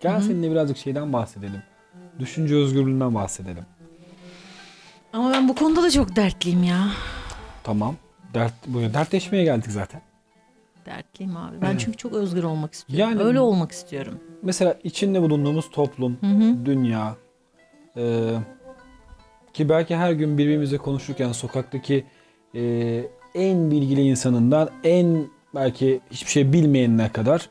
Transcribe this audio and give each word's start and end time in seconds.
Gel 0.00 0.20
seninle 0.20 0.50
birazcık 0.50 0.76
şeyden 0.76 1.12
bahsedelim. 1.12 1.62
Düşünce 2.18 2.54
özgürlüğünden 2.56 3.14
bahsedelim. 3.14 3.64
Ama 5.12 5.32
ben 5.32 5.48
bu 5.48 5.54
konuda 5.54 5.82
da 5.82 5.90
çok 5.90 6.16
dertliyim 6.16 6.62
ya. 6.62 6.88
Tamam. 7.64 7.94
Dert, 8.34 8.52
buraya 8.66 8.94
dertleşmeye 8.94 9.44
geldik 9.44 9.70
zaten. 9.72 10.00
Dertliyim 10.86 11.36
abi. 11.36 11.62
Ben 11.62 11.76
çünkü 11.76 11.96
çok 11.96 12.12
özgür 12.12 12.44
olmak 12.44 12.74
istiyorum. 12.74 13.10
Yani- 13.10 13.22
Öyle 13.28 13.40
olmak 13.40 13.72
istiyorum. 13.72 14.18
Mesela 14.42 14.76
içinde 14.84 15.22
bulunduğumuz 15.22 15.70
toplum, 15.70 16.16
Hı 16.20 16.26
hı. 16.26 16.66
dünya 16.66 17.16
e, 17.96 18.32
ki 19.52 19.68
belki 19.68 19.96
her 19.96 20.12
gün 20.12 20.38
birbirimizle 20.38 20.78
konuşurken 20.78 21.32
sokaktaki 21.32 22.04
e, 22.54 22.60
en 23.34 23.70
bilgili 23.70 24.00
insanından 24.00 24.70
en 24.84 25.26
belki 25.54 26.00
hiçbir 26.10 26.30
şey 26.30 26.52
bilmeyenine 26.52 27.12
kadar 27.12 27.48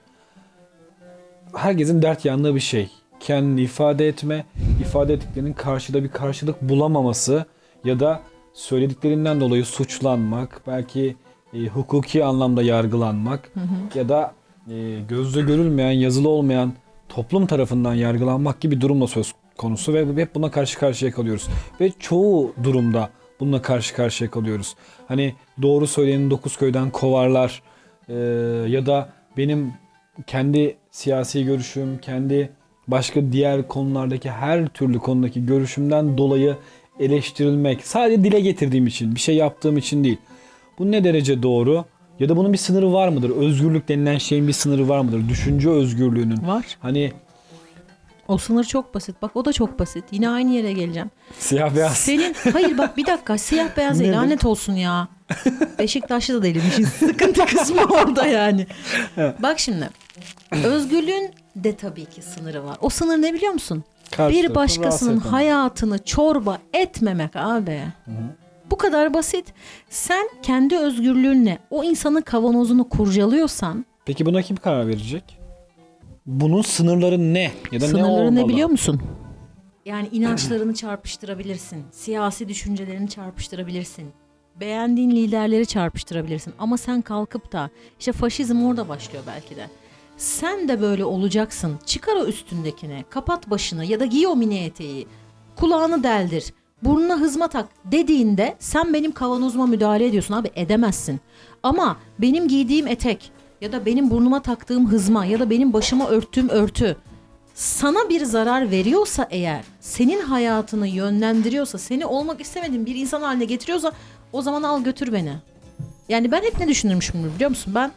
herkesin 1.56 2.02
dert 2.02 2.26
yandığı 2.26 2.56
bir 2.56 2.60
şey. 2.60 2.90
Kendini 3.20 3.62
ifade 3.62 4.08
etme, 4.08 4.46
ifade 4.82 5.14
ettiklerinin 5.14 5.54
karşıda 5.54 6.04
bir 6.04 6.10
karşılık 6.10 6.62
bulamaması 6.62 7.46
ya 7.84 8.00
da 8.00 8.22
söylediklerinden 8.54 9.42
dolayı 9.42 9.66
suçlanmak, 9.66 10.62
belki 10.68 11.16
e, 11.54 11.68
hukuki 11.68 12.24
anlamda 12.24 12.64
yargılanmak 12.64 13.52
ya 13.96 14.10
da 14.10 14.34
e, 14.70 15.00
gözle 15.10 15.42
görülmeyen, 15.42 15.92
yazılı 15.92 16.30
olmayan 16.30 16.74
toplum 17.10 17.48
tarafından 17.48 17.94
yargılanmak 17.94 18.62
gibi 18.62 18.82
durumla 18.82 19.08
söz 19.08 19.34
konusu 19.58 19.94
ve 19.94 20.22
hep 20.22 20.36
buna 20.36 20.52
karşı 20.52 20.80
karşıya 20.80 21.12
kalıyoruz. 21.12 21.48
Ve 21.82 21.92
çoğu 22.00 22.54
durumda 22.64 23.10
bununla 23.40 23.62
karşı 23.62 23.96
karşıya 23.96 24.32
kalıyoruz. 24.32 24.76
Hani 25.08 25.36
doğru 25.62 25.88
söyleyeni 25.88 26.32
dokuz 26.32 26.58
köyden 26.58 26.90
kovarlar 26.90 27.62
e, 28.10 28.14
ya 28.68 28.86
da 28.86 29.10
benim 29.38 29.74
kendi 30.28 30.78
siyasi 30.92 31.46
görüşüm, 31.46 31.98
kendi 31.98 32.50
başka 32.88 33.32
diğer 33.32 33.68
konulardaki 33.68 34.32
her 34.32 34.68
türlü 34.68 35.00
konudaki 35.00 35.46
görüşümden 35.46 36.18
dolayı 36.18 36.56
eleştirilmek 37.00 37.88
sadece 37.88 38.24
dile 38.24 38.40
getirdiğim 38.40 38.88
için, 38.88 39.16
bir 39.16 39.20
şey 39.20 39.36
yaptığım 39.36 39.78
için 39.78 40.04
değil. 40.04 40.18
Bu 40.80 40.92
ne 40.92 41.04
derece 41.04 41.44
doğru? 41.44 41.86
Ya 42.20 42.30
da 42.30 42.38
bunun 42.38 42.54
bir 42.54 42.58
sınırı 42.58 42.94
var 42.94 43.08
mıdır? 43.10 43.30
Özgürlük 43.30 43.88
denilen 43.90 44.18
şeyin 44.18 44.48
bir 44.48 44.54
sınırı 44.54 44.90
var 44.90 45.00
mıdır? 45.00 45.30
Düşünce 45.30 45.70
özgürlüğünün. 45.70 46.48
Var. 46.48 46.66
Hani 46.80 47.12
O 48.28 48.38
sınır 48.38 48.64
çok 48.64 48.96
basit. 48.96 49.16
Bak 49.22 49.32
o 49.36 49.46
da 49.46 49.54
çok 49.54 49.80
basit. 49.80 50.04
Yine 50.12 50.30
aynı 50.30 50.54
yere 50.54 50.74
geleceğim. 50.74 51.12
siyah 51.40 51.76
beyaz. 51.76 51.98
Senin 51.98 52.36
hayır 52.54 52.78
bak 52.78 52.98
bir 52.98 53.06
dakika 53.06 53.38
siyah 53.38 53.78
beyaz 53.78 54.00
değil 54.00 54.12
lanet 54.14 54.46
olsun 54.46 54.74
ya. 54.74 55.08
Beşiktaşlı 55.80 56.34
da 56.34 56.44
değilmişiz. 56.44 56.90
Sıkıntı 56.90 57.46
kısmı 57.46 57.82
orada 57.82 58.26
yani. 58.28 58.68
Bak 59.40 59.60
şimdi. 59.60 59.90
Özgürlüğün 60.66 61.30
de 61.56 61.76
tabii 61.76 62.06
ki 62.06 62.22
sınırı 62.22 62.66
var. 62.66 62.78
O 62.82 62.90
sınır 62.90 63.18
ne 63.22 63.34
biliyor 63.34 63.54
musun? 63.54 63.84
Karşı 64.12 64.38
bir 64.38 64.56
başkasının 64.56 65.18
hayatını 65.18 66.04
çorba 66.04 66.58
etmemek 66.74 67.36
abi. 67.36 67.82
Bu 68.72 68.78
kadar 68.78 69.14
basit. 69.14 69.54
Sen 69.90 70.30
kendi 70.42 70.78
özgürlüğünle 70.78 71.60
o 71.70 71.84
insanın 71.84 72.22
kavanozunu 72.22 72.90
kurcalıyorsan 72.90 73.86
Peki 74.06 74.26
buna 74.26 74.42
kim 74.42 74.58
karar 74.58 74.88
verecek? 74.88 75.40
Bunun 76.26 76.62
sınırları 76.62 77.34
ne? 77.34 77.52
Ya 77.72 77.82
da 77.82 77.86
ne 77.86 77.92
Sınırları 77.92 78.12
olmalı? 78.12 78.36
ne 78.36 78.48
biliyor 78.48 78.70
musun? 78.70 79.02
Yani 79.86 80.10
inançlarını 80.12 80.74
çarpıştırabilirsin. 80.74 81.84
Siyasi 81.92 82.50
düşüncelerini 82.50 83.10
çarpıştırabilirsin. 83.10 84.10
Beğendiğin 84.60 85.12
liderleri 85.12 85.66
çarpıştırabilirsin. 85.66 86.54
Ama 86.60 86.78
sen 86.78 87.02
kalkıp 87.02 87.52
da 87.52 87.70
işte 88.00 88.12
faşizm 88.12 88.66
orada 88.66 88.90
başlıyor 88.90 89.24
belki 89.28 89.56
de. 89.56 89.68
Sen 90.18 90.68
de 90.68 90.82
böyle 90.82 91.06
olacaksın. 91.06 91.80
Çıkar 91.86 92.16
o 92.16 92.26
üstündekini, 92.26 93.06
kapat 93.10 93.50
başını 93.50 93.86
ya 93.86 94.00
da 94.00 94.06
giy 94.06 94.28
o 94.28 94.36
mini 94.36 94.60
eteği. 94.60 95.08
Kulağını 95.56 96.04
deldir. 96.04 96.54
Burnuna 96.84 97.20
hızma 97.20 97.48
tak 97.48 97.68
dediğinde 97.86 98.56
sen 98.60 98.94
benim 98.94 99.12
kavanozuma 99.12 99.66
müdahale 99.66 100.06
ediyorsun 100.06 100.34
abi 100.34 100.52
edemezsin. 100.56 101.20
Ama 101.64 101.98
benim 102.20 102.48
giydiğim 102.48 102.88
etek 102.88 103.32
ya 103.62 103.72
da 103.72 103.86
benim 103.86 104.10
burnuma 104.10 104.42
taktığım 104.42 104.92
hızma 104.92 105.26
ya 105.26 105.40
da 105.40 105.50
benim 105.50 105.74
başıma 105.74 106.08
örttüğüm 106.08 106.50
örtü 106.50 106.98
sana 107.54 108.10
bir 108.10 108.26
zarar 108.26 108.72
veriyorsa 108.72 109.28
eğer, 109.30 109.64
senin 109.80 110.22
hayatını 110.22 110.88
yönlendiriyorsa, 110.88 111.78
seni 111.78 112.06
olmak 112.06 112.42
istemediğin 112.42 112.86
bir 112.86 112.96
insan 112.96 113.22
haline 113.22 113.46
getiriyorsa 113.46 113.92
o 114.34 114.42
zaman 114.42 114.64
al 114.64 114.84
götür 114.84 115.14
beni. 115.14 115.34
Yani 116.10 116.32
ben 116.32 116.42
hep 116.42 116.60
ne 116.60 116.68
düşünürmüşüm 116.68 117.32
biliyor 117.36 117.50
musun? 117.50 117.76
Ben 117.76 117.92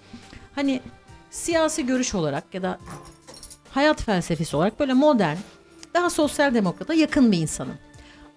hani 0.54 0.80
siyasi 1.30 1.86
görüş 1.86 2.14
olarak 2.14 2.54
ya 2.54 2.62
da 2.62 2.78
hayat 3.70 4.02
felsefesi 4.02 4.56
olarak 4.56 4.80
böyle 4.80 4.94
modern, 4.94 5.36
daha 5.94 6.10
sosyal 6.10 6.54
demokrata 6.54 6.94
yakın 6.94 7.32
bir 7.32 7.38
insanım. 7.38 7.74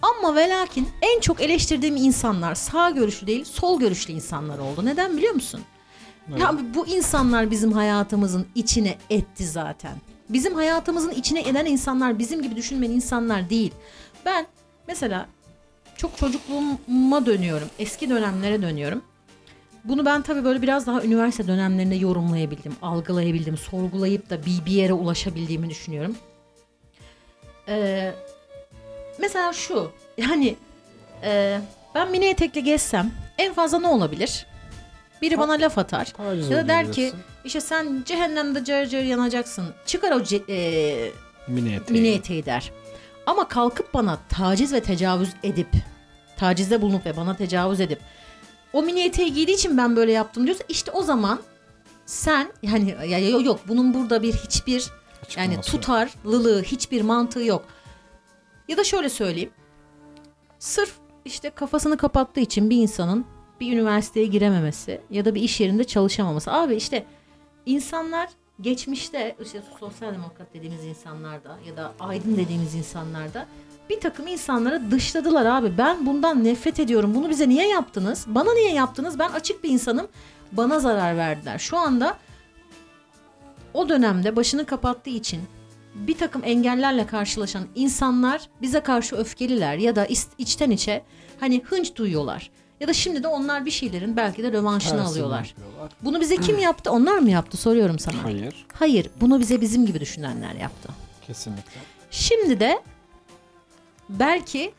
Ama 0.02 0.36
ve 0.36 0.50
lakin 0.50 0.90
en 1.02 1.20
çok 1.20 1.42
eleştirdiğim 1.42 1.96
insanlar 1.96 2.56
sağ 2.56 2.90
görüşlü 2.90 3.28
değil 3.28 3.44
sol 3.44 3.80
görüşlü 3.80 4.14
insanlar 4.14 4.59
oldu. 4.59 4.86
Neden 4.86 5.18
biliyor 5.18 5.34
musun? 5.34 5.62
Ya 6.40 6.56
bu 6.76 6.88
insanlar 6.88 7.52
bizim 7.52 7.72
hayatımızın 7.72 8.48
içine 8.56 8.98
etti 9.10 9.46
zaten. 9.48 9.96
Bizim 10.30 10.56
hayatımızın 10.56 11.12
içine 11.12 11.42
eden 11.42 11.66
insanlar 11.66 12.20
bizim 12.20 12.42
gibi 12.42 12.56
düşünmeyen 12.56 12.94
insanlar 12.94 13.50
değil. 13.50 13.72
Ben 14.25 14.46
mesela 14.88 15.28
çok 15.98 16.18
çocukluğuma 16.18 17.25
dönüyorum. 17.25 17.68
Eski 17.80 18.10
dönemlere 18.10 18.62
dönüyorum. 18.62 19.02
Bunu 19.83 20.05
ben 20.05 20.21
tabii 20.21 20.44
böyle 20.44 20.61
biraz 20.61 20.88
daha 20.88 21.03
üniversite 21.03 21.47
dönemlerinde 21.47 21.95
yorumlayabildim, 21.95 22.75
algılayabildim, 22.81 23.57
sorgulayıp 23.57 24.29
da 24.29 24.45
bir, 24.45 24.66
bir 24.66 24.71
yere 24.71 24.94
ulaşabildiğimi 24.94 25.69
düşünüyorum. 25.69 26.16
Ee, 27.67 28.11
mesela 29.19 29.53
şu, 29.53 29.91
yani 30.17 30.55
e, 31.23 31.59
ben 31.95 32.11
mini 32.11 32.25
etekle 32.25 32.61
gezsem 32.61 33.11
en 33.38 33.53
fazla 33.53 33.79
ne 33.79 33.88
olabilir? 33.88 34.45
Biri 35.21 35.38
bana 35.39 35.53
laf 35.53 35.77
atar. 35.77 36.05
Taciz 36.05 36.50
Ya 36.50 36.57
da 36.57 36.67
der 36.67 36.91
ki 36.91 37.11
işte 37.45 37.61
sen 37.61 38.03
cehennemde 38.05 38.63
car 38.65 38.85
car 38.85 39.00
yanacaksın. 39.01 39.65
Çıkar 39.85 40.11
o 40.11 40.19
ce- 40.19 40.51
e, 40.51 41.11
Mini 41.47 41.75
eteği. 41.75 42.01
mini 42.01 42.13
eteği 42.13 42.45
der. 42.45 42.71
Ama 43.25 43.47
kalkıp 43.47 43.94
bana 43.94 44.17
taciz 44.29 44.73
ve 44.73 44.79
tecavüz 44.79 45.29
edip, 45.44 45.67
tacizde 46.38 46.81
bulunup 46.81 47.05
ve 47.05 47.17
bana 47.17 47.35
tecavüz 47.35 47.79
edip 47.79 48.00
o 48.73 48.84
mini 48.84 49.01
eteği 49.01 49.34
giydiği 49.34 49.57
için 49.57 49.78
ben 49.78 49.95
böyle 49.95 50.11
yaptım 50.11 50.45
diyorsa 50.45 50.63
işte 50.69 50.91
o 50.91 51.03
zaman 51.03 51.39
sen 52.06 52.51
yani 52.61 52.89
ya, 52.89 53.17
ya- 53.17 53.39
yok 53.39 53.59
bunun 53.67 53.94
burada 53.94 54.22
bir 54.23 54.34
hiçbir 54.34 54.89
yani 55.38 55.61
tutarlılığı 55.61 56.63
hiçbir 56.63 57.01
mantığı 57.01 57.44
yok. 57.44 57.66
Ya 58.67 58.78
da 58.78 58.83
şöyle 58.83 59.09
söyleyeyim. 59.09 59.50
Sırf 60.59 60.94
işte 61.25 61.50
kafasını 61.50 61.97
kapattığı 61.97 62.39
için 62.39 62.69
bir 62.69 62.78
insanın 62.78 63.25
bir 63.59 63.73
üniversiteye 63.73 64.25
girememesi 64.25 65.01
ya 65.09 65.25
da 65.25 65.35
bir 65.35 65.41
iş 65.41 65.59
yerinde 65.62 65.83
çalışamaması. 65.83 66.51
Abi 66.51 66.75
işte 66.75 67.06
insanlar 67.66 68.29
geçmişte 68.62 69.35
işte 69.44 69.62
sosyal 69.79 70.13
demokrat 70.13 70.53
dediğimiz 70.53 70.85
insanlarda 70.85 71.57
ya 71.67 71.78
da 71.78 71.94
aydın 72.00 72.38
dediğimiz 72.38 72.75
insanlarda 72.75 73.45
bir 73.89 73.99
takım 73.99 74.27
insanları 74.27 74.91
dışladılar 74.91 75.45
abi. 75.45 75.77
Ben 75.77 76.05
bundan 76.05 76.44
nefret 76.44 76.79
ediyorum. 76.79 77.16
Bunu 77.16 77.29
bize 77.29 77.49
niye 77.49 77.67
yaptınız? 77.67 78.25
Bana 78.27 78.53
niye 78.53 78.73
yaptınız? 78.73 79.19
Ben 79.19 79.29
açık 79.29 79.63
bir 79.63 79.69
insanım. 79.69 80.07
Bana 80.51 80.79
zarar 80.79 81.17
verdiler. 81.17 81.57
Şu 81.59 81.77
anda 81.77 82.17
o 83.73 83.89
dönemde 83.89 84.35
başını 84.35 84.66
kapattığı 84.66 85.09
için 85.09 85.41
bir 85.95 86.17
takım 86.17 86.41
engellerle 86.45 87.07
karşılaşan 87.07 87.63
insanlar 87.75 88.41
bize 88.61 88.79
karşı 88.79 89.16
öfkeliler 89.16 89.77
ya 89.77 89.95
da 89.95 90.07
içten 90.38 90.71
içe 90.71 91.03
hani 91.39 91.62
hınç 91.63 91.95
duyuyorlar. 91.95 92.50
Ya 92.79 92.88
da 92.88 92.94
şimdi 92.94 93.24
de 93.24 93.27
onlar 93.27 93.65
bir 93.65 93.71
şeylerin 93.71 94.18
belki 94.18 94.44
de 94.44 94.51
rövanşını 94.51 94.89
Tersini 94.91 95.07
alıyorlar. 95.07 95.45
yapıyorlar. 95.57 95.91
Bunu 96.01 96.21
bize 96.21 96.38
kim 96.38 96.59
yaptı? 96.59 96.91
Onlar 96.91 97.18
mı 97.18 97.29
yaptı? 97.29 97.57
Soruyorum 97.57 98.00
sana. 98.00 98.24
Hayır. 98.24 98.65
Hayır, 98.74 99.09
bunu 99.21 99.39
bize 99.39 99.62
bizim 99.62 99.86
gibi 99.86 100.00
düşünenler 100.00 100.53
yaptı. 100.56 100.89
Kesinlikle. 101.27 101.79
Şimdi 102.12 102.59
de 102.59 102.79
belki 104.09 104.73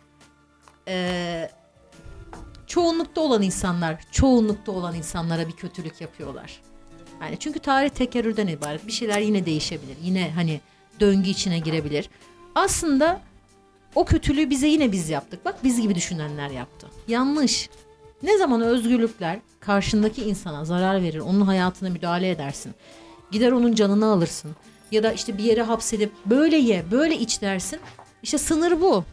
eee, 0.87 1.51
çoğunlukta 2.67 3.21
olan 3.21 3.43
insanlar, 3.43 4.01
çoğunlukta 4.13 4.73
olan 4.73 4.95
insanlara 4.95 5.49
bir 5.49 5.53
kötülük 5.53 6.01
yapıyorlar. 6.01 6.61
Yani 7.21 7.37
çünkü 7.41 7.59
tarih 7.59 7.91
tekerrürden 7.91 8.47
ibaret. 8.47 8.87
Bir 8.87 8.93
şeyler 8.93 9.21
yine 9.21 9.47
değişebilir. 9.47 9.97
Yine 10.03 10.31
hani 10.35 10.61
döngü 11.01 11.31
içine 11.31 11.59
girebilir. 11.59 12.11
Aslında 12.55 13.21
o 13.95 14.05
kötülüğü 14.05 14.51
bize 14.51 14.67
yine 14.67 14.93
biz 14.93 15.09
yaptık. 15.09 15.45
Bak 15.45 15.65
biz 15.65 15.81
gibi 15.81 15.95
düşünenler 15.95 16.51
yaptı. 16.51 16.87
Yanlış. 17.09 17.71
Ne 18.23 18.39
zaman 18.39 18.61
özgürlükler 18.63 19.39
karşındaki 19.61 20.25
insana 20.25 20.65
zarar 20.65 21.03
verir, 21.03 21.19
onun 21.19 21.41
hayatına 21.41 21.91
müdahale 21.91 22.31
edersin. 22.31 22.75
Gider 23.31 23.53
onun 23.53 23.75
canını 23.75 24.07
alırsın. 24.07 24.57
Ya 24.91 25.03
da 25.03 25.13
işte 25.13 25.39
bir 25.39 25.45
yere 25.45 25.63
hapsedip 25.63 26.13
böyle 26.27 26.57
ye, 26.57 26.85
böyle 26.91 27.19
iç 27.19 27.43
dersin. 27.43 27.81
İşte 28.23 28.39
sınır 28.39 28.81
bu. 28.81 29.05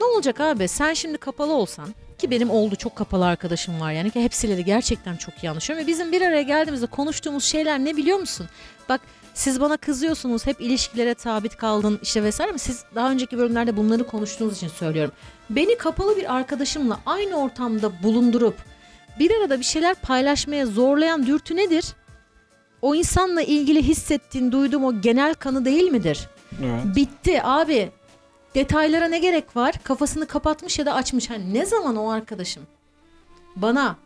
Ne 0.00 0.04
olacak 0.04 0.40
abi? 0.40 0.68
Sen 0.68 0.94
şimdi 0.94 1.18
kapalı 1.18 1.52
olsan 1.52 1.88
ki 2.18 2.30
benim 2.30 2.50
oldu 2.50 2.76
çok 2.76 2.96
kapalı 2.96 3.26
arkadaşım 3.26 3.80
var 3.80 3.92
yani 3.92 4.10
ki 4.10 4.24
hepsiyle 4.24 4.56
de 4.56 4.62
gerçekten 4.62 5.16
çok 5.16 5.44
iyi 5.44 5.50
anlaşıyorum 5.50 5.84
ve 5.84 5.88
bizim 5.88 6.12
bir 6.12 6.22
araya 6.22 6.42
geldiğimizde 6.42 6.86
konuştuğumuz 6.86 7.44
şeyler 7.44 7.78
ne 7.78 7.96
biliyor 7.96 8.18
musun? 8.18 8.48
Bak 8.88 9.00
Siz 9.34 9.60
bana 9.60 9.76
kızıyorsunuz 9.76 10.46
hep 10.46 10.60
ilişkilere 10.60 11.14
sabit 11.18 11.56
kaldın 11.56 11.98
işte 12.02 12.22
vesaire 12.22 12.52
mi? 12.52 12.58
Siz 12.58 12.84
daha 12.94 13.10
önceki 13.10 13.38
bölümlerde 13.38 13.76
bunları 13.76 14.06
konuştuğunuz 14.06 14.56
için 14.56 14.68
söylüyorum. 14.68 15.12
Beni 15.50 15.78
kapalı 15.78 16.16
bir 16.16 16.34
arkadaşımla 16.34 17.00
aynı 17.06 17.36
ortamda 17.36 18.02
bulundurup 18.02 18.54
bir 19.18 19.30
arada 19.40 19.58
bir 19.58 19.64
şeyler 19.64 19.94
paylaşmaya 19.94 20.66
zorlayan 20.66 21.26
dürtü 21.26 21.56
nedir? 21.56 21.84
O 22.82 22.94
insanla 22.94 23.42
ilgili 23.42 23.82
hissettiğin, 23.82 24.52
duyduğum 24.52 24.84
o 24.84 25.00
genel 25.00 25.34
kanı 25.34 25.64
değil 25.64 25.90
midir? 25.90 26.28
Evet. 26.64 26.96
Bitti 26.96 27.42
abi. 27.42 27.90
Detaylara 28.54 29.08
ne 29.08 29.18
gerek 29.18 29.56
var? 29.56 29.74
Kafasını 29.84 30.26
kapatmış 30.26 30.78
ya 30.78 30.86
da 30.86 30.94
açmış. 30.94 31.30
Hani 31.30 31.54
ne 31.54 31.66
zaman 31.66 31.96
o 31.96 32.08
arkadaşım 32.10 32.66
bana 33.56 33.96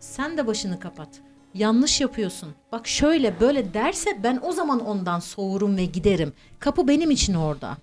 sen 0.00 0.36
de 0.36 0.46
başını 0.46 0.80
kapat. 0.80 1.08
Yanlış 1.54 2.00
yapıyorsun. 2.00 2.54
Bak 2.72 2.88
şöyle 2.88 3.40
böyle 3.40 3.74
derse 3.74 4.22
ben 4.22 4.40
o 4.42 4.52
zaman 4.52 4.86
ondan 4.86 5.20
soğurum 5.20 5.76
ve 5.76 5.84
giderim. 5.84 6.32
Kapı 6.58 6.88
benim 6.88 7.10
için 7.10 7.34
orada. 7.34 7.76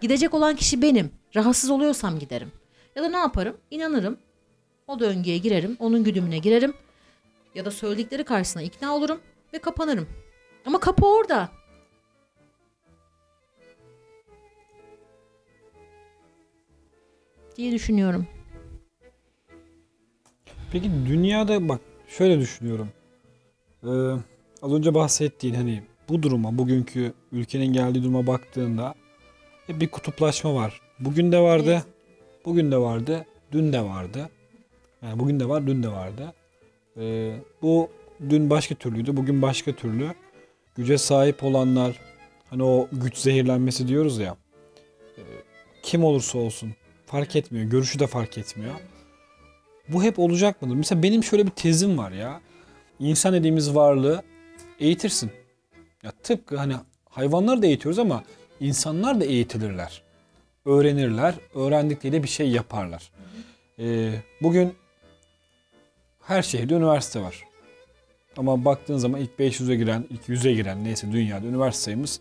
Gidecek 0.00 0.34
olan 0.34 0.56
kişi 0.56 0.82
benim. 0.82 1.10
Rahatsız 1.36 1.70
oluyorsam 1.70 2.18
giderim. 2.18 2.52
Ya 2.96 3.02
da 3.02 3.08
ne 3.08 3.16
yaparım? 3.16 3.56
İnanırım. 3.70 4.18
O 4.86 5.00
döngüye 5.00 5.38
girerim. 5.38 5.76
Onun 5.80 6.04
güdümüne 6.04 6.38
girerim. 6.38 6.74
Ya 7.54 7.64
da 7.64 7.70
söyledikleri 7.70 8.24
karşısına 8.24 8.62
ikna 8.62 8.94
olurum 8.94 9.20
ve 9.52 9.58
kapanırım. 9.58 10.08
Ama 10.66 10.80
kapı 10.80 11.06
orada. 11.06 11.48
Diye 17.58 17.72
düşünüyorum. 17.72 18.26
Peki 20.72 20.90
dünyada 21.06 21.68
bak 21.68 21.80
şöyle 22.08 22.40
düşünüyorum. 22.40 22.88
Ee, 23.84 23.88
az 24.62 24.72
önce 24.72 24.94
bahsettiğin 24.94 25.54
hani 25.54 25.82
bu 26.08 26.22
duruma, 26.22 26.58
bugünkü 26.58 27.12
ülkenin 27.32 27.72
geldiği 27.72 28.02
duruma 28.02 28.26
baktığında 28.26 28.94
hep 29.66 29.80
bir 29.80 29.88
kutuplaşma 29.88 30.54
var. 30.54 30.80
Bugün 31.00 31.32
de 31.32 31.38
vardı, 31.40 31.70
Evet. 31.72 31.84
bugün 32.44 32.72
de 32.72 32.76
vardı, 32.78 33.26
dün 33.52 33.72
de 33.72 33.80
vardı. 33.80 34.30
Yani 35.02 35.18
bugün 35.18 35.40
de 35.40 35.48
var, 35.48 35.66
dün 35.66 35.82
de 35.82 35.88
vardı. 35.88 36.32
Ee, 36.96 37.36
bu 37.62 37.90
dün 38.30 38.50
başka 38.50 38.74
türlüydü, 38.74 39.16
bugün 39.16 39.42
başka 39.42 39.72
türlü. 39.72 40.14
Güce 40.76 40.98
sahip 40.98 41.44
olanlar, 41.44 42.00
hani 42.50 42.62
o 42.62 42.88
güç 42.92 43.16
zehirlenmesi 43.16 43.88
diyoruz 43.88 44.18
ya. 44.18 44.36
e, 45.18 45.22
kim 45.82 46.04
olursa 46.04 46.38
olsun 46.38 46.72
fark 47.08 47.36
etmiyor, 47.36 47.66
görüşü 47.66 47.98
de 47.98 48.06
fark 48.06 48.38
etmiyor. 48.38 48.74
Bu 49.88 50.02
hep 50.02 50.18
olacak 50.18 50.62
mıdır? 50.62 50.74
Mesela 50.74 51.02
benim 51.02 51.24
şöyle 51.24 51.46
bir 51.46 51.50
tezim 51.50 51.98
var 51.98 52.10
ya. 52.12 52.40
İnsan 52.98 53.34
dediğimiz 53.34 53.74
varlığı 53.74 54.22
eğitirsin. 54.80 55.30
Ya 56.02 56.10
tıpkı 56.22 56.56
hani 56.56 56.74
hayvanları 57.10 57.62
da 57.62 57.66
eğitiyoruz 57.66 57.98
ama 57.98 58.24
insanlar 58.60 59.20
da 59.20 59.24
eğitilirler. 59.24 60.02
Öğrenirler. 60.64 61.34
Öğrendikleriyle 61.54 62.22
bir 62.22 62.28
şey 62.28 62.50
yaparlar. 62.50 63.10
Ee, 63.78 64.12
bugün 64.42 64.74
her 66.20 66.42
şehirde 66.42 66.74
üniversite 66.74 67.20
var. 67.20 67.44
Ama 68.36 68.64
baktığın 68.64 68.96
zaman 68.96 69.20
ilk 69.20 69.30
500'e 69.38 69.76
giren, 69.76 70.04
ilk 70.10 70.28
100'e 70.28 70.52
giren 70.52 70.84
neyse 70.84 71.12
dünyada 71.12 71.46
üniversite 71.46 71.84
sayımız 71.84 72.20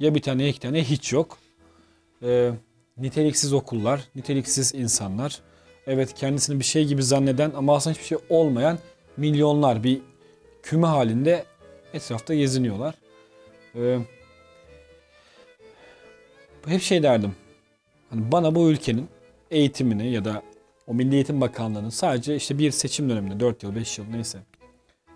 ya 0.00 0.14
bir 0.14 0.22
tane 0.22 0.42
ya 0.42 0.48
iki 0.48 0.60
tane 0.60 0.84
hiç 0.84 1.12
yok. 1.12 1.38
Ee, 2.22 2.50
niteliksiz 2.98 3.52
okullar, 3.52 4.00
niteliksiz 4.14 4.74
insanlar. 4.74 5.40
Evet 5.86 6.14
kendisini 6.14 6.58
bir 6.58 6.64
şey 6.64 6.84
gibi 6.84 7.02
zanneden 7.02 7.52
ama 7.56 7.76
aslında 7.76 7.94
hiçbir 7.94 8.06
şey 8.06 8.18
olmayan 8.28 8.78
milyonlar 9.16 9.84
bir 9.84 10.00
küme 10.62 10.86
halinde 10.86 11.44
etrafta 11.94 12.34
geziniyorlar. 12.34 12.94
Ee, 13.74 13.98
hep 16.66 16.82
şey 16.82 17.02
derdim. 17.02 17.34
Hani 18.10 18.32
bana 18.32 18.54
bu 18.54 18.70
ülkenin 18.70 19.08
eğitimini 19.50 20.10
ya 20.12 20.24
da 20.24 20.42
o 20.86 20.94
Milli 20.94 21.14
Eğitim 21.14 21.40
Bakanlığı'nın 21.40 21.90
sadece 21.90 22.36
işte 22.36 22.58
bir 22.58 22.70
seçim 22.70 23.10
döneminde 23.10 23.40
4 23.40 23.62
yıl 23.62 23.74
5 23.74 23.98
yıl 23.98 24.04
neyse 24.10 24.38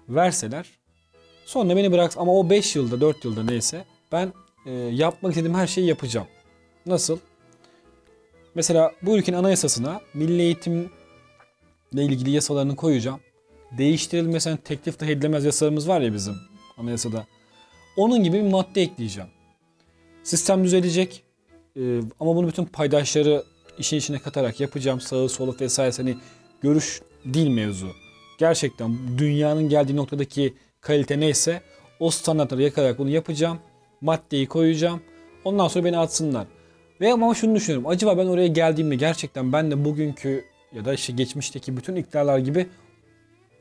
verseler 0.08 0.70
sonra 1.46 1.76
beni 1.76 1.92
bırak 1.92 2.16
ama 2.16 2.38
o 2.38 2.50
5 2.50 2.76
yılda 2.76 3.00
4 3.00 3.24
yılda 3.24 3.42
neyse 3.42 3.84
ben 4.12 4.32
e, 4.66 4.70
yapmak 4.72 5.32
istediğim 5.32 5.54
her 5.54 5.66
şeyi 5.66 5.86
yapacağım. 5.86 6.26
Nasıl? 6.86 7.18
Mesela 8.54 8.92
bu 9.02 9.18
ülkenin 9.18 9.36
anayasasına 9.36 10.00
milli 10.14 10.42
eğitimle 10.42 10.88
ilgili 11.94 12.30
yasalarını 12.30 12.76
koyacağım. 12.76 13.20
Değiştirilmesen 13.78 14.56
teklif 14.56 15.00
dahi 15.00 15.10
edilemez 15.10 15.44
yasalarımız 15.44 15.88
var 15.88 16.00
ya 16.00 16.14
bizim 16.14 16.34
anayasada. 16.78 17.26
Onun 17.96 18.22
gibi 18.22 18.44
bir 18.44 18.50
madde 18.50 18.82
ekleyeceğim. 18.82 19.30
Sistem 20.22 20.64
düzelecek. 20.64 21.22
Ee, 21.76 22.00
ama 22.20 22.36
bunu 22.36 22.48
bütün 22.48 22.64
paydaşları 22.64 23.44
işin 23.78 23.96
içine 23.96 24.18
katarak 24.18 24.60
yapacağım. 24.60 25.00
Sağı 25.00 25.28
solu 25.28 25.56
vesaire 25.60 25.96
hani 25.96 26.16
görüş 26.62 27.02
değil 27.24 27.48
mevzu. 27.48 27.88
Gerçekten 28.38 29.18
dünyanın 29.18 29.68
geldiği 29.68 29.96
noktadaki 29.96 30.54
kalite 30.80 31.20
neyse 31.20 31.62
o 32.00 32.10
standartları 32.10 32.62
yakalayarak 32.62 32.98
bunu 32.98 33.10
yapacağım. 33.10 33.58
Maddeyi 34.00 34.46
koyacağım. 34.46 35.02
Ondan 35.44 35.68
sonra 35.68 35.84
beni 35.84 35.98
atsınlar. 35.98 36.46
Ve 37.02 37.12
ama 37.12 37.34
şunu 37.34 37.54
düşünüyorum. 37.54 37.88
Acaba 37.88 38.18
ben 38.18 38.26
oraya 38.26 38.46
geldiğimde 38.46 38.94
gerçekten 38.94 39.52
ben 39.52 39.70
de 39.70 39.84
bugünkü 39.84 40.44
ya 40.72 40.84
da 40.84 40.94
işte 40.94 41.12
geçmişteki 41.12 41.76
bütün 41.76 41.96
iktidarlar 41.96 42.38
gibi 42.38 42.66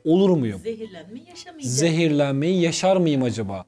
olur 0.05 0.29
muyum? 0.29 0.59
Zehirlenme 0.59 1.19
yaşamayacağım. 1.29 1.75
Zehirlenmeyi 1.75 2.61
yaşar 2.61 2.97
mıyım 2.97 3.23
acaba? 3.23 3.65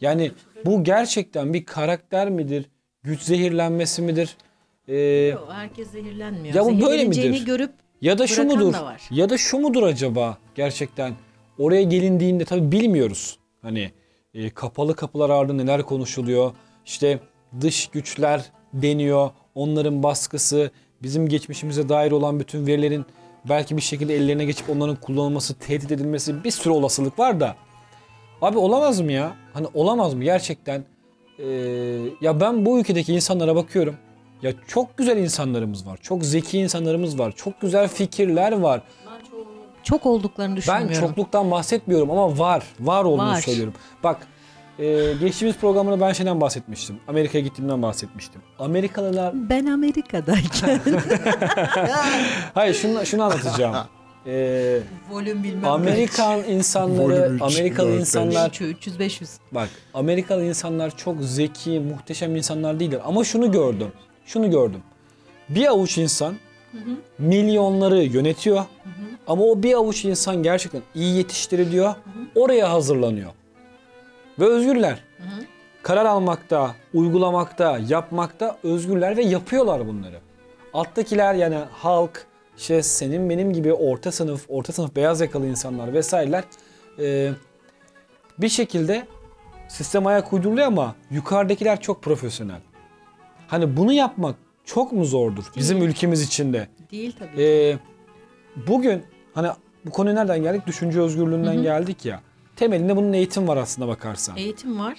Yani 0.00 0.30
bu 0.64 0.84
gerçekten 0.84 1.54
bir 1.54 1.64
karakter 1.64 2.30
midir? 2.30 2.70
Güç 3.02 3.20
zehirlenmesi 3.20 4.02
midir? 4.02 4.36
Ee, 4.88 4.96
Yok, 5.32 5.48
herkes 5.52 5.90
zehirlenmiyor. 5.90 6.54
Ya 6.54 6.64
bu 6.64 6.80
böyle 6.80 7.04
midir? 7.04 7.46
görüp 7.46 7.72
ya 8.00 8.18
da 8.18 8.26
şu 8.26 8.44
mudur? 8.44 8.72
da 8.72 8.84
var. 8.84 9.02
Ya 9.10 9.30
da 9.30 9.38
şu 9.38 9.58
mudur 9.58 9.82
acaba 9.82 10.38
gerçekten? 10.54 11.14
Oraya 11.58 11.82
gelindiğinde 11.82 12.44
tabii 12.44 12.72
bilmiyoruz. 12.72 13.38
Hani 13.62 13.90
e, 14.34 14.50
kapalı 14.50 14.96
kapılar 14.96 15.30
ardında 15.30 15.62
neler 15.62 15.82
konuşuluyor? 15.82 16.52
İşte 16.86 17.20
dış 17.60 17.86
güçler 17.86 18.50
deniyor. 18.72 19.30
Onların 19.54 20.02
baskısı, 20.02 20.70
bizim 21.02 21.28
geçmişimize 21.28 21.88
dair 21.88 22.12
olan 22.12 22.40
bütün 22.40 22.66
verilerin 22.66 23.04
belki 23.48 23.76
bir 23.76 23.82
şekilde 23.82 24.16
ellerine 24.16 24.44
geçip 24.44 24.70
onların 24.70 24.96
kullanılması, 24.96 25.54
tehdit 25.54 25.92
edilmesi 25.92 26.44
bir 26.44 26.50
sürü 26.50 26.72
olasılık 26.72 27.18
var 27.18 27.40
da. 27.40 27.56
Abi 28.42 28.58
olamaz 28.58 29.00
mı 29.00 29.12
ya? 29.12 29.36
Hani 29.54 29.66
olamaz 29.74 30.14
mı 30.14 30.24
gerçekten? 30.24 30.84
Ee, 31.38 31.44
ya 32.20 32.40
ben 32.40 32.66
bu 32.66 32.78
ülkedeki 32.80 33.14
insanlara 33.14 33.56
bakıyorum. 33.56 33.96
Ya 34.42 34.52
çok 34.68 34.96
güzel 34.96 35.16
insanlarımız 35.16 35.86
var. 35.86 35.98
Çok 36.02 36.24
zeki 36.24 36.58
insanlarımız 36.58 37.18
var. 37.18 37.32
Çok 37.36 37.60
güzel 37.60 37.88
fikirler 37.88 38.52
var. 38.52 38.82
çok 39.82 40.06
olduklarını 40.06 40.52
Ben 40.52 40.56
düşünmüyorum. 40.56 41.08
çokluktan 41.08 41.50
bahsetmiyorum 41.50 42.10
ama 42.10 42.38
var. 42.38 42.64
Var 42.80 43.04
olduğunu 43.04 43.28
Var. 43.30 43.40
söylüyorum. 43.40 43.74
Bak 44.04 44.26
e, 44.78 45.12
geçtiğimiz 45.20 45.56
programda 45.56 46.00
ben 46.00 46.12
şeyden 46.12 46.40
bahsetmiştim. 46.40 46.96
Amerika'ya 47.08 47.44
gittiğimden 47.44 47.82
bahsetmiştim. 47.82 48.40
Amerikalılar... 48.58 49.32
Ben 49.50 49.66
Amerika'dayken 49.66 50.80
Hayır 52.54 52.74
şunu, 52.74 53.06
şunu 53.06 53.22
anlatacağım. 53.22 53.76
E, 54.26 54.78
volüm 55.10 55.42
bilmem 55.42 55.64
Amerikan 55.70 56.44
insanları, 56.44 57.22
Volüm 57.22 57.36
üç, 57.36 57.42
Amerikalı 57.42 57.88
dört, 57.88 58.00
insanlar 58.00 58.58
300 58.60 58.98
500. 58.98 59.30
Bak 59.52 59.68
Amerikalı 59.94 60.44
insanlar 60.44 60.96
çok 60.96 61.16
zeki, 61.20 61.80
muhteşem 61.80 62.36
insanlar 62.36 62.80
değiller. 62.80 63.00
Ama 63.04 63.24
şunu 63.24 63.52
gördüm. 63.52 63.92
Şunu 64.26 64.50
gördüm. 64.50 64.80
Bir 65.48 65.66
avuç 65.66 65.98
insan 65.98 66.34
milyonları 67.18 68.02
yönetiyor. 68.02 68.64
Ama 69.26 69.44
o 69.44 69.62
bir 69.62 69.74
avuç 69.74 70.04
insan 70.04 70.42
gerçekten 70.42 70.82
iyi 70.94 71.16
yetiştiriliyor. 71.16 71.94
Oraya 72.34 72.72
hazırlanıyor. 72.72 73.30
Ve 74.38 74.44
özgürler. 74.44 75.04
Karar 75.82 76.04
almakta, 76.04 76.74
uygulamakta, 76.94 77.78
yapmakta 77.88 78.58
özgürler 78.62 79.16
ve 79.16 79.22
yapıyorlar 79.22 79.86
bunları. 79.88 80.20
Alttakiler 80.74 81.34
yani 81.34 81.56
halk, 81.72 82.26
işte 82.56 82.82
senin 82.82 83.30
benim 83.30 83.52
gibi 83.52 83.72
orta 83.72 84.12
sınıf, 84.12 84.44
orta 84.48 84.72
sınıf 84.72 84.96
beyaz 84.96 85.20
yakalı 85.20 85.46
insanlar 85.46 85.92
vesaireler 85.92 86.44
e, 86.98 87.30
bir 88.38 88.48
şekilde 88.48 89.06
sistem 89.68 90.06
ayak 90.06 90.32
uyduruluyor 90.32 90.66
ama 90.66 90.94
yukarıdakiler 91.10 91.80
çok 91.80 92.02
profesyonel. 92.02 92.60
Hani 93.48 93.76
bunu 93.76 93.92
yapmak 93.92 94.36
çok 94.64 94.92
mu 94.92 95.04
zordur 95.04 95.44
bizim 95.56 95.82
ülkemiz 95.82 96.22
içinde? 96.22 96.68
Değil 96.90 97.16
tabii. 97.18 97.42
Ee, 97.42 97.78
bugün 98.66 99.02
hani 99.34 99.48
bu 99.86 99.90
konuya 99.90 100.14
nereden 100.14 100.42
geldik? 100.42 100.66
Düşünce 100.66 101.00
özgürlüğünden 101.00 101.62
geldik 101.62 102.04
ya. 102.04 102.20
Temelinde 102.62 102.96
bunun 102.96 103.12
eğitim 103.12 103.48
var 103.48 103.56
aslında 103.56 103.88
bakarsan. 103.88 104.36
Eğitim 104.36 104.78
var. 104.80 104.94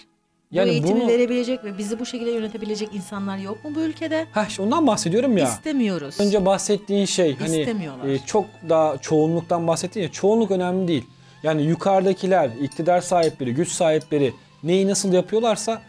Yani 0.52 0.68
bu 0.70 0.72
eğitimi 0.72 1.00
bunu- 1.02 1.08
verebilecek 1.08 1.64
ve 1.64 1.78
bizi 1.78 2.00
bu 2.00 2.06
şekilde 2.06 2.32
yönetebilecek 2.32 2.90
insanlar 2.96 3.38
yok 3.38 3.64
mu 3.66 3.72
bu 3.76 3.80
ülkede? 3.80 4.28
İşte 4.48 4.62
ondan 4.62 4.88
bahsediyorum 4.88 5.38
ya. 5.38 5.44
İstemiyoruz. 5.48 6.20
Önce 6.20 6.46
bahsettiğin 6.46 7.06
şey 7.06 7.38
hani 7.38 7.62
e, 8.08 8.20
çok 8.26 8.46
daha 8.70 8.98
çoğunluktan 8.98 9.68
bahsettin 9.68 10.02
ya 10.02 10.12
çoğunluk 10.12 10.52
önemli 10.52 10.88
değil. 10.88 11.06
Yani 11.44 11.64
yukarıdakiler, 11.64 12.50
iktidar 12.62 13.02
sahipleri, 13.02 13.54
güç 13.54 13.70
sahipleri 13.72 14.34
neyi 14.64 14.88
nasıl 14.88 15.14
yapıyorlarsa 15.14 15.82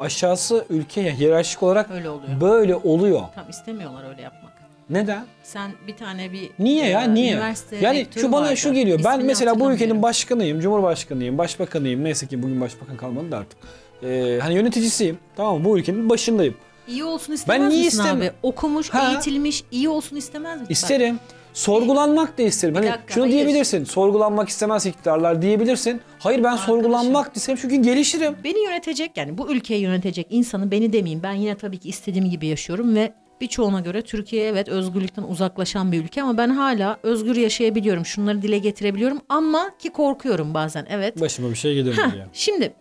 aşağısı 0.00 0.64
ülkeye 0.70 1.12
hiyerarşik 1.14 1.62
olarak 1.62 1.90
Öyle 1.90 2.10
oluyor. 2.10 2.40
böyle 2.40 2.76
oluyor. 2.76 3.22
Tam 3.34 3.48
istemiyorlar 3.50 4.08
öyle 4.10 4.22
yapmak. 4.22 4.52
Neden? 4.90 5.24
Sen 5.42 5.70
bir 5.86 5.96
tane 5.96 6.32
bir 6.32 6.50
Niye 6.58 6.86
ya? 6.88 7.02
e, 7.04 7.14
Niye? 7.14 7.32
üniversite 7.32 7.76
Yani 7.76 8.06
şu 8.16 8.32
bana 8.32 8.44
vardı. 8.46 8.56
şu 8.56 8.72
geliyor. 8.72 9.00
Ben 9.04 9.10
İsmini 9.12 9.26
mesela 9.26 9.60
bu 9.60 9.72
ülkenin 9.72 10.02
başkanıyım, 10.02 10.60
cumhurbaşkanıyım, 10.60 11.38
başbakanıyım. 11.38 12.04
Neyse 12.04 12.26
ki 12.26 12.42
bugün 12.42 12.60
başbakan 12.60 12.96
kalmadı 12.96 13.30
da 13.32 13.36
artık. 13.38 13.58
Ee, 14.02 14.38
hani 14.42 14.54
yöneticisiyim. 14.54 15.18
Tamam 15.36 15.58
mı? 15.58 15.64
Bu 15.64 15.78
ülkenin 15.78 16.08
başındayım. 16.10 16.54
iyi 16.88 17.04
olsun 17.04 17.32
istemez 17.32 17.60
Ben 17.62 17.68
niye 17.70 17.84
misin 17.84 17.98
istemem? 17.98 18.16
abi? 18.22 18.30
Okumuş, 18.42 18.90
Ha. 18.90 19.10
eğitilmiş, 19.10 19.64
iyi 19.70 19.88
olsun 19.88 20.16
istemez 20.16 20.60
misin? 20.60 20.72
İsterim. 20.72 21.18
Sorgulanmak 21.54 22.38
da 22.38 22.42
isterim. 22.42 22.74
Bir 22.74 22.80
Hani 22.80 22.90
dakika, 22.92 23.14
şunu 23.14 23.24
hayır. 23.24 23.34
diyebilirsin. 23.34 23.84
Sorgulanmak 23.84 24.48
istemez 24.48 24.86
iktidarlar 24.86 25.42
diyebilirsin. 25.42 26.00
Hayır 26.18 26.44
ben 26.44 26.56
sorgulanmak 26.56 27.26
da 27.26 27.32
isterim 27.36 27.58
çünkü 27.62 27.76
gelişirim. 27.76 28.36
Beni 28.44 28.64
yönetecek 28.64 29.16
yani 29.16 29.38
bu 29.38 29.52
ülkeyi 29.52 29.80
yönetecek 29.82 30.26
insanı 30.30 30.70
beni 30.70 30.92
demeyeyim. 30.92 31.22
Ben 31.22 31.32
yine 31.32 31.54
tabii 31.56 31.78
ki 31.78 31.88
istediğim 31.88 32.30
gibi 32.30 32.46
yaşıyorum 32.46 32.94
ve 32.94 33.12
birçoğuna 33.40 33.80
göre 33.80 34.02
Türkiye 34.02 34.46
evet 34.46 34.68
özgürlükten 34.68 35.22
uzaklaşan 35.22 35.92
bir 35.92 36.04
ülke 36.04 36.22
ama 36.22 36.36
ben 36.38 36.48
hala 36.48 36.98
özgür 37.02 37.36
yaşayabiliyorum. 37.36 38.06
Şunları 38.06 38.42
dile 38.42 38.58
getirebiliyorum 38.58 39.20
ama 39.28 39.70
ki 39.78 39.90
korkuyorum 39.90 40.54
bazen 40.54 40.86
evet. 40.90 41.20
Başıma 41.20 41.50
bir 41.50 41.54
şey 41.54 41.84
Heh, 41.84 42.12
diye. 42.12 42.26
şimdi 42.32 42.72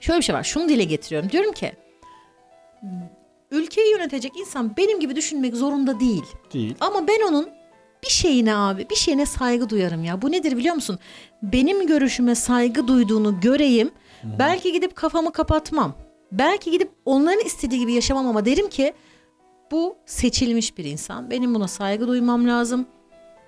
şöyle 0.00 0.18
bir 0.18 0.24
şey 0.24 0.34
var. 0.34 0.42
Şunu 0.42 0.68
dile 0.68 0.84
getiriyorum. 0.84 1.30
Diyorum 1.30 1.52
ki 1.52 1.72
ülkeyi 3.50 3.90
yönetecek 3.92 4.32
insan 4.36 4.76
benim 4.76 5.00
gibi 5.00 5.16
düşünmek 5.16 5.56
zorunda 5.56 6.00
değil. 6.00 6.24
Değil. 6.52 6.74
Ama 6.80 7.08
ben 7.08 7.28
onun 7.28 7.48
bir 8.04 8.10
şeyine 8.10 8.56
abi, 8.56 8.90
bir 8.90 8.94
şeyine 8.94 9.26
saygı 9.26 9.68
duyarım 9.68 10.04
ya. 10.04 10.22
Bu 10.22 10.32
nedir 10.32 10.56
biliyor 10.56 10.74
musun? 10.74 10.98
Benim 11.42 11.86
görüşüme 11.86 12.34
saygı 12.34 12.88
duyduğunu 12.88 13.40
göreyim. 13.40 13.90
Belki 14.38 14.72
gidip 14.72 14.96
kafamı 14.96 15.32
kapatmam. 15.32 15.94
Belki 16.32 16.70
gidip 16.70 16.90
onların 17.04 17.44
istediği 17.44 17.80
gibi 17.80 17.92
yaşamam 17.92 18.26
ama 18.26 18.44
derim 18.44 18.68
ki 18.68 18.92
bu 19.70 19.96
seçilmiş 20.06 20.78
bir 20.78 20.84
insan. 20.84 21.30
Benim 21.30 21.54
buna 21.54 21.68
saygı 21.68 22.08
duymam 22.08 22.48
lazım. 22.48 22.86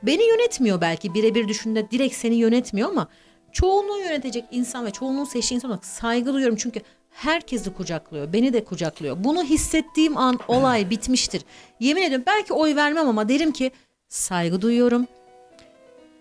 Beni 0.02 0.28
yönetmiyor 0.28 0.80
belki 0.80 1.14
birebir 1.14 1.48
düşünde 1.48 1.90
direkt 1.90 2.14
seni 2.14 2.34
yönetmiyor 2.34 2.88
ama 2.88 3.08
çoğunluğu 3.52 3.98
yönetecek 3.98 4.44
insan 4.50 4.86
ve 4.86 4.90
çoğunluğu 4.90 5.26
seçtiği 5.26 5.56
insan 5.56 5.70
olarak 5.70 5.84
saygı 5.84 6.32
duyuyorum 6.32 6.56
çünkü 6.56 6.80
herkesi 7.10 7.74
kucaklıyor. 7.74 8.32
Beni 8.32 8.52
de 8.52 8.64
kucaklıyor. 8.64 9.24
Bunu 9.24 9.44
hissettiğim 9.44 10.16
an 10.16 10.38
olay 10.48 10.90
bitmiştir. 10.90 11.42
Yemin 11.80 12.02
ediyorum 12.02 12.24
belki 12.26 12.52
oy 12.52 12.76
vermem 12.76 13.08
ama 13.08 13.28
derim 13.28 13.52
ki 13.52 13.70
saygı 14.08 14.62
duyuyorum. 14.62 15.06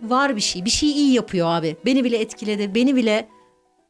Var 0.02 0.36
bir 0.36 0.42
şey. 0.42 0.66
Bir 0.66 0.70
şey 0.70 0.92
iyi 0.92 1.14
yapıyor 1.14 1.48
abi. 1.48 1.78
Beni 1.86 2.04
bile 2.04 2.18
etkiledi. 2.18 2.76
Beni 2.76 2.96
bile 2.96 3.30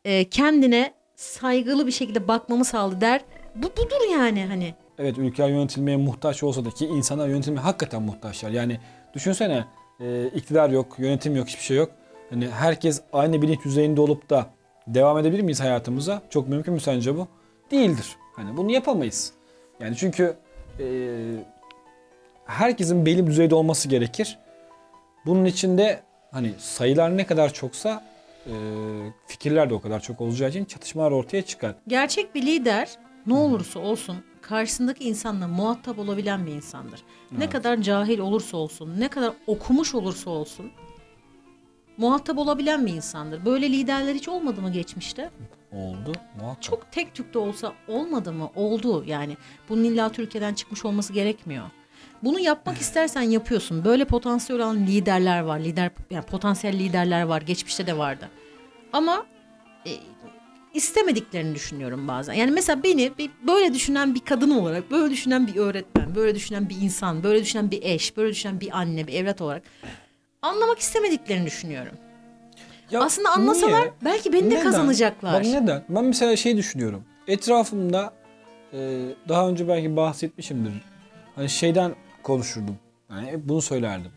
e, 0.06 0.30
kendine 0.30 0.94
saygılı 1.16 1.88
bir 1.88 1.92
şekilde 1.92 2.28
bakmamı 2.28 2.66
sağladı 2.66 3.02
der. 3.02 3.22
Bu 3.56 3.68
budur 3.78 4.12
yani 4.12 4.46
hani. 4.46 4.76
Evet 5.00 5.18
ülkeler 5.18 5.50
yönetilmeye 5.50 5.98
muhtaç 5.98 6.44
olsa 6.44 6.66
da 6.66 6.70
ki 6.70 6.86
insanlar 6.86 7.28
yönetilmeye 7.28 7.62
hakikaten 7.62 8.02
muhtaçlar. 8.02 8.50
Yani 8.50 8.80
düşünsene 9.14 9.66
e, 10.00 10.28
iktidar 10.28 10.70
yok, 10.70 10.96
yönetim 11.00 11.36
yok, 11.36 11.48
hiçbir 11.48 11.64
şey 11.64 11.78
yok. 11.78 11.92
Hani 12.30 12.48
herkes 12.48 13.02
aynı 13.14 13.42
bilinç 13.42 13.66
düzeyinde 13.66 14.02
olup 14.02 14.30
da 14.30 14.46
devam 14.88 15.18
edebilir 15.18 15.42
miyiz 15.42 15.62
hayatımıza? 15.62 16.22
Çok 16.30 16.48
mümkün 16.48 16.74
mü 16.74 16.80
sence 16.80 17.16
bu? 17.16 17.28
Değildir. 17.72 18.16
Hani 18.36 18.58
bunu 18.58 18.72
yapamayız. 18.72 19.34
Yani 19.80 19.96
çünkü 19.96 20.36
e, 20.80 20.86
herkesin 22.46 23.06
belli 23.06 23.28
bir 23.28 23.32
düzeyde 23.32 23.56
olması 23.56 23.90
gerekir. 23.90 24.38
Bunun 25.26 25.46
içinde 25.46 26.02
hani 26.32 26.54
sayılar 26.58 27.18
ne 27.18 27.26
kadar 27.26 27.54
çoksa 27.54 28.04
e, 28.46 28.54
fikirler 29.28 29.70
de 29.70 29.74
o 29.74 29.82
kadar 29.82 30.00
çok 30.00 30.22
olacağı 30.22 30.50
için 30.50 30.66
çatışmalar 30.66 31.12
ortaya 31.12 31.42
çıkar. 31.42 31.76
Gerçek 31.88 32.36
bir 32.36 32.42
lider 32.46 32.90
ne 33.28 33.34
olursa 33.34 33.80
olsun 33.80 34.18
karşısındaki 34.50 35.04
insanla 35.04 35.48
muhatap 35.48 36.00
olabilen 36.00 36.46
bir 36.46 36.52
insandır. 36.52 37.00
Ne 37.32 37.38
Evet. 37.38 37.50
kadar 37.50 37.78
cahil 37.82 38.20
olursa 38.20 38.58
olsun, 38.58 39.00
ne 39.00 39.08
kadar 39.08 39.34
okumuş 39.48 39.96
olursa 39.96 40.30
olsun 40.30 40.72
muhatap 41.98 42.38
olabilen 42.38 42.86
bir 42.86 42.94
insandır. 42.94 43.46
Böyle 43.46 43.72
liderler 43.72 44.16
hiç 44.16 44.28
olmadı 44.28 44.62
mı 44.62 44.72
geçmişte? 44.72 45.30
Oldu 45.72 46.12
muhakkak. 46.42 46.64
Çok 46.64 46.92
tek 46.92 47.16
tük 47.16 47.34
de 47.34 47.40
olsa 47.40 47.74
olmadı 47.88 48.34
mı? 48.34 48.50
Oldu 48.56 49.04
yani. 49.08 49.38
Bunun 49.70 49.84
illa 49.84 50.12
Türkiye'den 50.12 50.54
çıkmış 50.54 50.86
olması 50.86 51.14
gerekmiyor. 51.14 51.66
Bunu 52.24 52.40
yapmak 52.40 52.78
istersen 52.78 53.22
yapıyorsun. 53.22 53.86
Böyle 53.86 54.06
potansiyel 54.06 54.62
olan 54.62 54.78
liderler 54.78 55.40
var. 55.42 55.60
Lider 55.60 55.92
yani 56.12 56.26
potansiyel 56.26 56.80
liderler 56.80 57.22
var. 57.24 57.42
Geçmişte 57.42 57.88
de 57.88 57.98
vardı. 57.98 58.30
Ama 58.94 59.26
e, 59.86 59.92
istemediklerini 60.78 61.56
düşünüyorum 61.56 62.08
bazen. 62.08 62.34
Yani 62.34 62.52
mesela 62.52 62.84
beni 62.84 63.12
böyle 63.48 63.74
düşünen 63.74 64.16
bir 64.16 64.20
kadın 64.20 64.52
olarak, 64.52 64.92
böyle 64.92 65.12
düşünen 65.14 65.48
bir 65.48 65.56
öğretmen, 65.56 66.16
böyle 66.16 66.36
düşünen 66.36 66.70
bir 66.70 66.76
insan, 66.82 67.24
böyle 67.24 67.42
düşünen 67.42 67.72
bir 67.72 67.84
eş, 67.84 68.18
böyle 68.18 68.32
düşünen 68.32 68.60
bir 68.60 68.78
anne, 68.78 69.08
bir 69.08 69.14
evlat 69.14 69.42
olarak 69.42 69.64
anlamak 70.42 70.80
istemediklerini 70.80 71.46
düşünüyorum. 71.46 71.94
Ya 72.92 73.02
Aslında 73.02 73.30
anlasalar 73.30 73.82
niye? 73.82 73.94
belki 74.06 74.34
beni 74.34 74.46
de 74.46 74.50
Neden? 74.50 74.64
kazanacaklar. 74.64 75.34
Bak 75.34 75.46
neden? 75.46 75.84
Ben 75.90 76.06
mesela 76.06 76.36
şey 76.36 76.58
düşünüyorum. 76.58 77.04
Etrafımda 77.28 78.14
e, 78.74 78.78
daha 79.30 79.50
önce 79.50 79.68
belki 79.68 79.96
bahsetmişimdir. 79.96 80.74
Hani 81.36 81.50
şeyden 81.50 81.96
konuşurdum. 82.24 82.78
Yani 83.10 83.28
hep 83.28 83.40
bunu 83.44 83.62
söylerdim. 83.62 84.12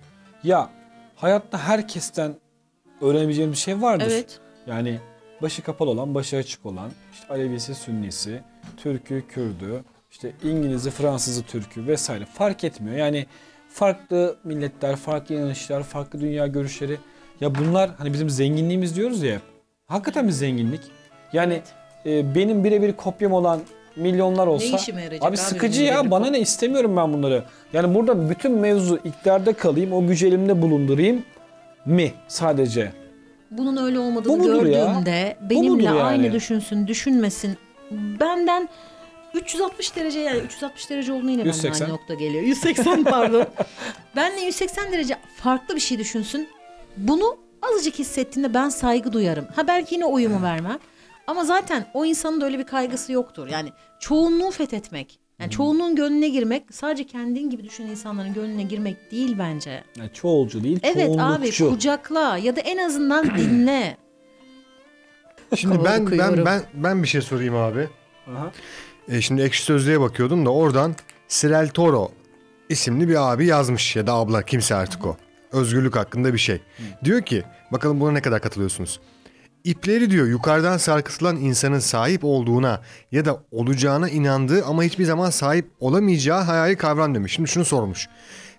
Ya 0.45 0.71
hayatta 1.17 1.59
herkesten 1.59 2.35
öğrenebileceğimiz 3.01 3.57
bir 3.57 3.61
şey 3.61 3.83
vardır. 3.83 4.07
Evet. 4.11 4.41
Yani 4.67 5.01
başı 5.43 5.63
kapalı 5.63 5.91
olan, 5.91 6.15
başı 6.15 6.37
açık 6.37 6.67
olan, 6.67 6.91
işte 7.13 7.35
Alevisi, 7.35 7.75
Sünnisi, 7.75 8.41
Türkü, 8.77 9.25
Kürdü, 9.29 9.85
işte 10.11 10.33
İngiliz'i, 10.43 10.91
Fransız'ı, 10.91 11.43
Türkü 11.43 11.87
vesaire 11.87 12.25
fark 12.25 12.65
etmiyor. 12.65 12.97
Yani 12.97 13.27
farklı 13.69 14.37
milletler, 14.45 14.97
farklı 14.97 15.35
inanışlar, 15.35 15.83
farklı 15.83 16.21
dünya 16.21 16.47
görüşleri. 16.47 16.97
Ya 17.41 17.55
bunlar 17.55 17.91
hani 17.99 18.13
bizim 18.13 18.31
zenginliğimiz 18.31 18.97
diyoruz 18.97 19.23
ya. 19.23 19.41
Hakikaten 19.87 20.27
bir 20.27 20.33
zenginlik. 20.33 20.81
Yani 21.33 21.63
e, 22.07 22.35
benim 22.35 22.65
birebir 22.65 22.93
kopyam 22.93 23.33
olan 23.33 23.61
milyonlar 23.97 24.47
olsa 24.47 24.77
işime 24.77 25.03
yarayacak 25.03 25.29
abi 25.29 25.37
sıkıcı 25.37 25.83
ya 25.83 26.11
bana 26.11 26.31
ne 26.31 26.41
istemiyorum 26.41 26.97
ben 26.97 27.13
bunları. 27.13 27.45
Yani 27.73 27.95
burada 27.95 28.31
bütün 28.31 28.53
mevzu 28.53 29.01
iktidarda 29.05 29.53
kalayım, 29.53 29.93
o 29.93 30.07
gücü 30.07 30.29
elimde 30.29 30.63
bulundurayım 30.63 31.25
mi 31.87 32.13
sadece? 32.29 32.93
Bunun 33.51 33.77
öyle 33.87 33.99
Bu 33.99 34.03
olmadığını 34.03 34.37
mudur 34.37 34.67
ya? 34.67 34.85
gördüğünde 34.87 35.37
Bu 35.41 35.51
benimle 35.51 35.85
yani? 35.85 36.03
aynı 36.03 36.33
düşünsün, 36.33 36.87
düşünmesin. 36.87 37.57
Benden 37.91 38.69
360 39.35 39.97
derece 39.97 40.21
yani 40.21 40.39
360 40.39 40.91
derece 40.91 41.13
olduğunu 41.13 41.31
yine 41.31 41.43
180. 41.43 41.73
benden 41.73 41.85
aynı 41.85 41.93
nokta 41.95 42.15
geliyor. 42.15 42.43
180 42.43 43.05
pardon. 43.05 43.47
Benle 44.17 44.41
180 44.41 44.93
derece 44.93 45.17
farklı 45.37 45.75
bir 45.75 45.81
şey 45.81 45.99
düşünsün. 45.99 46.49
Bunu 46.97 47.37
azıcık 47.63 47.99
hissettiğinde 47.99 48.55
ben 48.55 48.69
saygı 48.69 49.13
duyarım. 49.13 49.47
Ha 49.57 49.67
belki 49.69 49.95
yine 49.95 50.05
oyumu 50.05 50.43
vermem. 50.43 50.79
Ama 51.27 51.45
zaten 51.45 51.87
o 51.95 52.05
insanın 52.05 52.41
da 52.41 52.45
öyle 52.45 52.59
bir 52.59 52.65
kaygısı 52.65 53.13
yoktur. 53.13 53.49
Yani 53.49 53.69
çoğunluğu 54.01 54.51
fethetmek. 54.51 55.20
Yani 55.41 55.51
çoğunluğun 55.51 55.97
gönlüne 55.97 56.29
girmek 56.29 56.63
sadece 56.71 57.07
kendin 57.07 57.51
gibi 57.51 57.65
düşünen 57.65 57.89
insanların 57.89 58.35
gönlüne 58.35 58.63
girmek 58.63 59.11
değil 59.11 59.37
bence. 59.39 59.85
Yani 59.97 60.11
çoğulcu 60.15 60.65
değil, 60.65 60.81
Evet 60.83 61.09
abi 61.09 61.17
çoğunlukçu. 61.19 61.71
kucakla 61.71 62.39
ya 62.39 62.57
da 62.57 62.61
en 62.61 62.79
azından 62.79 63.25
dinle. 63.39 63.97
Şimdi 65.57 65.75
Kavalı 65.75 65.89
ben 65.89 65.99
ben 66.01 66.05
kıyıyorum. 66.05 66.45
ben 66.45 66.63
ben 66.75 67.03
bir 67.03 67.09
şey 67.09 67.21
sorayım 67.21 67.57
abi. 67.57 67.89
Aha. 68.27 68.53
E, 69.09 69.21
şimdi 69.21 69.43
Ekşi 69.43 69.63
Sözlüğe 69.63 70.01
bakıyordum 70.01 70.47
da 70.47 70.51
oradan 70.51 70.95
Sirel 71.29 71.69
Toro 71.69 72.13
isimli 72.69 73.09
bir 73.09 73.33
abi 73.33 73.47
yazmış 73.47 73.97
ya 73.97 74.07
da 74.07 74.13
abla 74.15 74.43
kimse 74.43 74.75
artık 74.75 75.07
o. 75.07 75.17
Özgürlük 75.53 75.97
hakkında 75.97 76.33
bir 76.35 76.39
şey. 76.39 76.61
Diyor 77.05 77.23
ki 77.23 77.43
bakalım 77.73 78.01
buna 78.01 78.13
ne 78.13 78.23
kadar 78.23 78.41
katılıyorsunuz. 78.41 79.01
İpleri 79.65 80.11
diyor 80.11 80.27
yukarıdan 80.27 80.77
sarkıtılan 80.77 81.37
insanın 81.37 81.79
sahip 81.79 82.25
olduğuna 82.25 82.81
ya 83.13 83.25
da 83.25 83.43
olacağına 83.51 84.09
inandığı 84.09 84.65
ama 84.65 84.83
hiçbir 84.83 85.05
zaman 85.05 85.31
sahip 85.31 85.71
olamayacağı 85.81 86.43
hayali 86.43 86.77
kavram 86.77 87.15
demiş. 87.15 87.33
Şimdi 87.33 87.49
şunu 87.49 87.65
sormuş. 87.65 88.09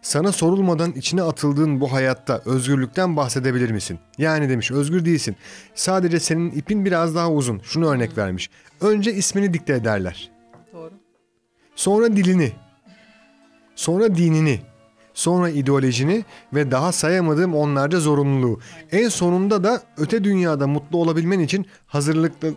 Sana 0.02 0.32
sorulmadan 0.32 0.92
içine 0.92 1.22
atıldığın 1.22 1.82
bu 1.82 1.92
hayatta 1.92 2.42
özgürlükten 2.46 3.16
bahsedebilir 3.18 3.72
misin? 3.72 4.00
Yani 4.18 4.50
demiş 4.50 4.72
özgür 4.72 5.06
değilsin. 5.06 5.36
Sadece 5.76 6.20
senin 6.20 6.52
ipin 6.52 6.86
biraz 6.86 7.16
daha 7.16 7.32
uzun. 7.32 7.60
Şunu 7.64 7.88
örnek 7.90 8.18
vermiş. 8.18 8.50
Önce 8.82 9.14
ismini 9.14 9.54
dikte 9.54 9.74
ederler. 9.74 10.32
Doğru. 10.74 10.92
Sonra 11.76 12.16
dilini. 12.16 12.52
Sonra 13.76 14.16
dinini. 14.16 14.62
Sonra 15.22 15.50
ideolojini 15.50 16.26
ve 16.54 16.72
daha 16.72 16.92
sayamadığım 16.92 17.56
onlarca 17.56 18.00
zorunluluğu. 18.00 18.60
En 18.92 19.10
sonunda 19.10 19.64
da 19.64 19.82
öte 19.98 20.24
dünyada 20.24 20.68
mutlu 20.68 20.98
olabilmen 20.98 21.40
için 21.40 21.66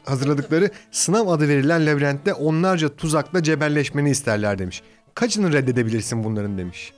hazırladıkları 0.05 0.71
sınav 0.91 1.29
adı 1.29 1.49
verilen 1.49 1.87
labirentte 1.87 2.35
onlarca 2.35 2.97
tuzakla 2.97 3.43
cebelleşmeni 3.43 4.11
isterler 4.11 4.59
demiş. 4.59 4.83
Kaçını 5.15 5.53
reddedebilirsin 5.53 6.25
bunların 6.25 6.59
demiş. 6.59 6.93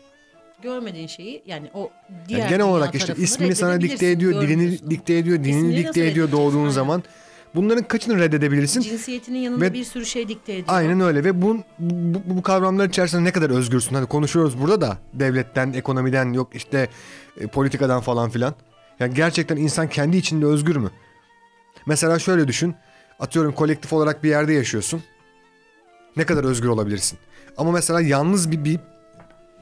Görmediğin 0.62 1.06
şeyi 1.06 1.42
yani 1.46 1.70
o 1.74 1.80
Yani 1.80 2.28
diğer 2.28 2.48
genel 2.48 2.54
dünya 2.54 2.66
olarak 2.66 2.94
işte 2.94 3.14
ismini 3.16 3.54
sana 3.54 3.80
dikte 3.80 4.10
ediyor, 4.10 4.42
dilini 4.42 4.90
dikte 4.90 5.14
ediyor, 5.18 5.44
dinini 5.44 5.76
dikte 5.76 6.06
ediyor 6.06 6.32
doğduğun 6.32 6.68
zaman 6.68 7.02
Bunların 7.54 7.84
kaçını 7.84 8.18
reddedebilirsin? 8.18 8.80
Cinsiyetinin 8.80 9.38
yanında 9.38 9.60
Ve- 9.60 9.72
bir 9.72 9.84
sürü 9.84 10.06
şey 10.06 10.28
dikte 10.28 10.52
ediyor. 10.52 10.66
Aynen 10.68 11.00
öyle 11.00 11.24
ve 11.24 11.42
bu, 11.42 11.58
bu, 11.78 12.22
bu 12.24 12.42
kavramlar 12.42 12.88
içerisinde 12.88 13.24
ne 13.24 13.32
kadar 13.32 13.50
özgürsün? 13.50 13.94
Hani 13.94 14.06
konuşuyoruz 14.06 14.60
burada 14.60 14.80
da 14.80 14.98
devletten, 15.14 15.72
ekonomiden 15.72 16.32
yok 16.32 16.48
işte 16.54 16.88
e, 17.40 17.46
politikadan 17.46 18.00
falan 18.00 18.30
filan. 18.30 18.54
Yani 19.00 19.14
gerçekten 19.14 19.56
insan 19.56 19.88
kendi 19.88 20.16
içinde 20.16 20.46
özgür 20.46 20.76
mü? 20.76 20.90
Mesela 21.86 22.18
şöyle 22.18 22.48
düşün. 22.48 22.74
Atıyorum 23.20 23.52
kolektif 23.52 23.92
olarak 23.92 24.24
bir 24.24 24.28
yerde 24.28 24.52
yaşıyorsun. 24.52 25.02
Ne 26.16 26.24
kadar 26.26 26.44
özgür 26.44 26.68
olabilirsin? 26.68 27.18
Ama 27.56 27.70
mesela 27.70 28.00
yalnız 28.00 28.50
bir, 28.50 28.64
bir 28.64 28.80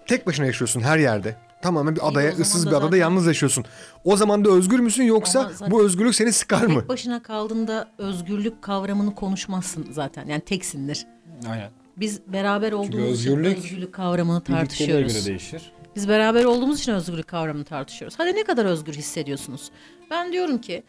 tek 0.07 0.27
başına 0.27 0.47
yaşıyorsun 0.47 0.81
her 0.81 0.99
yerde. 0.99 1.37
Tamamen 1.65 1.97
bir 1.97 2.09
adaya, 2.09 2.33
ıssız 2.33 2.67
bir 2.67 2.71
adada 2.71 2.85
zaten- 2.85 2.97
yalnız 2.99 3.27
yaşıyorsun. 3.27 3.65
O 4.05 4.17
zaman 4.17 4.45
da 4.45 4.51
özgür 4.51 4.79
müsün 4.79 5.05
yoksa 5.05 5.51
bu 5.71 5.83
özgürlük 5.85 6.15
seni 6.15 6.33
sıkar 6.33 6.67
mı? 6.67 6.81
Tek 6.81 6.89
başına 6.89 7.23
kaldığında 7.23 7.89
özgürlük 7.99 8.63
kavramını 8.63 9.15
konuşmazsın 9.15 9.87
zaten. 9.91 10.27
Yani 10.27 10.41
teksindir. 10.41 11.07
Aynen. 11.51 11.71
Biz 11.97 12.21
beraber 12.27 12.73
olduğumuz 12.73 13.21
için 13.21 13.31
özgürlük 13.31 13.59
özgürlük 13.59 13.93
kavramını 13.93 14.41
tartışıyoruz. 14.41 15.13
göre 15.13 15.25
değişir. 15.25 15.73
Biz 15.97 16.09
beraber 16.09 16.45
olduğumuz 16.45 16.81
için 16.81 16.93
özgürlük 16.93 17.27
kavramını 17.29 17.65
tartışıyoruz. 17.65 18.15
Hadi 18.19 18.35
ne 18.37 18.45
kadar 18.45 18.65
özgür 18.65 18.95
hissediyorsunuz? 18.95 19.71
Ben 20.11 20.33
diyorum 20.33 20.59
ki 20.59 20.83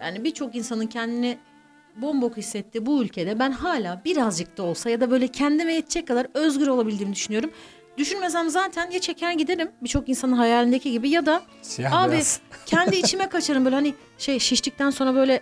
yani 0.00 0.24
birçok 0.24 0.54
insanın 0.54 0.86
kendini 0.86 1.38
bombok 1.96 2.36
hissettiği 2.36 2.86
bu 2.86 3.02
ülkede 3.02 3.38
ben 3.38 3.52
hala 3.52 4.02
birazcık 4.04 4.56
da 4.56 4.62
olsa 4.62 4.90
ya 4.90 5.00
da 5.00 5.10
böyle 5.10 5.28
kendime 5.28 5.74
yetecek 5.74 6.08
kadar 6.08 6.26
özgür 6.34 6.66
olabildiğimi 6.66 7.14
düşünüyorum. 7.14 7.50
Düşünmesem 7.98 8.50
zaten 8.50 8.90
ya 8.90 8.98
çeker 9.00 9.32
giderim 9.32 9.70
birçok 9.82 10.08
insanın 10.08 10.32
hayalindeki 10.32 10.90
gibi 10.92 11.10
ya 11.10 11.26
da 11.26 11.42
Siyah 11.62 11.92
abi 12.02 12.12
beyaz. 12.12 12.40
kendi 12.66 12.96
içime 12.96 13.28
kaçarım 13.28 13.64
böyle 13.64 13.74
hani 13.76 13.94
şey 14.18 14.38
şiştikten 14.38 14.90
sonra 14.90 15.14
böyle 15.14 15.40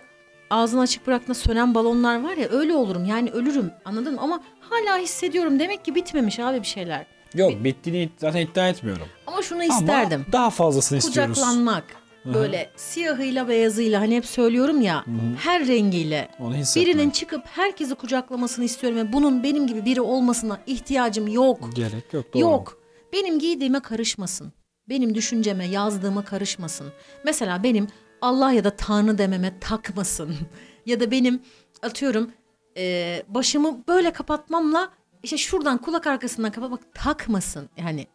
ağzını 0.49 0.81
açık 0.81 1.07
bıraktığında 1.07 1.33
sönen 1.33 1.75
balonlar 1.75 2.23
var 2.23 2.37
ya 2.37 2.49
öyle 2.49 2.73
olurum 2.73 3.05
yani 3.05 3.29
ölürüm 3.31 3.71
anladın 3.85 4.13
mı? 4.13 4.21
Ama 4.21 4.43
hala 4.59 4.97
hissediyorum 4.97 5.59
demek 5.59 5.85
ki 5.85 5.95
bitmemiş 5.95 6.39
abi 6.39 6.61
bir 6.61 6.67
şeyler. 6.67 7.05
Yok 7.33 7.63
bittiğini 7.63 8.09
zaten 8.17 8.39
iddia 8.39 8.67
etmiyorum. 8.69 9.07
Ama 9.27 9.41
şunu 9.41 9.63
isterdim. 9.63 10.23
Ama 10.25 10.33
daha 10.33 10.49
fazlasını 10.49 10.97
istiyoruz. 10.97 11.33
kucaklanmak. 11.33 11.83
Böyle 12.25 12.69
siyahıyla 12.75 13.47
beyazıyla 13.47 14.01
hani 14.01 14.15
hep 14.15 14.25
söylüyorum 14.25 14.81
ya 14.81 15.05
her 15.39 15.67
rengiyle 15.67 16.29
birinin 16.75 17.09
çıkıp 17.09 17.41
herkesi 17.45 17.95
kucaklamasını 17.95 18.65
istiyorum 18.65 18.97
ve 18.97 19.13
bunun 19.13 19.43
benim 19.43 19.67
gibi 19.67 19.85
biri 19.85 20.01
olmasına 20.01 20.59
ihtiyacım 20.65 21.27
yok. 21.27 21.75
Gerek 21.75 22.13
yok. 22.13 22.33
Doğru. 22.33 22.41
Yok. 22.41 22.77
Benim 23.13 23.39
giydiğime 23.39 23.79
karışmasın. 23.79 24.53
Benim 24.89 25.15
düşünceme, 25.15 25.65
yazdığıma 25.67 26.23
karışmasın. 26.23 26.87
Mesela 27.25 27.63
benim 27.63 27.87
Allah 28.21 28.51
ya 28.51 28.63
da 28.63 28.69
Tanrı 28.69 29.17
dememe 29.17 29.59
takmasın. 29.59 30.35
ya 30.85 30.99
da 30.99 31.11
benim 31.11 31.41
atıyorum 31.81 32.31
e, 32.77 33.23
başımı 33.27 33.87
böyle 33.87 34.13
kapatmamla 34.13 34.91
işte 35.23 35.37
şuradan 35.37 35.77
kulak 35.77 36.07
arkasından 36.07 36.51
kapatmak 36.51 36.93
takmasın. 36.93 37.69
Yani 37.77 38.07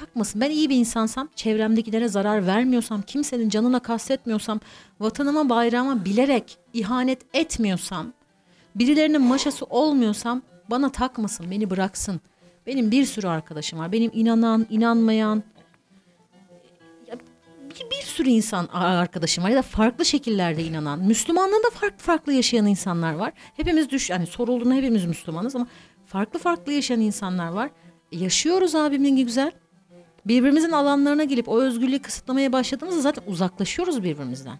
takmasın. 0.00 0.40
Ben 0.40 0.50
iyi 0.50 0.70
bir 0.70 0.76
insansam, 0.76 1.28
çevremdekilere 1.36 2.08
zarar 2.08 2.46
vermiyorsam, 2.46 3.02
kimsenin 3.02 3.48
canına 3.48 3.80
kastetmiyorsam, 3.80 4.60
vatanıma 5.00 5.48
bayrağıma 5.48 6.04
bilerek 6.04 6.58
ihanet 6.72 7.22
etmiyorsam, 7.34 8.12
birilerinin 8.74 9.22
maşası 9.22 9.64
olmuyorsam 9.64 10.42
bana 10.70 10.92
takmasın, 10.92 11.50
beni 11.50 11.70
bıraksın. 11.70 12.20
Benim 12.66 12.90
bir 12.90 13.04
sürü 13.04 13.26
arkadaşım 13.26 13.78
var. 13.78 13.92
Benim 13.92 14.10
inanan, 14.14 14.66
inanmayan 14.70 15.42
ya 17.08 17.18
bir, 17.90 18.06
sürü 18.06 18.28
insan 18.28 18.66
arkadaşım 18.72 19.44
var 19.44 19.50
ya 19.50 19.56
da 19.56 19.62
farklı 19.62 20.04
şekillerde 20.04 20.64
inanan, 20.64 20.98
Müslümanlığı 20.98 21.62
da 21.64 21.70
farklı 21.74 21.98
farklı 21.98 22.32
yaşayan 22.32 22.66
insanlar 22.66 23.12
var. 23.12 23.32
Hepimiz 23.56 23.90
düş 23.90 24.10
yani 24.10 24.26
sorulduğunda 24.26 24.74
hepimiz 24.74 25.04
Müslümanız 25.04 25.56
ama 25.56 25.66
farklı 26.06 26.38
farklı 26.38 26.72
yaşayan 26.72 27.00
insanlar 27.00 27.48
var. 27.48 27.70
E, 28.12 28.18
yaşıyoruz 28.18 28.74
abimin 28.74 29.16
güzel. 29.16 29.52
Birbirimizin 30.26 30.72
alanlarına 30.72 31.24
gelip 31.24 31.48
o 31.48 31.60
özgürlüğü 31.60 32.02
kısıtlamaya 32.02 32.52
başladığımızda 32.52 33.00
zaten 33.00 33.22
uzaklaşıyoruz 33.26 34.04
birbirimizden. 34.04 34.58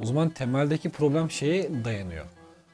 O 0.00 0.06
zaman 0.06 0.30
temeldeki 0.30 0.90
problem 0.90 1.30
şeye 1.30 1.84
dayanıyor. 1.84 2.26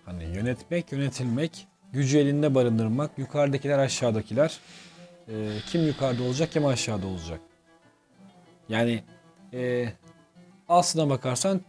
Hani 0.04 0.24
yönetmek, 0.24 0.92
yönetilmek, 0.92 1.66
gücü 1.92 2.18
elinde 2.18 2.54
barındırmak, 2.54 3.18
yukarıdakiler 3.18 3.78
aşağıdakiler. 3.78 4.58
Ee, 5.28 5.48
kim 5.66 5.86
yukarıda 5.86 6.22
olacak, 6.22 6.52
kim 6.52 6.66
aşağıda 6.66 7.06
olacak. 7.06 7.40
Yani 8.68 9.02
e, 9.52 9.88
aslına 10.68 11.10
bakarsan 11.10 11.60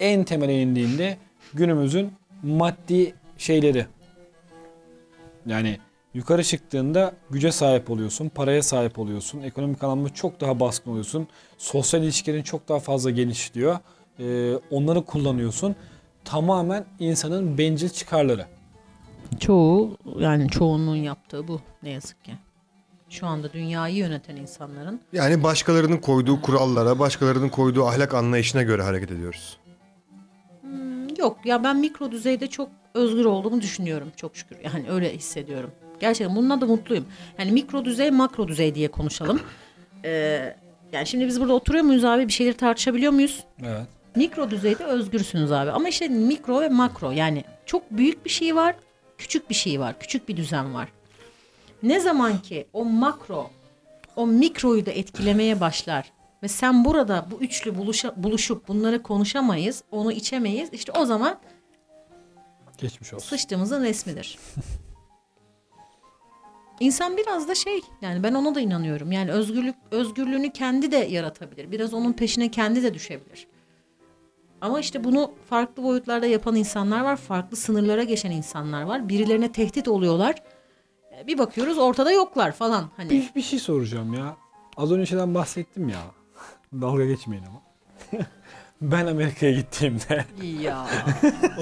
en 0.00 0.24
temele 0.24 0.62
indiğinde 0.62 1.18
günümüzün 1.54 2.12
maddi 2.42 3.14
şeyleri. 3.38 3.86
Yani 5.46 5.78
yukarı 6.14 6.44
çıktığında 6.44 7.12
güce 7.30 7.52
sahip 7.52 7.90
oluyorsun, 7.90 8.28
paraya 8.28 8.62
sahip 8.62 8.98
oluyorsun, 8.98 9.42
ekonomik 9.42 9.84
anlamda 9.84 10.08
çok 10.08 10.40
daha 10.40 10.60
baskın 10.60 10.90
oluyorsun. 10.90 11.28
Sosyal 11.58 12.02
ilişkilerin 12.02 12.42
çok 12.42 12.68
daha 12.68 12.80
fazla 12.80 13.10
genişliyor. 13.10 13.78
Ee, 14.18 14.54
onları 14.70 15.04
kullanıyorsun. 15.04 15.76
Tamamen 16.24 16.84
insanın 16.98 17.58
bencil 17.58 17.88
çıkarları. 17.88 18.46
Çoğu 19.40 19.96
yani 20.18 20.48
çoğunluğun 20.48 20.96
yaptığı 20.96 21.48
bu 21.48 21.60
ne 21.82 21.90
yazık 21.90 22.24
ki. 22.24 22.32
Şu 23.08 23.26
anda 23.26 23.52
dünyayı 23.52 23.96
yöneten 23.96 24.36
insanların 24.36 25.00
Yani 25.12 25.42
başkalarının 25.42 25.96
koyduğu 25.96 26.42
kurallara, 26.42 26.98
başkalarının 26.98 27.48
koyduğu 27.48 27.86
ahlak 27.86 28.14
anlayışına 28.14 28.62
göre 28.62 28.82
hareket 28.82 29.10
ediyoruz. 29.10 29.58
Yok 31.18 31.38
ya 31.44 31.64
ben 31.64 31.76
mikro 31.76 32.10
düzeyde 32.10 32.46
çok 32.46 32.68
özgür 32.94 33.24
olduğumu 33.24 33.60
düşünüyorum 33.60 34.12
çok 34.16 34.36
şükür. 34.36 34.56
Yani 34.64 34.90
öyle 34.90 35.14
hissediyorum. 35.16 35.70
Gerçekten 36.02 36.36
bununla 36.36 36.60
da 36.60 36.66
mutluyum. 36.66 37.06
Yani 37.38 37.52
mikro 37.52 37.84
düzey 37.84 38.10
makro 38.10 38.48
düzey 38.48 38.74
diye 38.74 38.88
konuşalım. 38.88 39.40
Ee, 40.04 40.56
yani 40.92 41.06
şimdi 41.06 41.26
biz 41.26 41.40
burada 41.40 41.52
oturuyor 41.52 41.84
muyuz 41.84 42.04
abi 42.04 42.28
bir 42.28 42.32
şeyleri 42.32 42.56
tartışabiliyor 42.56 43.12
muyuz? 43.12 43.44
Evet. 43.66 43.86
Mikro 44.16 44.50
düzeyde 44.50 44.84
özgürsünüz 44.84 45.52
abi. 45.52 45.70
Ama 45.70 45.88
işte 45.88 46.08
mikro 46.08 46.60
ve 46.60 46.68
makro 46.68 47.10
yani 47.10 47.44
çok 47.66 47.90
büyük 47.90 48.24
bir 48.24 48.30
şey 48.30 48.56
var, 48.56 48.74
küçük 49.18 49.50
bir 49.50 49.54
şey 49.54 49.80
var, 49.80 49.98
küçük 50.00 50.28
bir 50.28 50.36
düzen 50.36 50.74
var. 50.74 50.88
Ne 51.82 52.00
zaman 52.00 52.42
ki 52.42 52.66
o 52.72 52.84
makro 52.84 53.50
o 54.16 54.26
mikroyu 54.26 54.86
da 54.86 54.90
etkilemeye 54.90 55.60
başlar 55.60 56.12
ve 56.42 56.48
sen 56.48 56.84
burada 56.84 57.26
bu 57.30 57.40
üçlü 57.40 57.78
buluşa, 57.78 58.12
buluşup 58.16 58.68
bunları 58.68 59.02
konuşamayız, 59.02 59.84
onu 59.90 60.12
içemeyiz. 60.12 60.68
İşte 60.72 60.92
o 60.92 61.04
zaman 61.04 61.38
Geçmiş 62.78 63.12
olsun. 63.14 63.28
sıçtığımızın 63.28 63.82
resmidir. 63.82 64.38
İnsan 66.82 67.16
biraz 67.16 67.48
da 67.48 67.54
şey 67.54 67.80
yani 68.00 68.22
ben 68.22 68.34
ona 68.34 68.54
da 68.54 68.60
inanıyorum. 68.60 69.12
Yani 69.12 69.32
özgürlük 69.32 69.74
özgürlüğünü 69.90 70.52
kendi 70.52 70.92
de 70.92 70.96
yaratabilir. 70.96 71.70
Biraz 71.70 71.94
onun 71.94 72.12
peşine 72.12 72.50
kendi 72.50 72.82
de 72.82 72.94
düşebilir. 72.94 73.46
Ama 74.60 74.80
işte 74.80 75.04
bunu 75.04 75.32
farklı 75.50 75.82
boyutlarda 75.82 76.26
yapan 76.26 76.54
insanlar 76.56 77.00
var. 77.00 77.16
Farklı 77.16 77.56
sınırlara 77.56 78.02
geçen 78.04 78.30
insanlar 78.30 78.82
var. 78.82 79.08
Birilerine 79.08 79.52
tehdit 79.52 79.88
oluyorlar. 79.88 80.34
E, 81.18 81.26
Bir 81.26 81.38
bakıyoruz 81.38 81.78
ortada 81.78 82.12
yoklar 82.12 82.52
falan 82.52 82.90
hani. 82.96 83.10
Bir, 83.10 83.30
bir 83.36 83.42
şey 83.42 83.58
soracağım 83.58 84.14
ya. 84.14 84.36
Az 84.76 84.92
önce 84.92 85.06
şeyden 85.06 85.34
bahsettim 85.34 85.88
ya. 85.88 86.00
Dalga 86.72 87.04
geçmeyin 87.04 87.44
ama. 87.44 87.62
ben 88.82 89.06
Amerika'ya 89.06 89.52
gittiğimde 89.52 90.24
ya. 90.60 90.86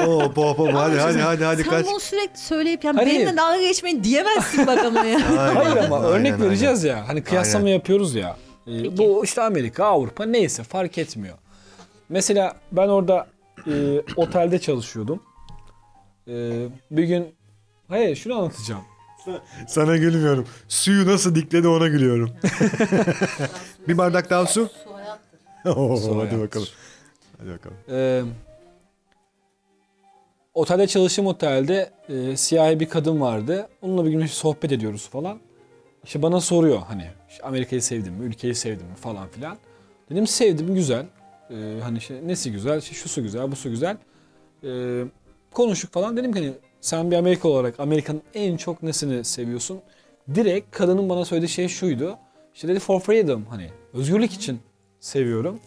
Oo 0.06 0.22
hop 0.22 0.58
hadi 0.74 0.98
hadi 0.98 1.18
hadi 1.18 1.44
hadi 1.44 1.62
Sen 1.62 1.70
kaç. 1.70 1.86
bunu 1.86 2.00
sürekli 2.00 2.38
söyleyip 2.38 2.84
yani 2.84 2.96
Hayır. 2.96 3.10
benimle 3.10 3.36
dalga 3.36 3.60
geçmeyin 3.60 4.04
diyemezsin 4.04 4.66
bak 4.66 4.84
ama 4.84 5.04
ya. 5.04 5.18
Aynen, 5.38 5.54
Hayır 5.54 5.76
ama 5.76 5.96
aynen, 5.96 6.08
örnek 6.10 6.32
aynen. 6.32 6.46
vereceğiz 6.46 6.84
ya. 6.84 7.08
Hani 7.08 7.22
kıyaslama 7.24 7.64
Aynen. 7.64 7.74
yapıyoruz 7.74 8.14
ya. 8.14 8.36
Ee, 8.66 8.96
bu 8.98 9.24
işte 9.24 9.42
Amerika, 9.42 9.84
Avrupa 9.84 10.24
neyse 10.26 10.62
fark 10.62 10.98
etmiyor. 10.98 11.34
Mesela 12.08 12.54
ben 12.72 12.88
orada 12.88 13.26
e, 13.66 13.72
otelde 14.16 14.58
çalışıyordum. 14.58 15.22
E, 16.28 16.32
bir 16.90 17.04
gün 17.04 17.34
hayır 17.88 18.16
şunu 18.16 18.34
anlatacağım. 18.38 18.82
Sana 19.68 19.96
gülmüyorum. 19.96 20.46
Suyu 20.68 21.06
nasıl 21.06 21.34
dikledi 21.34 21.68
ona 21.68 21.88
gülüyorum. 21.88 22.30
bir 23.88 23.98
bardak 23.98 24.30
daha 24.30 24.46
su. 24.46 24.68
Oo, 25.66 25.96
Su 25.96 26.08
hadi 26.10 26.16
hayattır. 26.18 26.40
bakalım. 26.40 26.68
Hadi 27.40 27.50
bakalım. 27.50 27.76
Ee, 27.90 28.22
otelde 30.54 30.86
çalıştığım 30.86 31.26
otelde 31.26 31.90
e, 32.08 32.36
siyahi 32.36 32.80
bir 32.80 32.88
kadın 32.88 33.20
vardı. 33.20 33.68
Onunla 33.82 34.04
bir 34.04 34.10
gün 34.10 34.26
sohbet 34.26 34.72
ediyoruz 34.72 35.08
falan. 35.08 35.38
İşte 36.04 36.22
bana 36.22 36.40
soruyor 36.40 36.78
hani 36.88 37.06
işte 37.30 37.42
Amerika'yı 37.42 37.82
sevdim 37.82 38.14
mi, 38.14 38.24
ülkeyi 38.24 38.54
sevdim 38.54 38.86
mi 38.86 38.94
falan 38.94 39.28
filan. 39.28 39.56
Dedim 40.10 40.26
sevdim 40.26 40.74
güzel. 40.74 41.06
Ee, 41.50 41.54
hani 41.82 41.98
işte 41.98 42.20
nesi 42.26 42.52
güzel, 42.52 42.78
işte 42.78 42.94
şusu 42.94 43.22
güzel, 43.22 43.52
busu 43.52 43.70
güzel. 43.70 43.96
Ee, 44.64 45.04
konuştuk 45.52 45.92
falan. 45.92 46.16
Dedim 46.16 46.32
ki 46.32 46.38
hani 46.38 46.52
sen 46.80 47.10
bir 47.10 47.16
Amerika 47.16 47.48
olarak 47.48 47.80
Amerika'nın 47.80 48.22
en 48.34 48.56
çok 48.56 48.82
nesini 48.82 49.24
seviyorsun? 49.24 49.80
Direkt 50.34 50.76
kadının 50.76 51.08
bana 51.08 51.24
söylediği 51.24 51.48
şey 51.48 51.68
şuydu. 51.68 52.18
İşte 52.54 52.68
dedi 52.68 52.80
for 52.80 53.00
freedom 53.00 53.44
hani 53.44 53.70
özgürlük 53.94 54.32
için 54.32 54.60
seviyorum. 55.00 55.60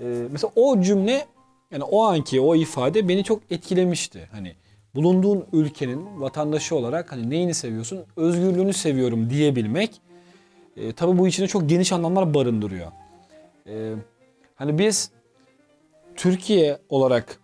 E, 0.00 0.04
mesela 0.30 0.52
o 0.56 0.80
cümle 0.80 1.26
yani 1.70 1.84
o 1.84 2.02
anki 2.02 2.40
o 2.40 2.54
ifade 2.54 3.08
beni 3.08 3.24
çok 3.24 3.42
etkilemişti. 3.50 4.28
Hani 4.32 4.54
bulunduğun 4.94 5.44
ülkenin 5.52 6.20
vatandaşı 6.20 6.76
olarak 6.76 7.12
hani 7.12 7.30
neyini 7.30 7.54
seviyorsun? 7.54 8.04
Özgürlüğünü 8.16 8.72
seviyorum 8.72 9.30
diyebilmek 9.30 10.00
e, 10.76 10.92
tabii 10.92 11.18
bu 11.18 11.28
içinde 11.28 11.46
çok 11.46 11.68
geniş 11.68 11.92
anlamlar 11.92 12.34
barındırıyor. 12.34 12.92
E, 13.66 13.92
hani 14.54 14.78
biz 14.78 15.10
Türkiye 16.16 16.78
olarak 16.88 17.40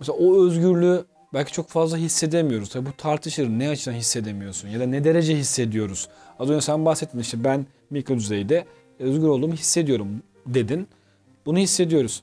mesela 0.00 0.18
o 0.18 0.46
özgürlüğü 0.46 1.04
belki 1.34 1.52
çok 1.52 1.68
fazla 1.68 1.96
hissedemiyoruz. 1.96 2.68
Tabii 2.68 2.86
bu 2.86 2.92
tartışır. 2.92 3.48
Ne 3.48 3.68
açıdan 3.68 3.94
hissedemiyorsun 3.96 4.68
ya 4.68 4.80
da 4.80 4.86
ne 4.86 5.04
derece 5.04 5.36
hissediyoruz? 5.36 6.08
Az 6.38 6.50
önce 6.50 6.60
sen 6.60 6.84
bahsettin 6.84 7.18
işte 7.18 7.44
ben 7.44 7.66
mikro 7.90 8.14
düzeyde 8.14 8.64
özgür 8.98 9.28
olduğumu 9.28 9.54
hissediyorum 9.54 10.08
dedin. 10.46 10.88
Bunu 11.46 11.58
hissediyoruz. 11.58 12.22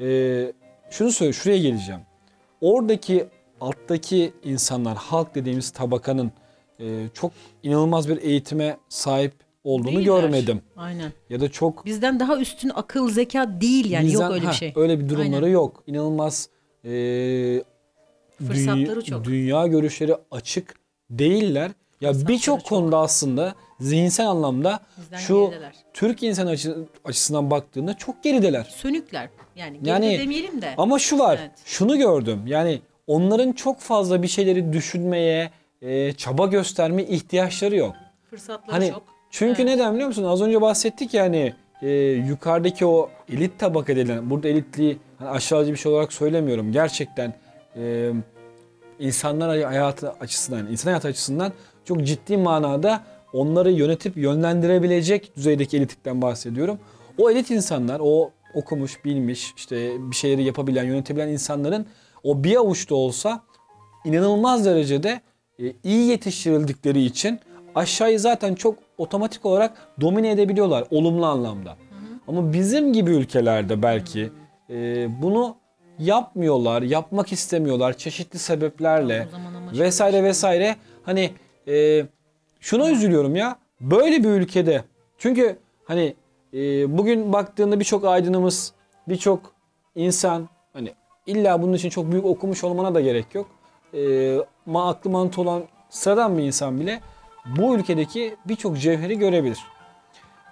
Ee, 0.00 0.52
şunu 0.90 1.12
söyle, 1.12 1.32
şuraya 1.32 1.58
geleceğim. 1.58 2.00
Oradaki 2.60 3.26
alttaki 3.60 4.32
insanlar, 4.44 4.96
halk 4.96 5.34
dediğimiz 5.34 5.70
tabakanın 5.70 6.32
e, 6.80 7.06
çok 7.14 7.32
inanılmaz 7.62 8.08
bir 8.08 8.22
eğitime 8.22 8.76
sahip 8.88 9.32
olduğunu 9.64 9.86
Değiller. 9.96 10.04
görmedim. 10.04 10.60
Aynen. 10.76 11.12
Ya 11.30 11.40
da 11.40 11.48
çok 11.52 11.84
Bizden 11.84 12.20
daha 12.20 12.38
üstün 12.38 12.70
akıl, 12.74 13.10
zeka 13.10 13.60
değil 13.60 13.90
yani 13.90 14.06
Bizden- 14.06 14.22
yok 14.22 14.32
öyle 14.32 14.44
ha, 14.44 14.50
bir 14.50 14.56
şey. 14.56 14.72
Öyle 14.76 15.00
bir 15.00 15.08
durumları 15.08 15.44
Aynen. 15.44 15.54
yok. 15.54 15.82
İnanılmaz 15.86 16.48
e, 16.84 16.90
Fırsatları 18.38 18.86
dünya, 18.86 19.02
çok. 19.02 19.24
Dünya 19.24 19.66
görüşleri 19.66 20.16
açık 20.30 20.74
değiller. 21.10 21.70
Ya 22.00 22.12
birçok 22.28 22.60
çok. 22.60 22.68
konuda 22.68 22.98
aslında 22.98 23.54
zihinsel 23.80 24.26
anlamda 24.28 24.80
Bizden 24.98 25.16
şu 25.16 25.50
gerideler. 25.50 25.74
Türk 25.94 26.22
insan 26.22 26.46
açı- 26.46 26.76
açısından 27.04 27.50
baktığında 27.50 27.94
çok 27.94 28.22
gerideler. 28.22 28.64
Sönükler. 28.76 29.28
Yani, 29.56 29.78
Yani- 29.84 30.06
yani 30.06 30.18
demeyelim 30.18 30.62
de. 30.62 30.74
Ama 30.76 30.98
şu 30.98 31.18
var. 31.18 31.38
Evet. 31.42 31.50
Şunu 31.64 31.96
gördüm. 31.98 32.42
Yani 32.46 32.80
onların 33.06 33.52
çok 33.52 33.80
fazla 33.80 34.22
bir 34.22 34.28
şeyleri 34.28 34.72
düşünmeye, 34.72 35.50
e, 35.82 36.12
çaba 36.12 36.46
gösterme 36.46 37.02
ihtiyaçları 37.04 37.76
yok. 37.76 37.94
Fırsatları 38.30 38.72
Hani 38.72 38.90
çok. 38.90 39.02
çünkü 39.30 39.62
Evet. 39.62 39.72
neden 39.74 39.92
biliyor 39.94 40.08
musun? 40.08 40.24
Az 40.24 40.42
önce 40.42 40.60
bahsettik 40.60 41.14
yani 41.14 41.54
e, 41.82 41.90
yukarıdaki 42.28 42.86
o 42.86 43.10
elit 43.32 43.58
tabaka 43.58 43.96
denilen 43.96 44.30
burada 44.30 44.48
elitliği 44.48 44.98
hani 45.18 45.28
aşağıcı 45.28 45.72
bir 45.72 45.76
şey 45.76 45.92
olarak 45.92 46.12
söylemiyorum. 46.12 46.72
Gerçekten 46.72 47.34
e, 47.76 48.12
insanlar 48.98 49.62
hayatı 49.62 50.10
açısından, 50.12 50.66
insan 50.66 50.90
hayatı 50.90 51.08
açısından 51.08 51.52
çok 51.84 52.04
ciddi 52.04 52.36
manada 52.36 53.02
onları 53.34 53.70
yönetip 53.70 54.16
yönlendirebilecek 54.16 55.36
düzeydeki 55.36 55.76
elitlikten 55.76 56.22
bahsediyorum. 56.22 56.78
O 57.18 57.30
elit 57.30 57.50
insanlar, 57.50 58.00
o 58.04 58.30
okumuş, 58.54 59.04
bilmiş, 59.04 59.52
işte 59.56 59.92
bir 60.10 60.16
şeyleri 60.16 60.44
yapabilen, 60.44 60.84
yönetebilen 60.84 61.28
insanların 61.28 61.86
o 62.22 62.44
bir 62.44 62.56
avuçta 62.56 62.94
olsa 62.94 63.42
inanılmaz 64.04 64.64
derecede 64.64 65.20
e, 65.58 65.72
iyi 65.84 66.08
yetiştirildikleri 66.08 67.02
için 67.02 67.40
aşağıyı 67.74 68.20
zaten 68.20 68.54
çok 68.54 68.78
otomatik 68.98 69.46
olarak 69.46 69.76
domine 70.00 70.30
edebiliyorlar 70.30 70.84
olumlu 70.90 71.26
anlamda. 71.26 71.76
Ama 72.28 72.52
bizim 72.52 72.92
gibi 72.92 73.10
ülkelerde 73.10 73.82
belki 73.82 74.30
e, 74.70 75.06
bunu 75.22 75.56
yapmıyorlar, 75.98 76.82
yapmak 76.82 77.32
istemiyorlar 77.32 77.98
çeşitli 77.98 78.38
sebeplerle 78.38 79.28
vesaire 79.72 80.24
vesaire. 80.24 80.76
Hani 81.02 81.30
e, 81.68 82.06
şuna 82.64 82.90
üzülüyorum 82.90 83.36
ya 83.36 83.56
böyle 83.80 84.24
bir 84.24 84.28
ülkede 84.28 84.84
çünkü 85.18 85.58
hani 85.84 86.14
e, 86.54 86.58
bugün 86.98 87.32
baktığında 87.32 87.80
birçok 87.80 88.04
aydınımız, 88.04 88.72
birçok 89.08 89.52
insan 89.94 90.48
hani 90.72 90.94
illa 91.26 91.62
bunun 91.62 91.72
için 91.72 91.88
çok 91.90 92.12
büyük 92.12 92.24
okumuş 92.24 92.64
olmana 92.64 92.94
da 92.94 93.00
gerek 93.00 93.34
yok. 93.34 93.46
E, 93.94 94.34
ma 94.66 94.88
aklı 94.88 95.10
mantığı 95.10 95.40
olan 95.40 95.62
sıradan 95.90 96.38
bir 96.38 96.42
insan 96.42 96.80
bile 96.80 97.00
bu 97.56 97.76
ülkedeki 97.76 98.36
birçok 98.44 98.78
cevheri 98.78 99.18
görebilir. 99.18 99.58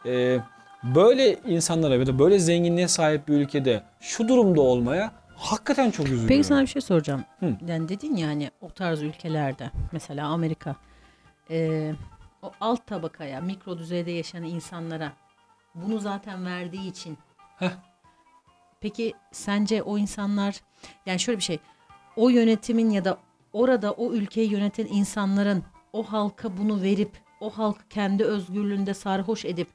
E, 0.06 0.38
böyle 0.82 1.38
insanlara 1.46 1.94
ya 1.94 2.06
da 2.06 2.18
böyle 2.18 2.38
zenginliğe 2.38 2.88
sahip 2.88 3.28
bir 3.28 3.34
ülkede 3.34 3.82
şu 4.00 4.28
durumda 4.28 4.60
olmaya 4.60 5.12
hakikaten 5.36 5.90
çok 5.90 6.06
üzülüyorum. 6.06 6.28
Peki 6.28 6.44
sana 6.44 6.62
bir 6.62 6.66
şey 6.66 6.82
soracağım. 6.82 7.24
Hı. 7.40 7.56
Yani 7.68 7.88
dedin 7.88 8.16
ya 8.16 8.28
hani 8.28 8.50
o 8.60 8.70
tarz 8.70 9.02
ülkelerde 9.02 9.70
mesela 9.92 10.26
Amerika 10.26 10.76
e, 11.50 11.92
o 12.42 12.52
alt 12.60 12.86
tabakaya 12.86 13.40
mikro 13.40 13.78
düzeyde 13.78 14.10
yaşayan 14.10 14.42
insanlara 14.42 15.12
bunu 15.74 15.98
zaten 15.98 16.46
verdiği 16.46 16.90
için 16.90 17.18
Heh. 17.58 17.70
peki 18.80 19.14
sence 19.32 19.82
o 19.82 19.98
insanlar 19.98 20.60
yani 21.06 21.20
şöyle 21.20 21.38
bir 21.38 21.44
şey 21.44 21.58
o 22.16 22.28
yönetimin 22.28 22.90
ya 22.90 23.04
da 23.04 23.18
orada 23.52 23.92
o 23.92 24.12
ülkeyi 24.12 24.52
yöneten 24.52 24.86
insanların 24.86 25.62
o 25.92 26.02
halka 26.02 26.56
bunu 26.56 26.82
verip 26.82 27.20
o 27.40 27.50
halkı 27.50 27.88
kendi 27.88 28.24
özgürlüğünde 28.24 28.94
sarhoş 28.94 29.44
edip 29.44 29.68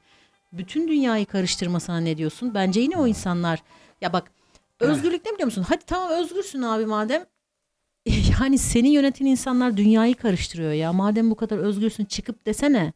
bütün 0.52 0.88
dünyayı 0.88 1.26
karıştırmasına 1.26 2.00
ne 2.00 2.16
diyorsun? 2.16 2.54
Bence 2.54 2.80
yine 2.80 2.96
o 2.96 3.06
insanlar 3.06 3.62
ya 4.00 4.12
bak 4.12 4.32
özgürlük 4.80 5.26
ne 5.26 5.32
biliyor 5.32 5.46
musun? 5.46 5.64
Hadi 5.68 5.84
tamam 5.84 6.10
özgürsün 6.10 6.62
abi 6.62 6.86
madem. 6.86 7.24
Yani 8.40 8.58
seni 8.58 8.88
yöneten 8.88 9.26
insanlar 9.26 9.76
dünyayı 9.76 10.14
karıştırıyor 10.14 10.72
ya. 10.72 10.92
Madem 10.92 11.30
bu 11.30 11.34
kadar 11.34 11.58
özgürsün 11.58 12.04
çıkıp 12.04 12.46
desene. 12.46 12.92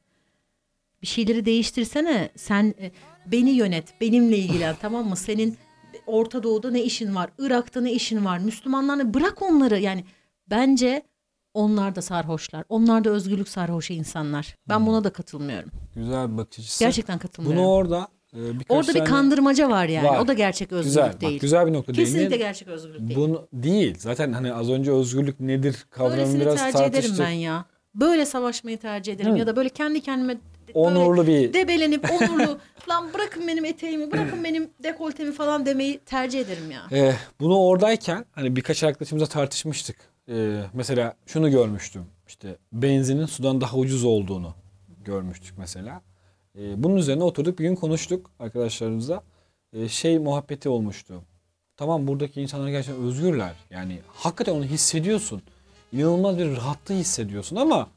Bir 1.03 1.07
şeyleri 1.07 1.45
değiştirsene. 1.45 2.31
Sen 2.37 2.75
e, 2.81 2.91
beni 3.27 3.51
yönet, 3.51 4.01
benimle 4.01 4.39
ilgilen 4.39 4.77
tamam 4.81 5.09
mı? 5.09 5.17
Senin 5.17 5.57
Orta 6.07 6.43
Doğu'da 6.43 6.71
ne 6.71 6.83
işin 6.83 7.15
var? 7.15 7.31
Irak'ta 7.39 7.81
ne 7.81 7.93
işin 7.93 8.25
var? 8.25 8.39
Müslümanlarla 8.39 9.15
bırak 9.15 9.43
onları. 9.43 9.79
Yani 9.79 10.05
bence 10.51 11.03
onlar 11.55 11.97
da 11.97 12.03
sarhoşlar. 12.03 12.65
Onlar 12.69 13.05
da 13.05 13.11
özgürlük 13.11 13.49
sarhoşu 13.49 13.93
insanlar. 13.93 14.57
Ben 14.69 14.87
buna 14.87 15.05
da 15.05 15.11
katılmıyorum. 15.13 15.71
Güzel 15.95 16.33
bir 16.33 16.37
bakış 16.37 16.59
açısı. 16.59 16.85
Gerçekten 16.85 17.19
katılmıyorum. 17.19 17.63
Bunu 17.63 17.71
orada 17.73 18.09
birkaç 18.33 18.67
Orada 18.69 18.95
bir 18.95 19.05
kandırmaca 19.05 19.71
var 19.71 19.87
yani. 19.87 20.09
Var. 20.09 20.19
O 20.19 20.29
da 20.29 20.33
gerçek 20.33 20.73
özgürlük 20.73 20.85
güzel, 20.85 21.21
değil. 21.21 21.35
Bak, 21.35 21.41
güzel 21.41 21.67
bir 21.67 21.73
nokta 21.73 21.93
Kesinlikle 21.93 22.21
değindin. 22.21 22.39
gerçek 22.39 22.69
özgürlük 22.69 23.01
değil. 23.01 23.17
Bunu 23.21 23.49
değil. 23.53 23.95
Zaten 23.99 24.33
hani 24.33 24.55
az 24.55 24.71
önce 24.71 24.93
özgürlük 24.93 25.41
nedir 25.41 25.87
kavramı 25.91 26.17
Böylesini 26.17 26.41
biraz 26.41 26.57
tercih 26.57 26.79
tartıştık. 26.79 27.15
ederim 27.15 27.25
ben 27.27 27.31
ya. 27.31 27.65
Böyle 27.95 28.27
savaşmayı 28.27 28.79
tercih 28.79 29.13
ederim 29.13 29.35
Hı. 29.35 29.39
ya 29.39 29.47
da 29.47 29.57
böyle 29.57 29.69
kendi 29.69 30.01
kendime 30.01 30.37
Onurlu 30.75 31.27
bir 31.27 31.53
debelenip 31.53 32.11
onurlu 32.13 32.59
lan 32.89 33.13
bırakın 33.15 33.49
benim 33.49 33.65
eteğimi 33.65 34.13
bırakın 34.13 34.45
benim 34.45 34.71
dekoltemi 34.83 35.33
falan 35.33 35.67
demeyi 35.67 35.99
tercih 35.99 36.41
ederim 36.41 36.71
ya. 36.71 36.83
Ee, 36.93 37.15
bunu 37.41 37.59
oradayken 37.59 38.25
hani 38.33 38.57
birkaç 38.57 38.83
arkadaşımızla 38.85 39.27
tartışmıştık. 39.27 39.97
Ee, 40.29 40.61
mesela 40.73 41.15
şunu 41.27 41.51
görmüştüm. 41.51 42.03
İşte 42.29 42.57
benzinin 42.73 43.27
sudan 43.27 43.61
daha 43.61 43.77
ucuz 43.77 44.05
olduğunu 44.05 44.55
görmüştük 45.05 45.59
mesela. 45.59 46.03
Ee, 46.59 46.83
bunun 46.83 46.97
üzerine 46.97 47.25
oturduk 47.25 47.59
bir 47.59 47.65
gün 47.65 47.75
konuştuk 47.75 48.31
arkadaşlarımızla. 48.39 49.23
Ee, 49.73 49.89
şey 49.89 50.19
muhabbeti 50.19 50.69
olmuştu. 50.69 51.23
Tamam 51.77 52.07
buradaki 52.07 52.43
insanlar 52.43 52.69
gerçekten 52.69 53.05
özgürler. 53.05 53.53
Yani 53.71 53.99
hakikaten 54.09 54.53
onu 54.55 54.65
hissediyorsun. 54.65 55.43
İnanılmaz 55.93 56.39
bir 56.39 56.57
rahatlığı 56.57 56.95
hissediyorsun 56.95 57.57
ama 57.57 57.89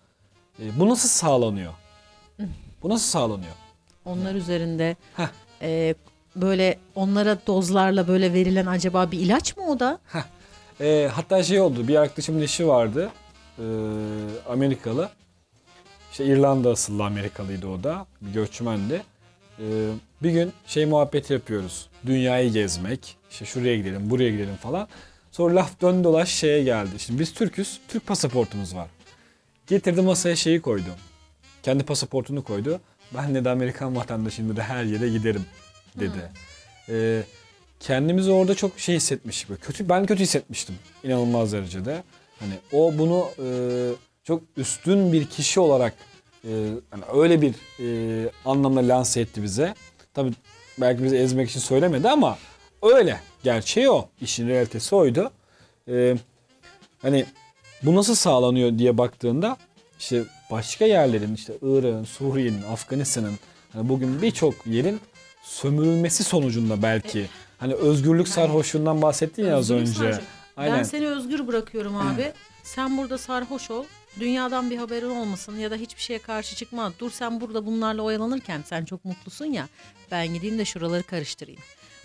e, 0.60 0.80
bu 0.80 0.90
nasıl 0.90 1.10
sağlanıyor? 1.10 1.74
Bu 2.84 2.90
nasıl 2.90 3.06
sağlanıyor? 3.06 3.54
Onlar 4.06 4.36
üzerinde 4.36 4.96
Heh. 5.16 5.28
e, 5.62 5.96
böyle 6.36 6.80
onlara 6.96 7.38
dozlarla 7.48 8.08
böyle 8.08 8.34
verilen 8.34 8.66
acaba 8.66 9.12
bir 9.12 9.20
ilaç 9.20 9.58
mı 9.58 9.64
o 9.70 9.80
da? 9.80 10.00
E, 10.82 11.10
hatta 11.14 11.44
şey 11.44 11.62
oldu. 11.62 11.88
Bir 11.88 11.96
arkadaşımın 11.96 12.42
eşi 12.42 12.68
vardı. 12.68 13.12
e, 13.60 13.64
Amerikalı. 14.50 15.10
İşte 16.16 16.26
İrlanda 16.26 16.70
asıllı 16.70 17.06
Amerikalıydı 17.06 17.68
o 17.68 17.84
da. 17.84 18.06
Bir 18.22 18.34
göçmendi. 18.34 19.04
E, 19.60 19.66
bir 20.24 20.32
gün 20.32 20.54
şey 20.68 20.86
muhabbeti 20.86 21.34
yapıyoruz. 21.34 21.90
Dünyayı 22.06 22.52
gezmek. 22.52 23.18
İşte 23.32 23.46
şuraya 23.46 23.76
gidelim, 23.76 24.10
buraya 24.10 24.32
gidelim 24.32 24.56
falan. 24.56 24.88
Sonra 25.32 25.56
laf 25.56 25.82
dön 25.82 26.04
dolaş 26.04 26.30
şeye 26.30 26.64
geldi. 26.64 26.90
Şimdi 26.98 27.20
biz 27.20 27.34
Türk'üz. 27.34 27.80
Türk 27.88 28.08
pasaportumuz 28.08 28.76
var. 28.76 28.88
Getirdi 29.68 30.02
masaya 30.02 30.36
şeyi 30.36 30.62
koydu. 30.62 30.90
Kendi 31.64 31.84
pasaportunu 31.84 32.44
koydu. 32.44 32.80
Ben 33.16 33.46
de 33.46 33.50
Amerikan 33.50 33.96
vatandaşıyım 33.96 34.52
dedi 34.52 34.62
her 34.62 34.84
yere 34.84 35.10
giderim 35.10 35.46
dedi. 36.00 36.32
E, 36.90 37.24
kendimizi 37.80 38.32
orada 38.32 38.56
çok 38.56 38.80
şey 38.80 38.96
hissetmiş. 38.96 39.50
Böyle 39.50 39.62
kötü 39.62 39.90
ben 39.90 40.06
kötü 40.06 40.24
hissetmiştim 40.24 40.76
inanılmaz 41.04 41.54
derecede. 41.54 42.04
Hani 42.40 42.54
o 42.72 42.98
bunu 42.98 43.30
e, 43.40 43.48
çok 44.26 44.44
üstün 44.58 45.14
bir 45.14 45.26
kişi 45.26 45.60
olarak 45.60 45.94
e, 46.44 46.50
hani 46.92 47.04
öyle 47.14 47.42
bir 47.42 47.54
e, 47.80 48.30
anlamda 48.46 48.80
lanse 48.80 49.22
etti 49.22 49.44
bize. 49.44 49.76
Tabii 50.14 50.34
belki 50.78 51.04
bizi 51.04 51.16
ezmek 51.18 51.50
için 51.50 51.60
söylemedi 51.60 52.10
ama 52.10 52.38
öyle. 52.82 53.20
Gerçeği 53.44 53.90
o. 53.90 54.10
İşin 54.22 54.48
realitesi 54.48 54.96
oydu. 54.96 55.32
E, 55.88 56.16
hani 57.02 57.26
bu 57.84 57.96
nasıl 57.96 58.16
sağlanıyor 58.16 58.78
diye 58.78 58.98
baktığında 58.98 59.58
işte 60.00 60.24
başka 60.52 60.86
yerlerin 60.86 61.36
işte 61.36 61.54
Irak'ın, 61.62 62.04
Suriye'nin, 62.04 62.64
Afganistan'ın 62.64 63.40
hani 63.74 63.90
bugün 63.90 64.22
birçok 64.22 64.68
yerin 64.68 65.00
sömürülmesi 65.44 66.24
sonucunda 66.24 66.82
belki 66.82 67.26
Hani 67.58 67.74
özgürlük 67.74 68.28
sarhoşluğundan 68.28 69.02
bahsettin 69.02 69.46
ya 69.46 69.58
az 69.58 69.72
Özgürlük 69.72 70.10
önce. 70.10 70.22
Aynen. 70.58 70.78
Ben 70.78 70.84
seni 70.84 71.08
özgür 71.08 71.48
bırakıyorum 71.48 71.98
abi. 71.98 72.32
Sen 72.64 72.98
burada 72.98 73.18
sarhoş 73.18 73.72
ol. 73.72 73.86
Dünyadan 74.20 74.70
bir 74.70 74.78
haberin 74.78 75.10
olmasın 75.10 75.58
ya 75.58 75.72
da 75.72 75.76
hiçbir 75.76 76.02
şeye 76.02 76.20
karşı 76.20 76.56
çıkma. 76.56 76.94
Dur 77.00 77.12
sen 77.12 77.42
burada 77.42 77.66
bunlarla 77.66 78.02
oyalanırken 78.02 78.64
sen 78.66 78.86
çok 78.86 79.06
mutlusun 79.06 79.46
ya. 79.46 79.68
Ben 80.12 80.34
gideyim 80.34 80.58
de 80.58 80.66
şuraları 80.66 81.04
karıştırayım. 81.04 81.62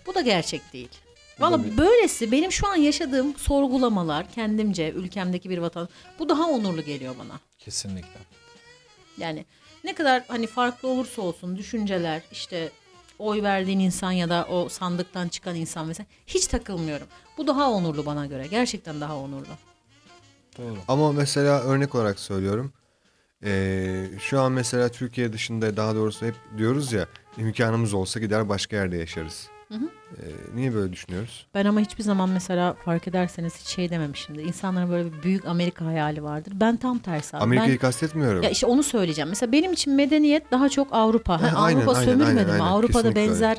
Bu 0.06 0.14
da 0.14 0.20
gerçek 0.20 0.72
değil. 0.72 0.88
Valla 1.38 1.76
böylesi 1.76 2.32
benim 2.32 2.52
şu 2.52 2.68
an 2.68 2.76
yaşadığım 2.76 3.34
sorgulamalar 3.36 4.30
kendimce 4.32 4.90
ülkemdeki 4.90 5.50
bir 5.50 5.58
vatan 5.58 5.88
bu 6.18 6.28
daha 6.28 6.48
onurlu 6.48 6.82
geliyor 6.82 7.14
bana. 7.18 7.40
Kesinlikle. 7.58 8.20
Yani 9.18 9.44
ne 9.84 9.94
kadar 9.94 10.24
hani 10.28 10.46
farklı 10.46 10.88
olursa 10.88 11.22
olsun 11.22 11.56
düşünceler 11.56 12.22
işte 12.32 12.70
oy 13.18 13.42
verdiğin 13.42 13.78
insan 13.78 14.12
ya 14.12 14.28
da 14.28 14.46
o 14.50 14.68
sandıktan 14.68 15.28
çıkan 15.28 15.56
insan 15.56 15.86
mesela 15.86 16.06
hiç 16.26 16.46
takılmıyorum. 16.46 17.06
Bu 17.38 17.46
daha 17.46 17.70
onurlu 17.70 18.06
bana 18.06 18.26
göre. 18.26 18.46
Gerçekten 18.46 19.00
daha 19.00 19.16
onurlu. 19.16 19.69
Doğru. 20.58 20.76
Ama 20.88 21.12
mesela 21.12 21.60
örnek 21.60 21.94
olarak 21.94 22.18
söylüyorum. 22.20 22.72
Ee, 23.44 24.06
şu 24.18 24.40
an 24.40 24.52
mesela 24.52 24.88
Türkiye 24.88 25.32
dışında 25.32 25.76
daha 25.76 25.94
doğrusu 25.94 26.26
hep 26.26 26.34
diyoruz 26.58 26.92
ya 26.92 27.06
imkanımız 27.38 27.94
olsa 27.94 28.20
gider 28.20 28.48
başka 28.48 28.76
yerde 28.76 28.96
yaşarız. 28.96 29.48
Ee, 29.72 29.76
niye 30.54 30.74
böyle 30.74 30.92
düşünüyoruz? 30.92 31.46
Ben 31.54 31.64
ama 31.64 31.80
hiçbir 31.80 32.02
zaman 32.02 32.28
mesela 32.30 32.74
fark 32.84 33.08
ederseniz 33.08 33.56
hiç 33.60 33.66
şey 33.66 33.90
dememişimdir. 33.90 34.44
İnsanların 34.44 34.90
böyle 34.90 35.12
bir 35.12 35.22
büyük 35.22 35.46
Amerika 35.46 35.84
hayali 35.86 36.22
vardır. 36.22 36.52
Ben 36.56 36.76
tam 36.76 36.98
tersi 36.98 37.36
abi. 37.36 37.42
Amerika'yı 37.42 37.72
Ben, 37.72 37.78
kastetmiyorum. 37.78 38.42
ya 38.42 38.50
işte 38.50 38.66
onu 38.66 38.82
söyleyeceğim. 38.82 39.28
Mesela 39.28 39.52
benim 39.52 39.72
için 39.72 39.92
medeniyet 39.94 40.50
daha 40.50 40.68
çok 40.68 40.88
Avrupa. 40.92 41.42
Ha, 41.42 41.52
Ha, 41.52 41.58
aynen, 41.62 41.76
Avrupa 41.80 41.92
aynen, 41.92 42.04
sömürmedi 42.04 42.28
aynen, 42.40 42.46
mi? 42.46 42.52
aynen. 42.52 42.64
Avrupa'da 42.64 42.92
Kesinlikle 43.02 43.20
öyle. 43.20 43.30
benzer 43.32 43.56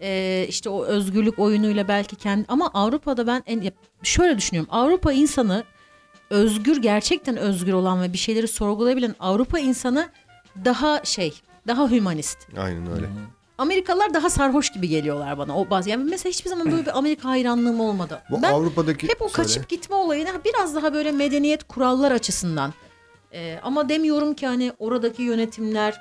e, 0.00 0.46
işte 0.48 0.68
o 0.70 0.84
özgürlük 0.84 1.38
oyunuyla 1.38 1.88
belki 1.88 2.16
kendi 2.16 2.44
ama 2.48 2.70
Avrupa'da 2.74 3.26
ben 3.26 3.42
en, 3.46 3.72
şöyle 4.02 4.36
düşünüyorum. 4.38 4.70
Avrupa 4.72 5.12
insanı 5.12 5.64
özgür 6.32 6.82
gerçekten 6.82 7.36
özgür 7.36 7.72
olan 7.72 8.02
ve 8.02 8.12
bir 8.12 8.18
şeyleri 8.18 8.48
sorgulayabilen 8.48 9.14
Avrupa 9.20 9.58
insanı 9.58 10.08
daha 10.64 11.04
şey 11.04 11.40
daha 11.66 11.90
hümanist. 11.90 12.38
Aynen 12.58 12.90
öyle. 12.90 13.06
Amerikalılar 13.58 14.14
daha 14.14 14.30
sarhoş 14.30 14.72
gibi 14.72 14.88
geliyorlar 14.88 15.38
bana. 15.38 15.58
O 15.58 15.70
bazı 15.70 15.90
yani 15.90 16.04
mesela 16.04 16.30
hiçbir 16.30 16.50
zaman 16.50 16.72
böyle 16.72 16.86
bir 16.86 16.98
Amerika 16.98 17.28
hayranlığım 17.28 17.80
olmadı. 17.80 18.22
Bu 18.30 18.42
ben 18.42 18.52
Avrupa'daki 18.52 19.08
hep 19.08 19.22
o 19.22 19.28
Söyle. 19.28 19.48
kaçıp 19.48 19.68
gitme 19.68 19.96
olayını 19.96 20.28
biraz 20.44 20.74
daha 20.74 20.94
böyle 20.94 21.12
medeniyet 21.12 21.64
kurallar 21.64 22.12
açısından. 22.12 22.72
Ee, 23.32 23.58
ama 23.62 23.88
demiyorum 23.88 24.34
ki 24.34 24.46
hani 24.46 24.72
oradaki 24.78 25.22
yönetimler 25.22 26.00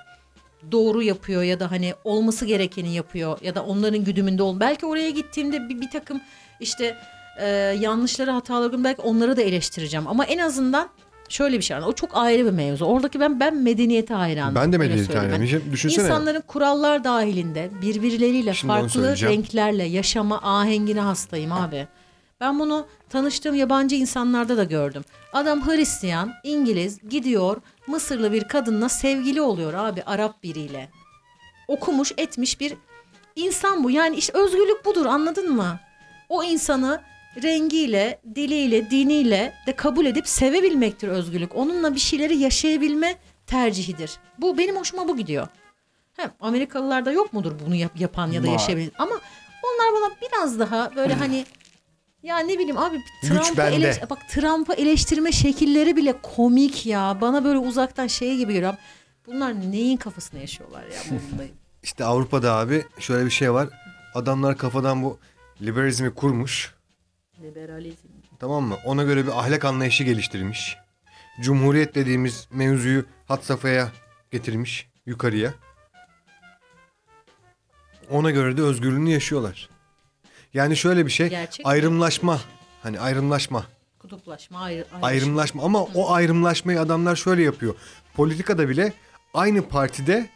doğru 0.71 1.01
yapıyor 1.01 1.43
ya 1.43 1.59
da 1.59 1.71
hani 1.71 1.93
olması 2.03 2.45
gerekeni 2.45 2.93
yapıyor 2.93 3.37
ya 3.41 3.55
da 3.55 3.63
onların 3.63 4.03
güdümünde 4.03 4.43
ol. 4.43 4.59
Belki 4.59 4.85
oraya 4.85 5.09
gittiğimde 5.09 5.69
bir, 5.69 5.81
bir 5.81 5.89
takım 5.89 6.21
işte 6.59 6.97
e, 7.37 7.47
yanlışları 7.79 8.31
hataları 8.31 8.83
belki 8.83 9.01
onları 9.01 9.37
da 9.37 9.41
eleştireceğim. 9.41 10.07
Ama 10.07 10.25
en 10.25 10.37
azından 10.37 10.89
şöyle 11.29 11.57
bir 11.57 11.61
şey 11.63 11.77
var. 11.77 11.81
O 11.81 11.93
çok 11.93 12.17
ayrı 12.17 12.45
bir 12.45 12.51
mevzu. 12.51 12.85
Oradaki 12.85 13.19
ben 13.19 13.39
ben 13.39 13.55
medeniyete 13.57 14.13
hayranım. 14.13 14.55
Ben 14.55 14.71
de 14.71 14.75
Öyle 14.75 14.77
medeniyet 14.77 15.07
söyleyeyim. 15.07 15.29
hayranıyım. 15.31 15.71
Düşünsene. 15.71 16.05
İnsanların 16.05 16.41
kurallar 16.41 17.03
dahilinde 17.03 17.69
birbirleriyle 17.81 18.53
Şimdi 18.53 18.73
farklı 18.73 19.17
renklerle 19.21 19.83
yaşama 19.83 20.39
ahengine 20.43 20.99
hastayım 20.99 21.51
abi. 21.51 21.87
Ben 22.39 22.59
bunu 22.59 22.87
tanıştığım 23.09 23.55
yabancı 23.55 23.95
insanlarda 23.95 24.57
da 24.57 24.63
gördüm. 24.63 25.03
Adam 25.33 25.67
Hristiyan, 25.67 26.33
İngiliz 26.43 27.09
gidiyor 27.09 27.61
Mısırlı 27.87 28.31
bir 28.31 28.43
kadınla 28.43 28.89
sevgili 28.89 29.41
oluyor 29.41 29.73
abi 29.73 30.03
Arap 30.03 30.43
biriyle. 30.43 30.89
Okumuş 31.67 32.11
etmiş 32.17 32.59
bir 32.59 32.73
insan 33.35 33.83
bu. 33.83 33.91
Yani 33.91 34.15
işte 34.15 34.33
özgürlük 34.37 34.85
budur 34.85 35.05
anladın 35.05 35.51
mı? 35.55 35.79
O 36.29 36.43
insanı 36.43 37.01
rengiyle, 37.43 38.21
diliyle, 38.35 38.89
diniyle 38.91 39.53
de 39.67 39.75
kabul 39.75 40.05
edip 40.05 40.27
sevebilmektir 40.27 41.07
özgürlük. 41.07 41.55
Onunla 41.55 41.95
bir 41.95 41.99
şeyleri 41.99 42.37
yaşayabilme 42.37 43.15
tercihidir. 43.47 44.11
Bu 44.37 44.57
benim 44.57 44.75
hoşuma 44.75 45.07
bu 45.07 45.17
gidiyor. 45.17 45.47
Hem 46.15 46.31
Amerikalılarda 46.39 47.11
yok 47.11 47.33
mudur 47.33 47.51
bunu 47.65 47.75
yap- 47.75 47.99
yapan 47.99 48.31
ya 48.31 48.43
da 48.43 48.47
yaşayabilen? 48.47 48.91
Ama 48.97 49.11
onlar 49.63 50.01
bana 50.01 50.11
biraz 50.21 50.59
daha 50.59 50.95
böyle 50.95 51.13
hani 51.13 51.45
ya 52.23 52.39
ne 52.39 52.53
bileyim 52.53 52.77
abi 52.77 52.97
Trump'ı 53.23 53.61
eleş- 53.61 54.09
bak 54.09 54.29
Trump'ı 54.29 54.73
eleştirme 54.73 55.31
şekilleri 55.31 55.95
bile 55.95 56.13
komik 56.21 56.85
ya. 56.85 57.17
Bana 57.21 57.43
böyle 57.43 57.57
uzaktan 57.59 58.07
şey 58.07 58.37
gibi 58.37 58.53
geliyor. 58.53 58.73
Bunlar 59.27 59.71
neyin 59.71 59.97
kafasında 59.97 60.41
yaşıyorlar 60.41 60.83
ya 60.83 60.99
bunda? 61.31 61.43
İşte 61.83 62.05
Avrupa'da 62.05 62.55
abi 62.55 62.85
şöyle 62.99 63.25
bir 63.25 63.31
şey 63.31 63.53
var. 63.53 63.69
Adamlar 64.15 64.57
kafadan 64.57 65.03
bu 65.03 65.19
liberalizmi 65.61 66.13
kurmuş. 66.15 66.73
Liberalizm. 67.43 68.07
Tamam 68.39 68.63
mı? 68.63 68.77
Ona 68.85 69.03
göre 69.03 69.25
bir 69.25 69.39
ahlak 69.39 69.65
anlayışı 69.65 70.03
geliştirmiş. 70.03 70.77
Cumhuriyet 71.41 71.95
dediğimiz 71.95 72.47
mevzuyu 72.51 73.05
hat 73.27 73.43
safhaya 73.43 73.91
getirmiş 74.31 74.89
yukarıya. 75.05 75.53
Ona 78.09 78.31
göre 78.31 78.57
de 78.57 78.61
özgürlüğünü 78.61 79.09
yaşıyorlar. 79.09 79.69
Yani 80.53 80.77
şöyle 80.77 81.05
bir 81.05 81.11
şey 81.11 81.29
Gerçek 81.29 81.67
ayrımlaşma. 81.67 82.41
Hani 82.83 82.99
ayrımlaşma. 82.99 83.65
Kutuplaşma, 83.99 84.59
ayrı, 84.59 84.77
ayrışma. 84.81 85.07
Ayrımlaşma 85.07 85.63
ama 85.63 85.83
o 85.83 86.11
ayrımlaşmayı 86.11 86.81
adamlar 86.81 87.15
şöyle 87.15 87.43
yapıyor. 87.43 87.75
Politikada 88.13 88.69
bile 88.69 88.93
aynı 89.33 89.67
partide 89.67 90.29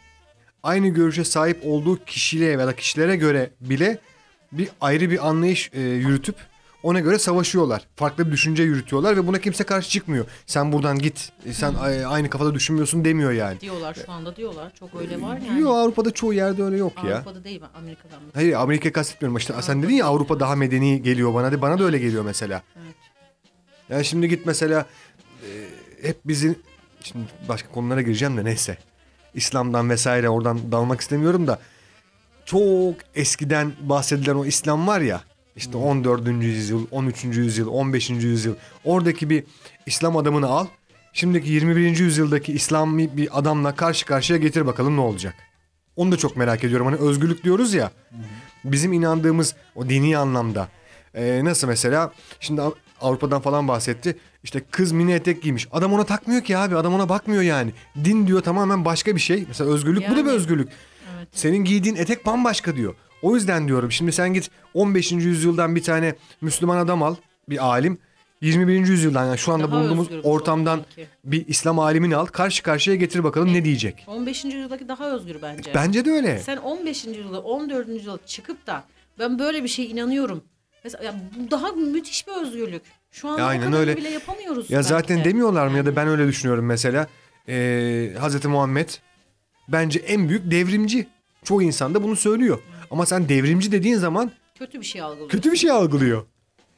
aynı 0.62 0.88
görüşe 0.88 1.24
sahip 1.24 1.60
olduğu 1.64 2.04
kişiliğe 2.04 2.50
ya 2.50 2.66
da 2.66 2.76
kişilere 2.76 3.16
göre 3.16 3.50
bile 3.60 3.98
bir 4.52 4.68
ayrı 4.80 5.10
bir 5.10 5.28
anlayış 5.28 5.70
e, 5.72 5.80
yürütüp 5.80 6.36
ona 6.86 7.00
göre 7.00 7.18
savaşıyorlar. 7.18 7.82
Farklı 7.96 8.26
bir 8.26 8.32
düşünce 8.32 8.62
yürütüyorlar 8.62 9.16
ve 9.16 9.26
buna 9.26 9.38
kimse 9.38 9.64
karşı 9.64 9.90
çıkmıyor. 9.90 10.26
Sen 10.46 10.72
buradan 10.72 10.98
git. 10.98 11.32
e, 11.46 11.52
Sen 11.52 11.74
a- 11.74 12.08
aynı 12.08 12.30
kafada 12.30 12.54
düşünmüyorsun 12.54 13.04
demiyor 13.04 13.32
yani. 13.32 13.60
Diyorlar 13.60 13.96
şu 14.06 14.12
anda 14.12 14.36
diyorlar. 14.36 14.72
Çok 14.80 14.88
öyle 15.00 15.22
var 15.22 15.38
yani. 15.48 15.60
Yok 15.60 15.76
Avrupa'da 15.76 16.10
çoğu 16.10 16.32
yerde 16.32 16.62
öyle 16.62 16.76
yok 16.76 16.92
ya. 17.08 17.14
Avrupa'da 17.16 17.44
değil 17.44 17.60
ben 17.62 17.78
Amerika'dan 17.80 18.22
mı? 18.22 18.28
Hayır 18.34 18.52
Amerika'yı 18.52 18.92
kastetmiyorum. 18.92 19.36
İşte 19.36 19.54
sen 19.60 19.82
dedin 19.82 19.94
ya 19.94 20.06
Avrupa 20.06 20.40
daha 20.40 20.56
medeni 20.56 21.02
geliyor 21.02 21.34
bana. 21.34 21.52
De, 21.52 21.62
bana 21.62 21.78
da 21.78 21.84
öyle 21.84 21.98
geliyor 21.98 22.24
mesela. 22.24 22.62
Evet. 22.76 22.94
Yani 23.88 24.04
şimdi 24.04 24.28
git 24.28 24.46
mesela 24.46 24.86
e, 25.42 25.48
hep 26.08 26.16
bizi 26.24 26.54
şimdi 27.02 27.24
başka 27.48 27.68
konulara 27.68 28.02
gireceğim 28.02 28.36
de 28.36 28.44
neyse. 28.44 28.78
İslam'dan 29.34 29.90
vesaire 29.90 30.28
oradan 30.28 30.72
dalmak 30.72 31.00
istemiyorum 31.00 31.46
da 31.46 31.58
çok 32.44 32.94
eskiden 33.14 33.72
bahsedilen 33.80 34.34
o 34.34 34.44
İslam 34.46 34.86
var 34.86 35.00
ya 35.00 35.20
işte 35.56 35.76
14. 35.76 36.28
yüzyıl, 36.42 36.86
13. 36.90 37.24
yüzyıl, 37.24 37.68
15. 37.68 38.10
yüzyıl 38.10 38.54
oradaki 38.84 39.30
bir 39.30 39.44
İslam 39.86 40.16
adamını 40.16 40.46
al. 40.46 40.66
Şimdiki 41.12 41.50
21. 41.50 41.98
yüzyıldaki 41.98 42.52
İslami 42.52 43.16
bir 43.16 43.38
adamla 43.38 43.74
karşı 43.74 44.06
karşıya 44.06 44.38
getir 44.38 44.66
bakalım 44.66 44.96
ne 44.96 45.00
olacak. 45.00 45.34
Onu 45.96 46.12
da 46.12 46.16
çok 46.16 46.36
merak 46.36 46.64
ediyorum. 46.64 46.86
Hani 46.86 46.96
özgürlük 46.96 47.44
diyoruz 47.44 47.74
ya. 47.74 47.90
Bizim 48.64 48.92
inandığımız 48.92 49.54
o 49.74 49.88
dini 49.88 50.18
anlamda. 50.18 50.68
Ee, 51.14 51.40
nasıl 51.44 51.68
mesela 51.68 52.12
şimdi 52.40 52.62
Av- 52.62 52.72
Avrupa'dan 53.00 53.40
falan 53.40 53.68
bahsetti. 53.68 54.16
İşte 54.42 54.60
kız 54.70 54.92
mini 54.92 55.12
etek 55.12 55.42
giymiş. 55.42 55.68
Adam 55.72 55.92
ona 55.92 56.04
takmıyor 56.04 56.42
ki 56.44 56.56
abi. 56.58 56.76
Adam 56.76 56.94
ona 56.94 57.08
bakmıyor 57.08 57.42
yani. 57.42 57.72
Din 58.04 58.26
diyor 58.26 58.40
tamamen 58.42 58.84
başka 58.84 59.14
bir 59.14 59.20
şey. 59.20 59.44
Mesela 59.48 59.70
özgürlük 59.70 60.02
bu 60.08 60.12
da 60.12 60.16
bir 60.16 60.16
Yani. 60.20 60.30
özgürlük. 60.30 60.68
Evet. 61.16 61.28
Senin 61.32 61.64
giydiğin 61.64 61.96
etek 61.96 62.26
bambaşka 62.26 62.76
diyor. 62.76 62.94
O 63.22 63.34
yüzden 63.34 63.68
diyorum 63.68 63.92
şimdi 63.92 64.12
sen 64.12 64.34
git 64.34 64.50
15. 64.74 65.12
yüzyıldan 65.12 65.76
bir 65.76 65.82
tane 65.82 66.14
Müslüman 66.40 66.76
adam 66.78 67.02
al. 67.02 67.14
Bir 67.48 67.64
alim. 67.66 67.98
21. 68.40 68.86
yüzyıldan 68.86 69.26
yani 69.26 69.38
şu 69.38 69.52
anda 69.52 69.70
Daha 69.70 69.80
bulunduğumuz 69.80 70.08
ortamdan 70.22 70.76
sanki. 70.76 71.06
bir 71.24 71.46
İslam 71.46 71.78
alimini 71.78 72.16
al. 72.16 72.26
Karşı 72.26 72.62
karşıya 72.62 72.96
getir 72.96 73.24
bakalım 73.24 73.52
ne 73.54 73.64
diyecek. 73.64 74.04
15. 74.06 74.44
yüzyıldaki 74.44 74.88
daha 74.88 75.10
özgür 75.14 75.36
bence. 75.42 75.74
Bence 75.74 76.04
de 76.04 76.10
öyle. 76.10 76.38
Sen 76.38 76.56
15. 76.56 77.04
yüzyılda 77.04 77.40
14. 77.40 77.88
yüzyılda 77.88 78.18
çıkıp 78.26 78.66
da 78.66 78.84
ben 79.18 79.38
böyle 79.38 79.62
bir 79.62 79.68
şey 79.68 79.90
inanıyorum. 79.90 80.44
Mesela 80.84 81.04
ya 81.04 81.14
bu 81.38 81.50
daha 81.50 81.72
müthiş 81.72 82.26
bir 82.28 82.32
özgürlük. 82.32 82.82
Şu 83.10 83.28
an 83.28 83.38
Ya 83.38 83.44
o 83.44 83.48
aynen 83.48 83.72
öyle. 83.72 83.96
bile 83.96 84.08
yapamıyoruz. 84.08 84.70
Ya 84.70 84.76
belki 84.78 84.88
zaten 84.88 85.20
de. 85.20 85.24
demiyorlar 85.24 85.66
mı 85.66 85.72
ya 85.72 85.76
Yani. 85.78 85.86
da 85.86 85.96
ben 85.96 86.08
öyle 86.08 86.26
düşünüyorum 86.26 86.66
mesela. 86.66 87.06
Ee, 87.48 88.12
Hazreti 88.18 88.48
Muhammed 88.48 88.88
bence 89.68 89.98
en 89.98 90.28
büyük 90.28 90.50
devrimci. 90.50 91.06
Çoğu 91.44 91.62
insan 91.62 91.94
da 91.94 92.02
bunu 92.02 92.16
söylüyor. 92.16 92.58
Ama 92.90 93.06
sen 93.06 93.28
devrimci 93.28 93.72
dediğin 93.72 93.96
zaman 93.96 94.30
kötü 94.54 94.80
bir 94.80 94.86
şey 94.86 95.00
algılıyorsun. 95.00 95.28
kötü 95.38 95.52
bir 95.52 95.56
şey 95.56 95.70
algılıyor. 95.70 96.26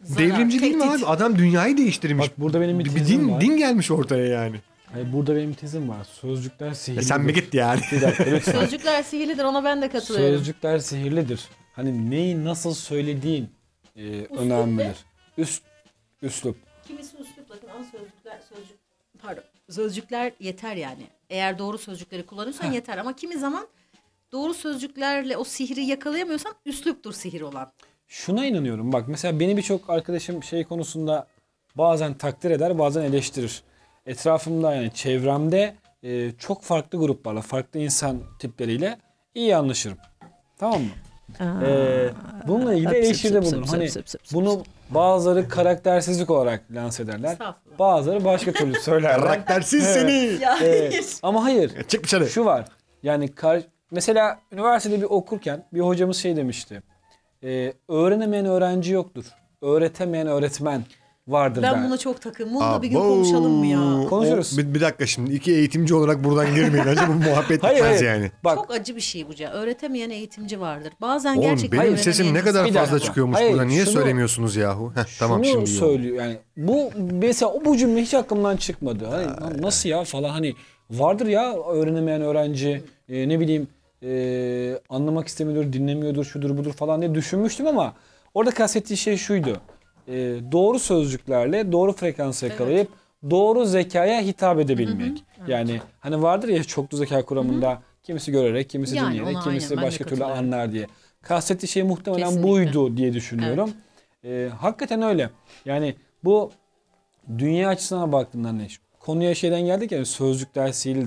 Zarar, 0.02 0.28
devrimci 0.28 0.60
değil 0.62 0.74
mi 0.74 0.84
abi? 0.84 1.06
Adam 1.06 1.38
dünyayı 1.38 1.76
değiştirmiş. 1.76 2.28
Bak 2.28 2.40
burada 2.40 2.60
benim 2.60 2.78
bir 2.78 2.84
bir 2.84 2.90
tezim 2.90 3.20
din, 3.20 3.32
var. 3.32 3.40
din 3.40 3.56
gelmiş 3.56 3.90
ortaya 3.90 4.26
yani. 4.26 4.56
Hayır, 4.92 5.12
burada 5.12 5.36
benim 5.36 5.54
tezim 5.54 5.88
var. 5.88 6.04
Sözcükler 6.04 6.74
sihirlidir. 6.74 7.02
Ya 7.02 7.08
sen 7.16 7.20
mi 7.20 7.32
git 7.32 7.54
yani? 7.54 7.80
Bir 7.92 8.02
dakika. 8.02 8.52
Sözcükler 8.52 9.02
sihirlidir 9.02 9.44
ona 9.44 9.64
ben 9.64 9.82
de 9.82 9.88
katılıyorum. 9.88 10.36
Sözcükler 10.36 10.78
sihirlidir. 10.78 11.48
Hani 11.72 12.10
neyi 12.10 12.44
nasıl 12.44 12.74
söylediğin 12.74 13.50
e, 13.96 14.02
önemlidir. 14.24 14.96
Üst, 15.38 15.62
üslup. 16.22 16.56
Kimisi 16.86 17.16
üslup 17.16 17.50
bakın 17.50 17.68
ama 17.68 17.84
sözcükler 17.84 18.40
sözcük 18.48 18.76
pardon 19.22 19.42
sözcükler 19.70 20.32
yeter 20.40 20.76
yani. 20.76 21.06
Eğer 21.30 21.58
doğru 21.58 21.78
sözcükleri 21.78 22.26
kullanırsan 22.26 22.72
yeter 22.72 22.98
ama 22.98 23.16
kimi 23.16 23.38
zaman 23.38 23.66
doğru 24.32 24.54
sözcüklerle 24.54 25.36
o 25.36 25.44
sihri 25.44 25.84
yakalayamıyorsan 25.84 26.54
üsluptur 26.66 27.12
sihir 27.12 27.40
olan. 27.40 27.72
şuna 28.08 28.46
inanıyorum. 28.46 28.92
Bak 28.92 29.04
mesela 29.08 29.40
beni 29.40 29.56
birçok 29.56 29.90
arkadaşım 29.90 30.42
şey 30.42 30.64
konusunda 30.64 31.26
bazen 31.74 32.14
takdir 32.14 32.50
eder, 32.50 32.78
bazen 32.78 33.02
eleştirir. 33.02 33.62
Etrafımda 34.06 34.74
yani 34.74 34.90
çevremde 34.94 35.74
e, 36.02 36.32
çok 36.38 36.62
farklı 36.62 36.98
gruplarla, 36.98 37.40
farklı 37.40 37.80
insan 37.80 38.18
tipleriyle 38.38 38.98
iyi 39.34 39.56
anlaşırım. 39.56 39.98
Tamam 40.58 40.80
mı? 40.82 40.88
Ee, 41.40 42.08
bununla 42.46 42.74
ilgili 42.74 42.94
eleştiride 42.94 43.42
bulunurum. 43.42 43.64
Hani 43.68 43.90
söp, 43.90 44.08
söp, 44.08 44.26
söp, 44.26 44.34
bunu 44.34 44.62
bazıları 44.90 45.48
karaktersizlik 45.48 46.30
olarak 46.30 46.64
lanse 46.70 47.02
ederler. 47.02 47.36
Bazıları 47.78 48.24
başka 48.24 48.52
türlü 48.52 48.80
söylerler. 48.80 49.20
Karaktersiz 49.20 49.84
seni. 49.84 50.12
Ya 50.42 50.58
Ee, 50.62 50.88
hayır. 50.90 51.06
ama 51.22 51.44
hayır. 51.44 51.72
Çık 51.88 52.04
dışarı. 52.04 52.28
Şu 52.30 52.44
var. 52.44 52.64
Yani 53.02 53.28
kar- 53.34 53.62
mesela 53.90 54.38
üniversitede 54.52 55.00
bir 55.00 55.06
okurken 55.06 55.64
bir 55.74 55.80
hocamız 55.80 56.16
şey 56.16 56.36
demişti. 56.36 56.82
Ee, 57.44 57.72
öğrenemeyen 57.88 58.46
öğrenci 58.46 58.92
yoktur. 58.92 59.24
Öğretemeyen 59.62 60.26
öğretmen 60.26 60.82
vardır 61.28 61.62
der. 61.62 61.72
Ben 61.74 61.84
buna 61.84 61.98
çok 61.98 62.22
takım. 62.22 62.54
Bunu 62.54 62.60
da 62.60 62.82
bir 62.82 62.88
gün 62.88 62.96
Abo. 62.96 63.08
konuşalım 63.08 63.52
mı 63.52 63.66
ya? 63.66 64.08
Konuşuruz. 64.08 64.54
O- 64.54 64.58
bir, 64.58 64.74
bir 64.74 64.80
dakika 64.80 65.06
şimdi 65.06 65.34
iki 65.34 65.52
eğitimci 65.52 65.94
olarak 65.94 66.24
buradan 66.24 66.54
girmeyin. 66.54 66.86
Önce 66.86 67.02
bu 67.08 67.12
muhabbet 67.12 67.62
Hayır, 67.62 67.76
bitmez 67.76 68.00
hayır. 68.00 68.04
yani. 68.04 68.30
Bak 68.44 68.54
Çok 68.56 68.70
acı 68.70 68.96
bir 68.96 69.00
şey 69.00 69.28
bu. 69.28 69.32
ya. 69.38 69.50
Öğretemeyen 69.52 70.10
eğitimci 70.10 70.60
vardır. 70.60 70.92
Bazen 71.00 71.32
Oğlum 71.36 71.42
gerçekten 71.42 71.80
benim 71.80 71.96
sesim 71.96 72.34
ne 72.34 72.40
kadar 72.40 72.64
fazla 72.64 72.80
dakika. 72.80 72.98
çıkıyormuş 72.98 73.36
Hayır, 73.38 73.52
burada. 73.52 73.64
Niye 73.64 73.84
şunu- 73.84 73.92
söylemiyorsunuz 73.94 74.56
yahu? 74.56 74.92
Heh, 74.94 75.18
tamam 75.18 75.44
şunu 75.44 75.46
şimdi 75.46 75.62
oldu. 75.62 75.70
söylüyor 75.70 76.16
yani 76.16 76.36
bu 76.56 76.90
mesela 77.12 77.52
o 77.52 77.64
bu 77.64 77.76
cümle 77.76 78.02
hiç 78.02 78.14
aklımdan 78.14 78.56
çıkmadı. 78.56 79.06
Hani 79.40 79.62
nasıl 79.62 79.88
ya 79.88 80.04
falan 80.04 80.30
hani 80.30 80.54
vardır 80.90 81.26
ya 81.26 81.54
öğrenemeyen 81.56 82.22
öğrenci 82.22 82.82
e, 83.08 83.28
ne 83.28 83.40
bileyim 83.40 83.68
e, 84.02 84.80
anlamak 84.88 85.28
istemiyordur, 85.28 85.72
dinlemiyordur, 85.72 86.24
şudur 86.24 86.58
budur 86.58 86.72
falan 86.72 87.00
diye 87.00 87.14
düşünmüştüm 87.14 87.66
ama 87.66 87.94
orada 88.34 88.50
kastettiği 88.50 88.96
şey 88.96 89.16
şuydu. 89.16 89.60
E, 90.08 90.14
doğru 90.52 90.78
sözcüklerle 90.78 91.72
doğru 91.72 91.92
frekansı 91.92 92.46
yakalayıp 92.46 92.88
doğru 93.30 93.64
zekaya 93.64 94.20
hitap 94.20 94.60
edebilmek. 94.60 95.24
Yani 95.46 95.80
hani 96.00 96.22
vardır 96.22 96.48
ya 96.48 96.64
çoklu 96.64 96.96
zeka 96.98 97.24
kuramında 97.24 97.82
kimisi 98.02 98.32
görerek, 98.32 98.70
kimisi 98.70 98.96
Yani 98.96 99.18
dinleyerek, 99.18 99.42
kimisi 99.42 99.74
aynen, 99.74 99.86
başka 99.86 100.04
türlü 100.04 100.24
anlar 100.24 100.72
diye. 100.72 100.86
Kastettiği 101.22 101.68
şey 101.68 101.82
muhtemelen 101.82 102.24
Kesinlikle. 102.24 102.48
buydu 102.48 102.96
diye 102.96 103.12
düşünüyorum. 103.14 103.70
Ee, 104.24 104.48
hakikaten 104.58 105.02
öyle. 105.02 105.30
Yani 105.64 105.94
bu 106.24 106.50
dünya 107.38 107.68
açısından 107.68 108.12
baktığında 108.12 108.52
ne? 108.52 108.66
Konuya 109.00 109.34
şeyden 109.34 109.60
geldik 109.60 109.92
ya 109.92 110.04
sözcük 110.04 110.54
dersiyle 110.54 111.06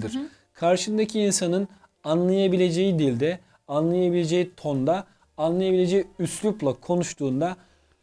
Karşındaki 0.54 1.20
insanın 1.20 1.68
anlayabileceği 2.04 3.00
dilde, 3.00 3.40
anlayabileceği 3.68 4.52
tonda, 4.58 5.08
anlayabileceği 5.38 6.08
üslupla 6.20 6.74
konuştuğunda 6.74 7.58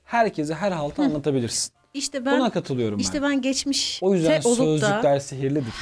herkese 0.04 0.54
her 0.54 0.72
haltı 0.72 1.02
anlatabilirsin. 1.02 1.72
İşte 1.94 2.24
ben 2.24 2.40
Buna 2.40 2.50
katılıyorum 2.50 2.98
işte 2.98 3.22
ben. 3.22 3.30
ben 3.30 3.42
geçmiş 3.42 3.98
O 4.02 4.14
yüzden 4.14 4.40
olup 4.44 4.58
da 4.58 4.64
sözcükler 4.64 5.18
sihirlidir. 5.18 5.72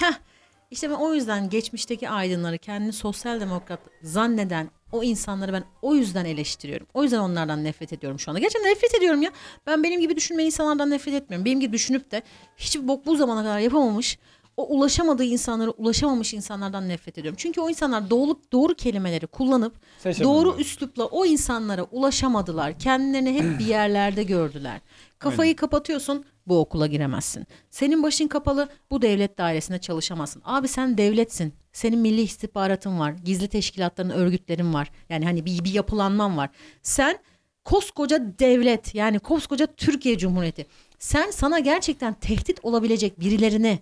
İşte 0.71 0.91
ben 0.91 0.95
o 0.95 1.15
yüzden 1.15 1.51
geçmişteki 1.51 2.09
aydınları 2.09 2.59
kendini 2.59 2.93
sosyal 2.93 3.41
demokrat 3.41 3.81
zanneden 4.03 4.71
o 4.93 5.03
insanları 5.03 5.53
ben 5.53 5.65
o 5.83 5.95
yüzden 5.95 6.25
eleştiriyorum. 6.25 6.87
O 6.95 7.03
yüzden 7.03 7.19
onlardan 7.19 7.65
nefret 7.65 7.93
ediyorum 7.93 8.21
şu 8.21 8.31
anda. 8.31 8.41
Gerçekten 8.41 8.71
nefret 8.71 8.95
ediyorum 8.95 9.23
ya. 9.23 9.31
Ben 9.67 9.83
benim 9.83 10.01
gibi 10.01 10.17
düşünmeyen 10.17 10.47
insanlardan 10.47 10.91
nefret 10.91 11.15
etmiyorum. 11.15 11.45
Benim 11.45 11.61
gibi 11.61 11.73
düşünüp 11.73 12.11
de 12.11 12.23
hiçbir 12.57 12.89
bok 12.89 13.07
bu 13.07 13.17
zamana 13.17 13.43
kadar 13.43 13.59
yapamamış, 13.59 14.19
o 14.57 14.77
ulaşamadığı 14.77 15.25
insanlara 15.25 15.71
ulaşamamış 15.71 16.35
insanlardan 16.35 16.89
nefret 16.89 17.19
ediyorum. 17.19 17.37
Çünkü 17.41 17.61
o 17.61 17.69
insanlar 17.69 18.11
doğru, 18.11 18.41
doğru 18.53 18.75
kelimeleri 18.75 19.27
kullanıp 19.27 19.75
Seçemediler. 19.99 20.25
doğru 20.25 20.57
üslupla 20.59 21.05
o 21.05 21.27
insanlara 21.27 21.83
ulaşamadılar. 21.83 22.79
Kendilerini 22.79 23.33
hep 23.33 23.59
bir 23.59 23.67
yerlerde 23.67 24.23
gördüler. 24.23 24.81
Kafayı 25.19 25.57
kapatıyorsun 25.57 26.25
bu 26.47 26.59
okula 26.59 26.87
giremezsin. 26.87 27.47
Senin 27.71 28.03
başın 28.03 28.29
kapalı 28.29 28.69
bu 28.91 29.03
devlet 29.03 29.39
dairesinde 29.39 29.79
çalışamazsın. 29.79 30.43
Abi 30.45 30.69
sen 30.69 30.99
devletsin. 30.99 31.55
Senin 31.73 31.99
milli 31.99 32.21
istihbaratın 32.21 32.99
var. 32.99 33.15
Gizli 33.25 33.49
teşkilatların, 33.49 34.11
örgütlerin 34.11 34.75
var. 34.75 34.91
Yani 35.09 35.25
hani 35.25 35.45
bir, 35.45 35.65
bir 35.65 35.73
yapılanman 35.73 36.37
var. 36.37 36.51
Sen 36.83 37.19
koskoca 37.65 38.39
devlet 38.39 38.95
yani 38.95 39.19
koskoca 39.19 39.67
Türkiye 39.67 40.19
Cumhuriyeti. 40.19 40.67
Sen 40.99 41.31
sana 41.31 41.59
gerçekten 41.59 42.15
tehdit 42.15 42.61
olabilecek 42.63 43.21
birilerini 43.21 43.79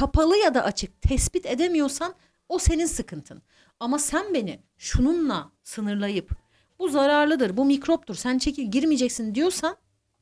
kapalı 0.00 0.36
ya 0.36 0.54
da 0.54 0.64
açık 0.64 1.02
tespit 1.02 1.46
edemiyorsan 1.46 2.14
o 2.48 2.58
senin 2.58 2.86
sıkıntın. 2.86 3.42
Ama 3.80 3.98
sen 3.98 4.34
beni 4.34 4.58
şununla 4.78 5.50
sınırlayıp 5.64 6.30
bu 6.78 6.88
zararlıdır, 6.88 7.56
bu 7.56 7.64
mikroptur, 7.64 8.14
sen 8.14 8.38
çekil 8.38 8.70
girmeyeceksin 8.70 9.34
diyorsan 9.34 9.76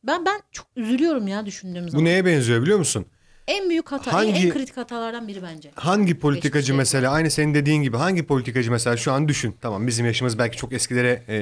ben 0.04 0.26
ben 0.26 0.40
çok 0.52 0.66
üzülüyorum 0.76 1.28
ya 1.28 1.46
düşündüğüm 1.46 1.88
zaman. 1.88 2.00
Bu 2.00 2.04
neye 2.08 2.24
benziyor 2.24 2.62
biliyor 2.62 2.78
musun? 2.78 3.06
En 3.48 3.70
büyük 3.70 3.92
hata, 3.92 4.10
en- 4.10 4.14
Hangi- 4.14 4.46
en, 4.46 4.52
kritik 4.52 4.76
hatalardan 4.76 5.28
biri 5.28 5.42
bence. 5.42 5.70
Hangi 5.74 6.18
politikacı 6.18 6.58
Geçmişte. 6.58 6.76
mesela 6.76 7.12
aynı 7.12 7.30
senin 7.30 7.54
dediğin 7.54 7.82
gibi 7.82 7.96
hangi 7.96 8.26
politikacı 8.26 8.70
mesela 8.70 8.96
şu 8.96 9.12
an 9.12 9.28
düşün. 9.28 9.56
Tamam 9.60 9.86
bizim 9.86 10.06
yaşımız 10.06 10.38
belki 10.38 10.56
çok 10.56 10.72
eskilere 10.72 11.22
e, 11.28 11.38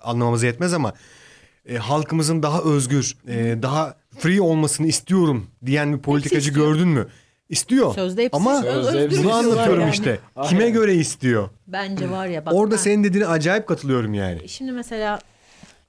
anlamamıza 0.00 0.46
yetmez 0.46 0.74
ama 0.74 0.92
e, 1.68 1.76
halkımızın 1.76 2.42
daha 2.42 2.62
özgür, 2.62 3.16
e, 3.28 3.62
daha 3.62 3.96
free 4.18 4.40
olmasını 4.40 4.86
istiyorum 4.86 5.46
diyen 5.66 5.96
bir 5.96 6.02
politikacı 6.02 6.50
gördün 6.50 6.88
mü? 6.88 7.08
İstiyor. 7.56 7.94
Sözde 7.94 8.24
hepsi 8.24 8.36
ama 8.36 8.64
öz- 8.64 8.84
Sözde 8.84 9.00
hepsi 9.02 9.24
bunu 9.24 9.32
anlatıyorum 9.34 9.80
yani. 9.80 9.90
işte. 9.90 10.18
Aynen. 10.36 10.48
Kime 10.50 10.70
göre 10.70 10.94
istiyor? 10.94 11.48
Bence 11.66 12.10
var 12.10 12.26
ya 12.26 12.46
bak. 12.46 12.54
Orada 12.54 12.72
ben- 12.74 12.76
senin 12.80 13.04
dediğine 13.04 13.26
acayip 13.26 13.66
katılıyorum 13.66 14.14
yani. 14.14 14.48
Şimdi 14.48 14.72
mesela 14.72 15.18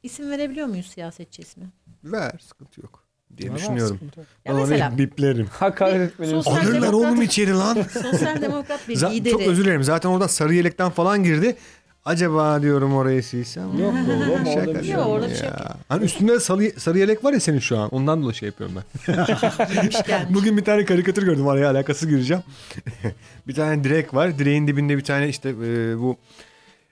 isim 0.03 0.31
verebiliyor 0.31 0.67
muyuz 0.67 0.87
siyasetçi 0.87 1.41
ismi? 1.41 1.63
Ver 2.03 2.31
sıkıntı 2.47 2.81
yok 2.81 3.03
diye 3.37 3.49
Var, 3.51 3.57
düşünüyorum. 3.57 3.95
sıkıntı 3.95 4.19
yok. 4.19 4.27
Ya 4.45 4.53
Ben 4.53 4.61
mesela- 4.61 4.87
orayı 4.87 4.97
biplerim. 4.97 5.47
Hakaret 5.51 6.11
etmenin 6.11 6.31
Sosyal 6.41 6.53
Alırlar 6.55 6.73
demokrat- 6.81 6.93
oğlum 6.93 7.21
içeri 7.21 7.53
lan. 7.53 7.77
Sosyal 8.11 8.41
demokrat 8.41 8.87
bir 8.89 8.95
Za- 8.95 9.11
lideri. 9.11 9.31
çok 9.31 9.41
özür 9.41 9.63
dilerim. 9.65 9.83
Zaten 9.83 10.09
oradan 10.09 10.27
sarı 10.27 10.53
yelekten 10.53 10.89
falan 10.89 11.23
girdi. 11.23 11.55
Acaba 12.05 12.61
diyorum 12.61 12.95
orayı 12.95 13.23
silsem. 13.23 13.79
Yok 13.79 13.93
oğlum 13.93 14.47
orada 14.47 14.79
bir 14.79 14.83
şey 14.83 14.93
Yok, 14.93 14.99
yok. 14.99 15.07
orada 15.07 15.29
bir 15.29 15.35
şey 15.35 15.47
yok. 15.47 15.57
Hani 15.89 16.05
üstünde 16.05 16.39
sarı, 16.39 16.71
sarı 16.79 16.99
yelek 16.99 17.23
var 17.23 17.33
ya 17.33 17.39
senin 17.39 17.59
şu 17.59 17.77
an. 17.77 17.89
Ondan 17.89 18.21
dolayı 18.21 18.35
şey 18.35 18.47
yapıyorum 18.47 18.75
ben. 18.75 19.17
Bugün 20.33 20.57
bir 20.57 20.63
tane 20.65 20.85
karikatür 20.85 21.23
gördüm. 21.23 21.47
Araya 21.47 21.69
alakası 21.69 22.09
gireceğim. 22.09 22.43
bir 23.47 23.53
tane 23.55 23.83
direk 23.83 24.13
var. 24.13 24.39
Direğin 24.39 24.67
dibinde 24.67 24.97
bir 24.97 25.03
tane 25.03 25.29
işte 25.29 25.49
e, 25.49 25.99
bu 25.99 26.17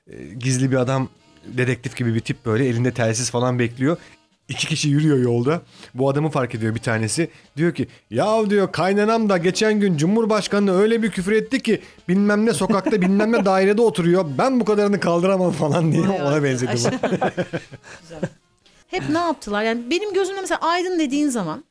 e, 0.08 0.24
gizli 0.40 0.72
bir 0.72 0.76
adam 0.76 1.10
dedektif 1.46 1.96
gibi 1.98 2.16
bir 2.16 2.20
tip 2.20 2.46
böyle 2.46 2.68
elinde 2.68 2.92
telsiz 2.92 3.32
falan 3.32 3.60
bekliyor. 3.60 3.98
İki 4.52 4.68
kişi 4.68 4.90
yürüyor 4.90 5.18
yolda. 5.18 5.62
Bu 5.94 6.10
adamı 6.10 6.30
fark 6.30 6.56
ediyor 6.56 6.76
bir 6.76 6.80
tanesi. 6.80 7.30
Diyor 7.58 7.74
ki 7.76 7.88
ya 8.10 8.50
diyor 8.50 8.72
kaynanam 8.72 9.30
da 9.30 9.38
geçen 9.38 9.80
gün 9.80 9.98
Cumhurbaşkanı 9.98 10.72
öyle 10.72 11.04
bir 11.04 11.12
küfür 11.12 11.32
etti 11.32 11.62
ki 11.62 11.82
bilmem 12.10 12.46
ne 12.46 12.54
sokakta 12.54 13.02
bilmem 13.02 13.32
ne 13.32 13.46
dairede 13.46 13.82
oturuyor. 13.82 14.26
Ben 14.38 14.60
bu 14.60 14.66
kadarını 14.66 15.00
kaldıramam 15.00 15.52
falan 15.52 15.92
diye 15.92 16.10
Vay 16.10 16.22
ona 16.22 16.44
benzedi. 16.44 16.72
Hep 18.88 19.10
ne 19.10 19.18
yaptılar? 19.18 19.64
Yani 19.64 19.90
benim 19.90 20.14
gözümde 20.14 20.42
mesela 20.42 20.60
aydın 20.62 21.00
dediğin 21.00 21.30
zaman 21.30 21.64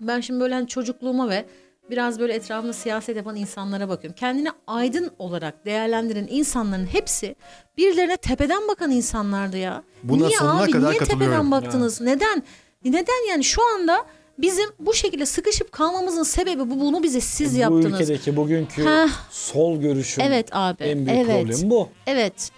ben 0.00 0.20
şimdi 0.20 0.40
böyle 0.40 0.54
hani 0.54 0.68
çocukluğuma 0.68 1.28
ve 1.28 1.44
biraz 1.90 2.20
böyle 2.20 2.32
etrafımda 2.34 2.72
siyaset 2.72 3.16
yapan 3.16 3.36
insanlara 3.36 3.88
bakıyorum. 3.88 4.16
Kendini 4.20 4.48
aydın 4.66 5.10
olarak 5.18 5.66
değerlendiren 5.66 6.26
insanların 6.30 6.86
hepsi 6.86 7.36
birilerine 7.76 8.16
tepeden 8.16 8.68
bakan 8.68 8.90
insanlardı 8.90 9.56
ya. 9.56 9.82
Buna 10.02 10.26
niye 10.26 10.38
sonuna 10.38 10.62
abi? 10.62 10.70
kadar 10.70 10.90
niye 10.90 10.98
tepeden 11.00 11.50
baktınız? 11.50 12.00
Neden? 12.00 12.42
Neden 12.84 13.28
yani 13.30 13.44
şu 13.44 13.62
anda 13.74 14.06
bizim 14.38 14.70
bu 14.78 14.94
şekilde 14.94 15.26
sıkışıp 15.26 15.72
kalmamızın 15.72 16.22
sebebi 16.22 16.70
bu. 16.70 16.80
Bunu 16.80 17.02
bize 17.02 17.20
siz 17.20 17.54
Bu 17.54 17.58
yaptınız. 17.58 18.00
ülkedeki 18.00 18.36
bugünkü 18.36 18.84
Heh. 18.84 19.08
sol 19.30 19.80
görüşün 19.80 20.22
Evet 20.22 20.48
abi. 20.52 20.84
en 20.84 21.06
büyük 21.06 21.18
evet. 21.18 21.46
problemi 21.46 21.70
bu. 21.70 21.88
Evet. 22.06 22.50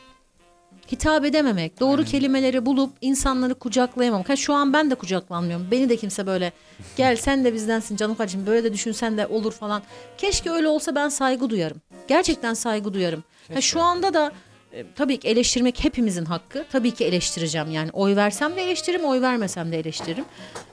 Hitap 0.93 1.25
edememek, 1.25 1.81
doğru 1.81 2.05
kelimeleri 2.05 2.67
bulup 2.67 2.93
insanları 3.01 3.55
kucaklayamamak. 3.55 4.29
Ha, 4.29 4.37
şu 4.37 4.55
an 4.55 4.73
ben 4.73 4.91
de 4.91 4.95
kucaklanmıyorum. 4.95 5.67
Beni 5.71 5.89
de 5.89 5.97
kimse 5.97 6.27
böyle 6.27 6.53
gel 6.97 7.17
sen 7.17 7.45
de 7.45 7.55
bizdensin 7.55 7.97
canım 7.97 8.15
kardeşim 8.17 8.47
böyle 8.47 8.65
de 8.65 8.73
düşünsen 8.73 9.19
de 9.19 9.27
olur 9.27 9.53
falan. 9.53 9.83
Keşke 10.19 10.51
öyle 10.51 10.69
olsa 10.69 10.95
ben 10.95 11.09
saygı 11.09 11.51
duyarım. 11.51 11.81
Gerçekten 12.09 12.55
saygı 12.55 12.95
duyarım. 12.95 13.25
Ha, 13.55 13.61
şu 13.61 13.81
anda 13.81 14.15
da 14.15 14.33
e, 14.73 14.85
tabii 14.95 15.21
ki 15.21 15.29
eleştirmek 15.29 15.85
hepimizin 15.85 16.25
hakkı. 16.25 16.65
Tabii 16.73 16.91
ki 16.91 17.05
eleştireceğim 17.05 17.71
yani. 17.71 17.91
Oy 17.93 18.17
versem 18.17 18.57
de 18.57 18.63
eleştiririm, 18.63 19.05
oy 19.05 19.21
vermesem 19.21 19.73
de 19.73 19.79
eleştiririm. 19.79 20.25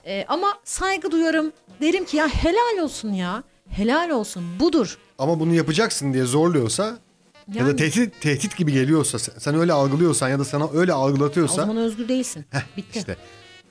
E, 0.05 0.25
ama 0.27 0.47
saygı 0.63 1.11
duyarım. 1.11 1.51
Derim 1.81 2.05
ki 2.05 2.17
ya 2.17 2.27
helal 2.27 2.83
olsun 2.83 3.13
ya. 3.13 3.43
Helal 3.69 4.09
olsun. 4.09 4.43
Budur. 4.59 4.97
Ama 5.17 5.39
bunu 5.39 5.53
yapacaksın 5.53 6.13
diye 6.13 6.23
zorluyorsa 6.23 6.97
ya 7.53 7.65
da 7.65 7.69
Yani- 7.69 7.75
tehdit, 7.77 8.21
tehdit 8.21 8.57
gibi 8.57 8.71
geliyorsa 8.73 9.19
sen 9.19 9.55
öyle 9.55 9.73
algılıyorsan 9.73 10.29
ya 10.29 10.39
da 10.39 10.45
sana 10.45 10.69
öyle 10.73 10.93
O 10.93 10.97
algılatıyorsa 10.97 11.55
zaman 11.55 11.77
özgür 11.77 12.07
değilsin. 12.07 12.45
Bitti. 12.77 12.99
işte 12.99 13.17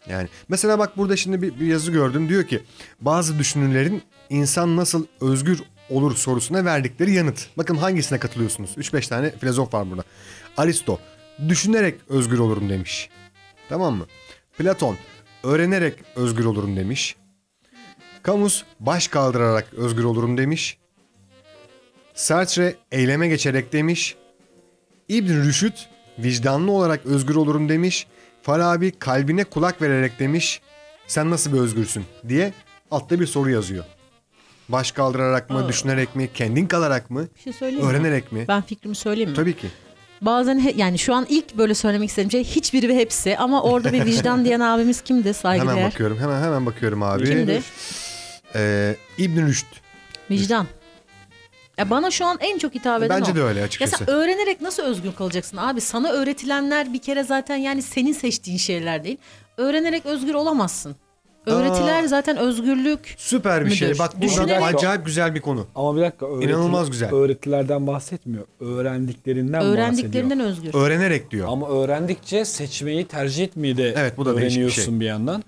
yani 0.09 0.29
mesela 0.49 0.79
bak 0.79 0.97
burada 0.97 1.17
şimdi 1.17 1.43
bir, 1.43 1.61
bir 1.61 1.67
yazı 1.67 1.93
gördüm 1.93 2.29
diyor 2.29 2.45
ki 2.45 2.63
bazı 3.01 3.39
düşünürlerin 3.39 4.03
insan 4.31 4.77
nasıl 4.77 5.07
özgür 5.21 5.63
olur 5.91 6.17
sorusuna 6.17 6.65
verdikleri 6.65 7.13
yanıt. 7.13 7.47
Bakın 7.57 7.77
hangisine 7.77 8.19
katılıyorsunuz? 8.19 8.71
3-5 8.77 9.09
tane 9.09 9.39
filozof 9.39 9.75
var 9.75 9.91
burada. 9.91 10.05
Aristo 10.57 10.99
düşünerek 11.49 11.95
özgür 12.09 12.39
olurum 12.39 12.69
demiş. 12.69 13.11
Tamam 13.69 13.95
mı? 13.95 14.07
Platon 14.59 14.97
öğrenerek 15.43 15.95
özgür 16.17 16.45
olurum 16.45 16.77
demiş. 16.77 17.17
Camus 18.27 18.65
baş 18.81 19.09
kaldırarak 19.09 19.75
özgür 19.75 20.05
olurum 20.05 20.39
demiş. 20.39 20.79
Sartre 22.19 22.75
eyleme 22.93 23.29
geçerek 23.29 23.73
demiş. 23.73 24.17
İbn 25.09 25.33
Rüşd 25.45 25.73
vicdanlı 26.19 26.71
olarak 26.73 27.07
özgür 27.07 27.35
olurum 27.35 27.69
demiş. 27.69 28.07
Farabi 28.43 28.91
kalbine 28.99 29.45
kulak 29.45 29.83
vererek 29.83 30.19
demiş. 30.19 30.61
Sen 31.07 31.31
nasıl 31.31 31.53
bir 31.53 31.59
özgürsün 31.59 32.05
diye 32.29 32.53
altta 32.91 33.21
bir 33.21 33.27
soru 33.27 33.51
yazıyor. 33.51 33.85
Baş 34.69 34.93
kaldırarak 34.93 35.51
mı, 35.51 35.69
düşünerek 35.69 36.17
mi, 36.17 36.31
kendin 36.35 36.67
kalarak 36.67 37.11
mı, 37.11 37.29
Bir 37.37 37.41
şey 37.41 37.53
söyleyeyim 37.53 37.85
mi? 37.87 37.91
öğrenerek 37.91 38.33
mi? 38.33 38.45
Ben 38.49 38.63
fikrimi 38.63 38.95
söyleyeyim 38.97 39.31
mi? 39.31 39.37
Tabii 39.37 39.57
ki. 39.57 39.67
Bazen 40.21 40.59
he- 40.61 40.75
yani 40.77 40.99
şu 40.99 41.15
an 41.15 41.27
ilk 41.29 41.59
böyle 41.59 41.75
söylemek 41.75 42.09
istediğim 42.09 42.31
şey 42.31 42.45
hiçbiri 42.45 42.89
ve 42.89 42.97
hepsi 42.97 43.39
ama 43.39 43.63
orada 43.63 43.93
bir 43.93 44.05
vicdan 44.05 44.45
diyen 44.45 44.61
abimiz 44.75 45.01
kimdi 45.01 45.35
saygıdeğer? 45.35 45.77
Hemen 45.77 45.91
bakıyorum. 45.91 46.19
Hemen 46.19 46.43
hemen 46.43 46.67
bakıyorum 46.67 47.03
abi. 47.03 47.25
Kimdi? 47.25 47.63
Ee, 48.55 48.97
İbn 49.19 49.47
Rüşd. 49.47 49.67
Vicdan. 50.31 50.67
Ya 51.79 51.91
bana 51.91 52.11
şu 52.11 52.25
an 52.27 52.37
en 52.41 52.59
çok 52.59 52.75
hitap 52.75 53.03
eden 53.03 53.21
Bence 53.21 53.33
o. 53.33 53.35
de 53.35 53.43
öyle 53.43 53.59
Ya 53.59 53.65
açıkçası. 53.65 53.97
sen 53.99 54.11
öğrenerek 54.11 54.61
nasıl 54.61 54.83
özgür 54.83 55.13
kalacaksın 55.13 55.57
abi? 55.57 55.81
Sana 55.81 56.09
öğretilenler 56.13 56.93
bir 56.93 56.99
kere 56.99 57.23
zaten 57.25 57.57
yani 57.57 57.83
senin 57.83 58.13
seçtiğin 58.13 58.59
şeyler 58.59 59.05
değil. 59.05 59.17
Öğrenerek 59.57 60.07
özgür 60.07 60.35
olamazsın. 60.35 60.97
Öğretiler 61.47 62.05
zaten 62.05 62.37
özgürlük. 62.37 63.15
Süper 63.19 63.67
bir 63.67 63.71
şey. 63.71 63.89
Müdür. 63.89 63.99
Bak 63.99 64.13
buradan 64.15 64.29
Düşünerek- 64.29 64.75
acayip 64.77 65.07
güzel 65.07 65.35
bir 65.35 65.41
konu. 65.41 65.67
Ama 65.75 65.97
bir 65.97 66.01
dakika. 66.01 66.27
öğreti- 66.27 66.45
İnanılmaz 66.51 66.91
güzel. 66.91 67.13
Öğretilerden 67.15 67.87
bahsetmiyor. 67.87 68.45
Öğrendiklerinden 68.61 69.63
Öğrendiklerinden 69.63 70.39
bahsediyor. 70.39 70.67
özgür. 70.67 70.75
Öğrenerek 70.81 71.31
diyor. 71.31 71.49
Ama 71.51 71.69
öğrendikçe 71.69 72.45
seçmeyi 72.45 73.05
tercih 73.05 73.45
etmeyi 73.45 73.77
de 73.77 73.95
Evet, 73.97 74.17
bu 74.17 74.25
da 74.27 74.31
değişik 74.37 74.45
bir 74.51 74.53
öğreniyorsun 74.53 74.83
şey. 74.93 75.01
bir 75.01 75.07
yandan. 75.07 75.43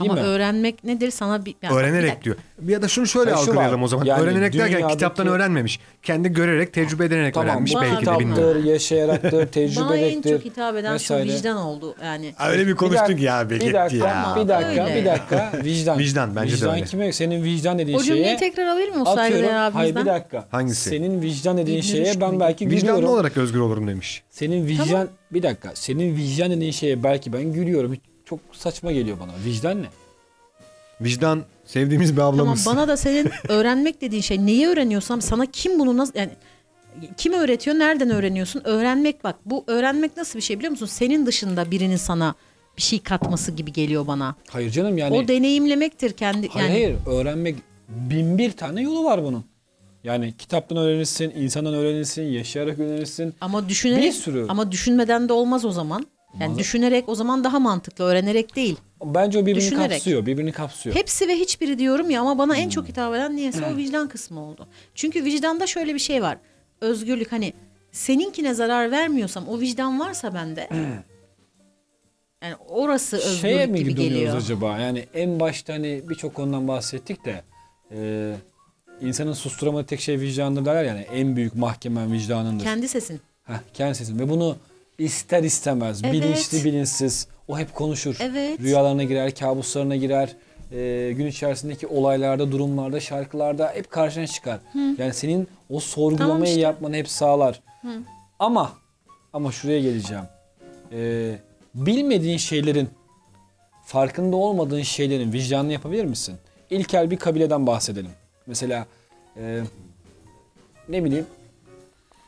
Değil 0.00 0.10
Ama 0.10 0.20
mi? 0.20 0.26
öğrenmek 0.26 0.84
nedir 0.84 1.10
sana 1.10 1.44
bir... 1.44 1.54
yani 1.62 1.72
bir 1.74 1.80
öğrenerek 1.80 2.10
dakika. 2.10 2.24
diyor. 2.24 2.36
Ya 2.68 2.82
da 2.82 2.88
şunu 2.88 3.06
şöyle 3.06 3.30
Ha, 3.30 3.36
şu 3.36 3.42
algılayalım 3.50 3.82
o 3.82 3.88
zaman. 3.88 4.04
Yani 4.04 4.22
öğrenerek 4.22 4.52
derken 4.52 4.78
dünyadaki- 4.80 4.92
kitaptan 4.92 5.26
öğrenmemiş. 5.26 5.80
Kendi 6.02 6.28
görerek, 6.32 6.72
tecrübe 6.72 7.04
ederek 7.04 7.34
Tamam 7.34 7.48
öğrenmiş 7.48 7.74
bu 7.74 7.80
belki 7.80 8.06
de 8.06 8.18
bilmiyorum. 8.18 8.34
kitaptır, 8.34 8.64
yaşayaraktır, 8.64 9.76
Bana 9.80 9.96
en 9.96 10.22
çok 10.22 10.44
hitap 10.44 10.76
eden 10.76 10.94
vesaire. 10.94 11.28
şu 11.28 11.34
vicdan 11.36 11.56
oldu 11.56 11.94
yani. 12.02 12.34
Öyle 12.48 12.66
bir 12.66 12.74
konuştuk 12.74 13.08
dakika, 13.08 13.22
ya 13.24 13.50
be 13.50 13.54
bir 13.54 13.72
dakika, 13.74 14.06
ya. 14.08 14.36
Bir 14.36 14.48
dakika, 14.48 14.84
Öyle. 14.86 14.96
bir 15.00 15.04
dakika. 15.04 15.52
Vicdan. 15.64 15.98
Vicdan, 15.98 16.36
bence 16.36 16.52
de 16.52 16.56
vicdan 16.56 16.74
öyle. 16.74 16.84
kime? 16.84 17.12
Senin 17.12 17.42
vicdan 17.42 17.78
dediğin 17.78 17.98
O 17.98 18.02
cümleyi 18.02 18.24
şeye 18.24 18.36
tekrar 18.36 18.66
alabilir 18.66 18.88
miyim 18.88 19.00
o 19.00 19.08
atıyorum. 19.10 19.30
saygıdeğer 19.32 19.70
Hayır 19.70 19.90
abimizden? 19.90 20.02
bir 20.06 20.10
dakika. 20.20 20.48
Hangisi? 20.50 20.90
Senin 20.90 21.22
vicdan 21.22 21.58
dediğin 21.58 21.78
İbn 21.78 21.86
şeye 21.86 22.20
ben 22.20 22.28
müydü? 22.30 22.40
belki 22.40 22.66
Vicdanlı 22.66 22.80
gülüyorum. 22.80 23.08
olarak 23.08 23.36
özgür 23.36 23.60
olurum 23.60 23.88
demiş. 23.88 24.22
Senin 24.30 24.66
vicdan 24.66 25.08
bir 25.32 25.42
dakika. 25.42 25.70
Senin 25.74 26.16
vicdan 26.16 26.50
dediğin 26.50 26.72
şeye 26.72 27.02
belki 27.02 27.32
ben 27.32 27.52
gülüyorum. 27.52 27.92
Hiç- 27.92 28.00
Çok 28.26 28.40
saçma 28.52 28.92
geliyor 28.92 29.16
bana. 29.20 29.30
Vicdan 29.44 29.82
ne? 29.82 29.86
Vicdan 31.00 31.42
sevdiğimiz 31.64 32.12
bir 32.12 32.16
Tamam 32.16 32.34
ablamız. 32.34 32.66
bana 32.66 32.88
da 32.88 32.96
senin 32.96 33.30
öğrenmek 33.48 34.00
dediğin 34.00 34.22
şey 34.22 34.46
neyi 34.46 34.66
öğreniyorsam 34.68 35.22
sana 35.22 35.46
kim 35.46 35.78
bunu 35.78 35.96
nasıl 35.96 36.12
yani 36.18 36.30
kim 37.16 37.32
öğretiyor 37.32 37.78
nereden 37.78 38.10
öğreniyorsun 38.10 38.62
öğrenmek 38.64 39.24
bak 39.24 39.36
bu 39.44 39.64
öğrenmek 39.66 40.16
nasıl 40.16 40.38
bir 40.38 40.44
şey 40.44 40.56
biliyor 40.58 40.70
musun 40.70 40.86
senin 40.86 41.26
dışında 41.26 41.70
birinin 41.70 41.96
sana 41.96 42.34
bir 42.76 42.82
şey 42.82 42.98
katması 42.98 43.52
gibi 43.52 43.72
geliyor 43.72 44.06
bana 44.06 44.34
Hayır 44.50 44.70
canım 44.70 44.98
yani. 44.98 45.16
o 45.16 45.28
deneyimlemektir 45.28 46.12
kendi 46.12 46.48
hayır, 46.48 46.68
yani 46.68 46.72
hayır. 46.72 46.96
Öğrenmek 47.20 47.56
bin 47.88 48.38
bir 48.38 48.52
tane 48.52 48.82
yolu 48.82 49.04
var 49.04 49.24
bunun. 49.24 49.44
Yani 50.04 50.34
kitaptan 50.38 50.78
öğrenirsin, 50.78 51.30
insandan 51.36 51.74
öğrenirsin, 51.74 52.22
yaşayarak 52.22 52.78
öğrenirsin. 52.78 53.34
ama 53.40 53.68
düşünerek 53.68 54.04
Bir 54.04 54.12
sürü. 54.12 54.46
ama 54.48 54.72
düşünmeden 54.72 55.28
de 55.28 55.32
olmaz 55.32 55.64
o 55.64 55.70
zaman 55.70 56.06
yani 56.40 56.44
Olmaz. 56.48 56.58
düşünerek 56.58 57.08
o 57.08 57.14
zaman 57.14 57.44
daha 57.44 57.58
mantıklı 57.58 58.04
öğrenerek 58.04 58.56
değil 58.56 58.76
Bence 59.04 59.38
o 59.38 59.42
birbirini 59.42 59.60
Düşünerek. 59.60 59.90
kapsıyor. 59.90 60.26
Birbirini 60.26 60.52
kapsıyor. 60.52 60.96
hepsi 60.96 61.28
ve 61.28 61.34
hiçbiri 61.36 61.78
diyorum 61.78 62.10
ya 62.10 62.20
ama 62.20 62.38
bana 62.38 62.54
Hmm. 62.54 62.60
en 62.62 62.68
çok 62.68 62.88
hitap 62.88 63.14
eden 63.14 63.36
niyeyse 63.36 63.66
o 63.74 63.76
vicdan 63.76 64.08
kısmı 64.08 64.40
oldu 64.40 64.66
çünkü 64.94 65.24
vicdanda 65.24 65.66
şöyle 65.66 65.94
bir 65.94 65.98
şey 65.98 66.22
var 66.22 66.38
özgürlük 66.80 67.32
hani 67.32 67.52
seninkine 67.92 68.54
zarar 68.54 68.90
vermiyorsam 68.90 69.48
o 69.48 69.60
vicdan 69.60 70.00
varsa 70.00 70.34
bende 70.34 70.68
yani 72.42 72.54
orası 72.68 73.16
özgürlük 73.16 73.34
Hmm. 73.34 73.40
Şeye 73.50 73.66
mi 73.66 73.78
gibi 73.78 73.88
gidiyoruz 73.90 74.14
geliyor. 74.14 74.36
acaba? 74.36 74.78
Yani 74.78 75.06
en 75.14 75.40
başta 75.40 75.72
hani 75.74 76.00
birçok 76.08 76.34
konudan 76.34 76.68
bahsettik 76.68 77.24
de 77.24 77.42
e, 77.92 78.32
insanın 79.00 79.32
susturamadığı 79.32 79.86
tek 79.86 80.00
şey 80.00 80.20
vicdandır 80.20 80.64
derler 80.64 80.84
yani 80.84 81.00
en 81.00 81.36
büyük 81.36 81.54
mahkemen 81.54 82.12
vicdanındır. 82.12 82.64
Kendi 82.64 82.88
sesin. 82.88 83.20
Heh, 83.44 83.54
kendi 83.74 83.94
sesin 83.94 84.18
ve 84.18 84.28
bunu 84.28 84.56
ister 84.98 85.42
istemez 85.42 86.00
Evet. 86.04 86.12
bilinçli 86.12 86.64
bilinçsiz 86.64 87.28
o 87.48 87.58
hep 87.58 87.74
konuşur. 87.74 88.16
Evet. 88.20 88.60
Rüyalarına 88.60 89.02
girer, 89.04 89.34
kabuslarına 89.34 89.96
girer. 89.96 90.36
e, 90.72 91.12
gün 91.12 91.26
içerisindeki 91.26 91.86
olaylarda, 91.86 92.52
durumlarda, 92.52 93.00
şarkılarda 93.00 93.72
hep 93.74 93.90
karşına 93.90 94.26
çıkar. 94.26 94.60
Yani 94.98 95.14
senin 95.14 95.48
o 95.70 95.80
sorgulamayı 95.80 96.28
Tamam 96.28 96.42
işte. 96.44 96.60
yapmanı 96.60 96.96
hep 96.96 97.08
sağlar. 97.08 97.60
Ama 98.38 98.72
ama 99.32 99.52
şuraya 99.52 99.80
geleceğim. 99.80 100.24
E, 100.92 101.32
bilmediğin 101.74 102.36
şeylerin 102.38 102.88
farkında 103.84 104.36
olmadığın 104.36 104.82
şeylerin 104.82 105.32
vicdanını 105.32 105.72
yapabilir 105.72 106.04
misin? 106.04 106.36
İlkel 106.70 107.10
bir 107.10 107.16
kabileden 107.16 107.66
bahsedelim. 107.66 108.10
Mesela 108.46 108.86
e, 109.36 109.60
ne 110.88 111.04
bileyim 111.04 111.26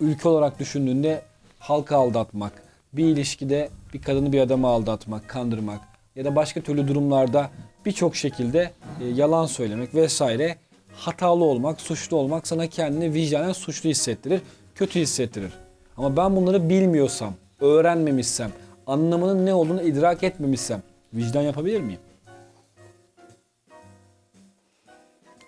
ülke 0.00 0.28
olarak 0.28 0.58
düşündüğünde 0.58 1.22
halkı 1.58 1.96
aldatmak, 1.96 2.52
bir 2.92 3.04
ilişkide 3.04 3.68
bir 3.94 4.02
kadını 4.02 4.32
bir 4.32 4.40
adamı 4.40 4.66
aldatmak, 4.66 5.28
kandırmak 5.28 5.80
ya 6.16 6.24
da 6.24 6.36
başka 6.36 6.60
türlü 6.60 6.88
durumlarda 6.88 7.50
birçok 7.86 8.16
şekilde 8.16 8.70
e, 9.00 9.08
yalan 9.08 9.46
söylemek 9.46 9.94
vesaire 9.94 10.56
hatalı 10.92 11.44
olmak, 11.44 11.80
suçlu 11.80 12.16
olmak 12.16 12.46
sana 12.46 12.66
kendini 12.66 13.14
vicdanen 13.14 13.52
suçlu 13.52 13.90
hissettirir, 13.90 14.40
kötü 14.74 15.00
hissettirir. 15.00 15.52
Ama 15.96 16.16
ben 16.16 16.36
bunları 16.36 16.70
bilmiyorsam, 16.70 17.34
öğrenmemişsem, 17.60 18.52
anlamının 18.86 19.46
ne 19.46 19.54
olduğunu 19.54 19.82
idrak 19.82 20.22
etmemişsem 20.22 20.82
vicdan 21.14 21.42
yapabilir 21.42 21.80
miyim? 21.80 22.00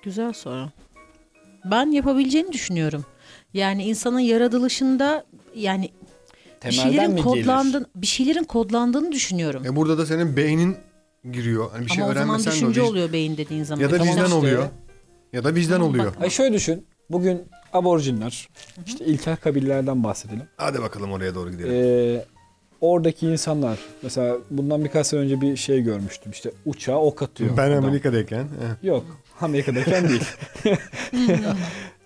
Güzel 0.02 0.32
soru. 0.32 0.68
Ben 1.64 1.86
yapabileceğini 1.86 2.52
düşünüyorum. 2.52 3.04
Yani 3.54 3.84
insanın 3.84 4.18
yaratılışında 4.18 5.24
yani 5.54 5.90
bir 6.68 6.70
şeylerin 6.74 7.10
mi 7.10 7.14
gelir? 7.16 7.24
kodlandığını, 7.24 7.86
bir 7.94 8.06
şeylerin 8.06 8.44
kodlandığını 8.44 9.12
düşünüyorum. 9.12 9.62
E 9.66 9.76
burada 9.76 9.98
da 9.98 10.06
senin 10.06 10.36
beynin 10.36 10.76
giriyor. 11.32 11.70
Hani 11.72 11.86
bir 11.86 11.90
şey 11.90 12.02
Ama 12.04 12.12
o 12.12 12.14
zaman 12.14 12.44
düşünce 12.44 12.82
oluyor 12.82 13.12
beyin 13.12 13.36
dediğin 13.36 13.64
zaman. 13.64 13.82
Ya 13.82 13.90
da 13.90 13.98
Tamam 13.98 14.12
vicdan 14.12 14.24
işte. 14.24 14.36
oluyor. 14.36 14.66
Ya 15.32 15.44
da 15.44 15.54
vicdan 15.54 15.72
Tamam, 15.74 15.88
oluyor. 15.88 16.06
bak. 16.06 16.14
Ay 16.22 16.30
şöyle 16.30 16.54
düşün. 16.54 16.86
Bugün 17.10 17.42
aborjinler, 17.72 18.48
işte 18.86 19.04
ilkel 19.04 19.36
kabilelerden 19.36 20.04
bahsedelim. 20.04 20.42
Hadi 20.56 20.82
bakalım 20.82 21.12
oraya 21.12 21.34
doğru 21.34 21.50
gidelim. 21.50 21.72
Ee, 21.74 22.24
oradaki 22.80 23.26
insanlar 23.26 23.78
mesela 24.02 24.36
bundan 24.50 24.84
birkaç 24.84 25.06
sene 25.06 25.20
önce 25.20 25.40
bir 25.40 25.56
şey 25.56 25.80
görmüştüm. 25.82 26.32
İşte 26.32 26.52
uçağa 26.66 26.96
ok 26.98 27.22
atıyor. 27.22 27.56
ben 27.56 27.70
adam. 27.70 27.84
Amerika'dayken. 27.84 28.40
eh, 28.42 28.84
Yok. 28.86 29.04
Amerika'dayken 29.42 30.08
değil. 30.08 30.24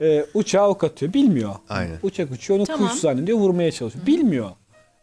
ee, 0.00 0.24
uçağa 0.34 0.68
ok 0.68 0.84
atıyor. 0.84 1.12
Bilmiyor. 1.12 1.54
Aynen. 1.68 1.96
Uçak 2.02 2.32
uçuyor 2.32 2.58
onu 2.60 2.66
Tamam. 2.66 2.88
kuş 2.88 2.98
zannediyor 3.00 3.38
vurmaya 3.38 3.72
çalışıyor. 3.72 4.06
Bilmiyor. 4.06 4.50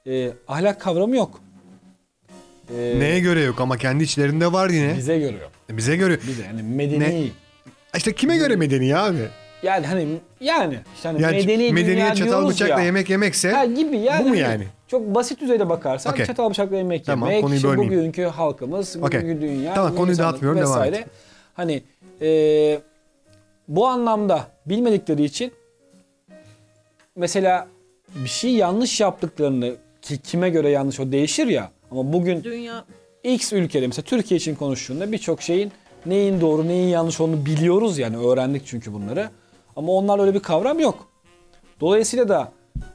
Ee, 0.08 0.30
ahlak 0.48 0.82
kavramı 0.82 1.16
yok. 1.16 1.42
Ee, 2.78 3.00
Neye 3.00 3.20
göre 3.20 3.42
yok 3.42 3.62
ama 3.62 3.78
kendi 3.78 4.04
içlerinde 4.04 4.52
var 4.54 4.70
yine. 4.70 4.98
Bize 4.98 5.20
görüyor. 5.20 5.50
Bize 5.70 5.96
göre. 5.96 6.18
Bize 6.28 6.44
yani 6.44 6.64
medeni. 6.64 7.32
İşte 7.98 8.16
kime 8.16 8.38
göre 8.38 8.56
medeni 8.56 8.98
abi? 8.98 9.18
Yani 9.64 9.86
hani 9.88 10.08
yani 10.40 10.80
işte 10.96 11.10
hani 11.10 11.22
Yani 11.22 11.36
medeni 11.36 11.60
dünya 11.60 11.74
medeniye 11.74 12.14
çatal 12.16 12.48
bıçakla 12.50 12.80
ya. 12.80 12.86
yemek 12.86 13.10
yemekse 13.10 13.52
Ha 13.52 13.66
gibi 13.66 13.98
yani. 13.98 14.20
bu 14.20 14.24
mu 14.24 14.30
hani 14.30 14.40
yani? 14.40 14.68
Çok 14.88 15.16
basit 15.16 15.42
düzeyde 15.42 15.70
bakarsan 15.70 16.14
Okey. 16.14 16.26
çatal 16.26 16.50
bıçakla 16.50 16.78
yemek 16.78 17.06
Tamam, 17.06 17.30
yemek, 17.30 17.44
konuyu 17.44 17.56
işte 17.58 17.68
bölmeyeyim. 17.70 18.00
bugünkü 18.00 18.24
halkımız, 18.24 19.02
bugünkü 19.02 19.42
dünya, 19.42 19.74
Tamam, 19.74 19.96
konuyu 19.96 20.18
dağıtmıyorum, 20.18 20.62
devam 20.62 20.72
vesaire. 20.72 20.96
et. 20.96 21.06
Hani 21.54 21.84
e, 22.22 22.82
bu 23.68 23.88
anlamda 23.88 24.48
bilmedikleri 24.66 25.24
için 25.24 25.54
mesela 27.16 27.68
bir 28.16 28.30
şey 28.30 28.52
yanlış 28.52 29.00
yaptıklarını 29.02 29.76
ki 30.02 30.18
kime 30.18 30.50
göre 30.50 30.70
yanlış 30.70 31.00
o 31.00 31.12
değişir 31.12 31.48
ya 31.48 31.72
ama 31.92 32.14
bugün 32.14 32.44
Dünya 32.44 32.86
X 33.24 33.54
ülkede 33.54 33.88
mesela 33.88 34.04
Türkiye 34.06 34.38
için 34.38 34.56
konuştuğunda 34.56 35.12
birçok 35.12 35.42
şeyin 35.42 35.72
neyin 36.06 36.42
doğru 36.42 36.68
neyin 36.68 36.88
yanlış 36.88 37.20
olduğunu 37.20 37.46
biliyoruz 37.46 37.98
yani 37.98 38.18
öğrendik 38.18 38.62
çünkü 38.66 38.94
bunları. 38.94 39.30
Ama 39.76 39.92
onlarda 39.92 40.22
öyle 40.22 40.34
bir 40.34 40.40
kavram 40.40 40.80
yok. 40.80 41.08
Dolayısıyla 41.80 42.30
da 42.30 42.52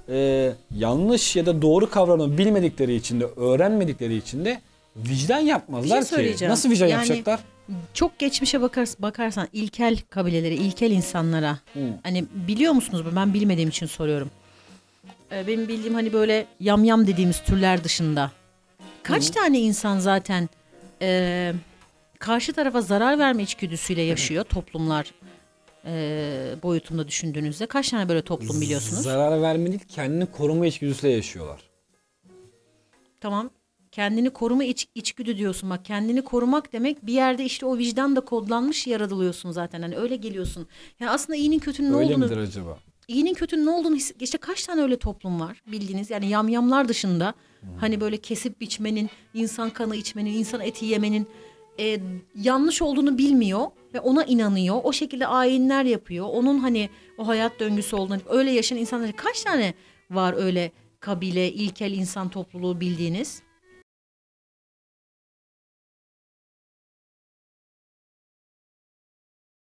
e, 0.09 0.53
yanlış 0.77 1.37
ya 1.37 1.47
da 1.47 1.63
doğru 1.63 1.91
kavramı 1.91 2.39
bilmedikleri 2.39 2.95
için 2.95 3.21
de 3.21 3.25
öğrenmedikleri 3.25 4.17
için 4.17 4.45
de 4.45 4.61
vicdan 4.97 5.39
yapmazlar 5.39 6.01
Bir 6.01 6.07
şey 6.07 6.35
ki. 6.35 6.49
Nasıl 6.49 6.71
vicdan 6.71 6.87
Yani- 6.87 6.93
yapacaklar? 7.09 7.41
Çok 7.95 8.19
geçmişe 8.19 8.61
bakar, 8.61 8.89
bakarsan 8.99 9.49
ilkel 9.53 9.99
kabileleri, 10.11 10.55
ilkel 10.55 10.91
insanlara 10.91 11.59
Hı. 11.73 11.81
hani 12.03 12.25
biliyor 12.35 12.73
musunuz 12.73 13.17
ben 13.17 13.35
bilmediğim 13.35 13.69
için 13.69 13.87
soruyorum. 13.87 14.31
Ee, 15.33 15.47
benim 15.47 15.69
bildiğim 15.69 15.95
hani 15.95 16.13
böyle 16.13 16.47
yamyam 16.61 17.07
dediğimiz 17.07 17.43
türler 17.43 17.85
dışında 17.85 18.31
Kaç 19.07 19.31
tane 19.31 19.61
insan 19.61 19.99
zaten 19.99 20.49
e, 21.03 21.53
karşı 22.19 22.53
tarafa 22.53 22.81
zarar 22.81 23.19
verme 23.19 23.43
içgüdüsüyle 23.43 24.03
yaşıyor 24.03 24.45
toplumlar 24.45 25.13
e, 25.85 26.57
boyutunda 26.63 27.09
düşündüğünüzde? 27.09 27.67
Kaç 27.67 27.91
tane 27.91 28.09
böyle 28.09 28.23
toplum 28.23 28.61
biliyorsunuz? 28.61 29.03
Zarar 29.03 29.43
verme 29.43 29.67
değil 29.67 29.81
kendini 29.89 30.27
koruma 30.27 30.67
içgüdüsüyle 30.67 31.15
yaşıyorlar. 31.15 31.61
Tamam. 33.21 33.51
Kendini 33.97 34.31
koruma 34.31 34.65
iç, 34.65 34.89
içgüdü 34.95 35.39
diyorsun 35.39 35.71
bak. 35.71 35.85
Kendini 35.85 36.23
korumak 36.23 36.73
demek 36.73 37.07
bir 37.07 37.13
yerde 37.13 37.45
işte 37.45 37.67
o 37.67 37.79
vicdan 37.79 38.17
da 38.17 38.21
kodlanmış 38.21 38.87
yaratılıyorsun 38.87 39.51
zaten. 39.51 39.83
Hani 39.83 39.97
öyle 39.97 40.17
geliyorsun. 40.17 40.67
Yani 41.01 41.11
aslında 41.11 41.37
iyinin 41.37 41.59
kötünün 41.59 41.93
ne 41.93 41.97
Öyle 41.97 42.15
olduğunu 42.15 42.25
midir 42.25 42.37
acaba? 42.37 42.79
iyinin 43.09 43.35
kötünün 43.35 43.67
ne 43.67 43.71
olduğunu 43.71 43.97
his- 43.97 44.13
işte 44.21 44.39
kaç 44.39 44.67
tane 44.67 44.83
öyle 44.83 44.97
toplum 44.97 45.41
var 45.41 45.63
bildiğiniz 45.67 46.11
yani 46.11 46.29
yamyamlar 46.29 46.89
dışında 46.89 47.35
hani 47.81 48.01
böyle 48.01 48.17
kesip 48.17 48.61
biçmenin 48.61 49.11
insan 49.35 49.71
kanı 49.71 49.97
içmenin 49.97 50.33
insan 50.33 50.61
eti 50.61 50.87
yemenin 50.87 51.27
e, 51.81 52.01
yanlış 52.35 52.83
olduğunu 52.83 53.19
bilmiyor 53.19 53.67
ve 53.95 54.01
ona 54.01 54.25
inanıyor 54.25 54.81
o 54.85 54.93
şekilde 54.93 55.27
ayinler 55.27 55.85
yapıyor 55.85 56.27
onun 56.33 56.59
hani 56.59 56.91
o 57.19 57.27
hayat 57.27 57.61
döngüsü 57.61 57.97
olduğunu 57.97 58.19
öyle 58.29 58.51
yaşayan 58.51 58.79
insanlar 58.79 59.13
kaç 59.13 59.43
tane 59.43 59.75
var 60.11 60.35
öyle 60.39 60.73
kabile 61.01 61.53
ilkel 61.53 61.93
insan 61.93 62.29
topluluğu 62.29 62.81
bildiğiniz 62.81 63.43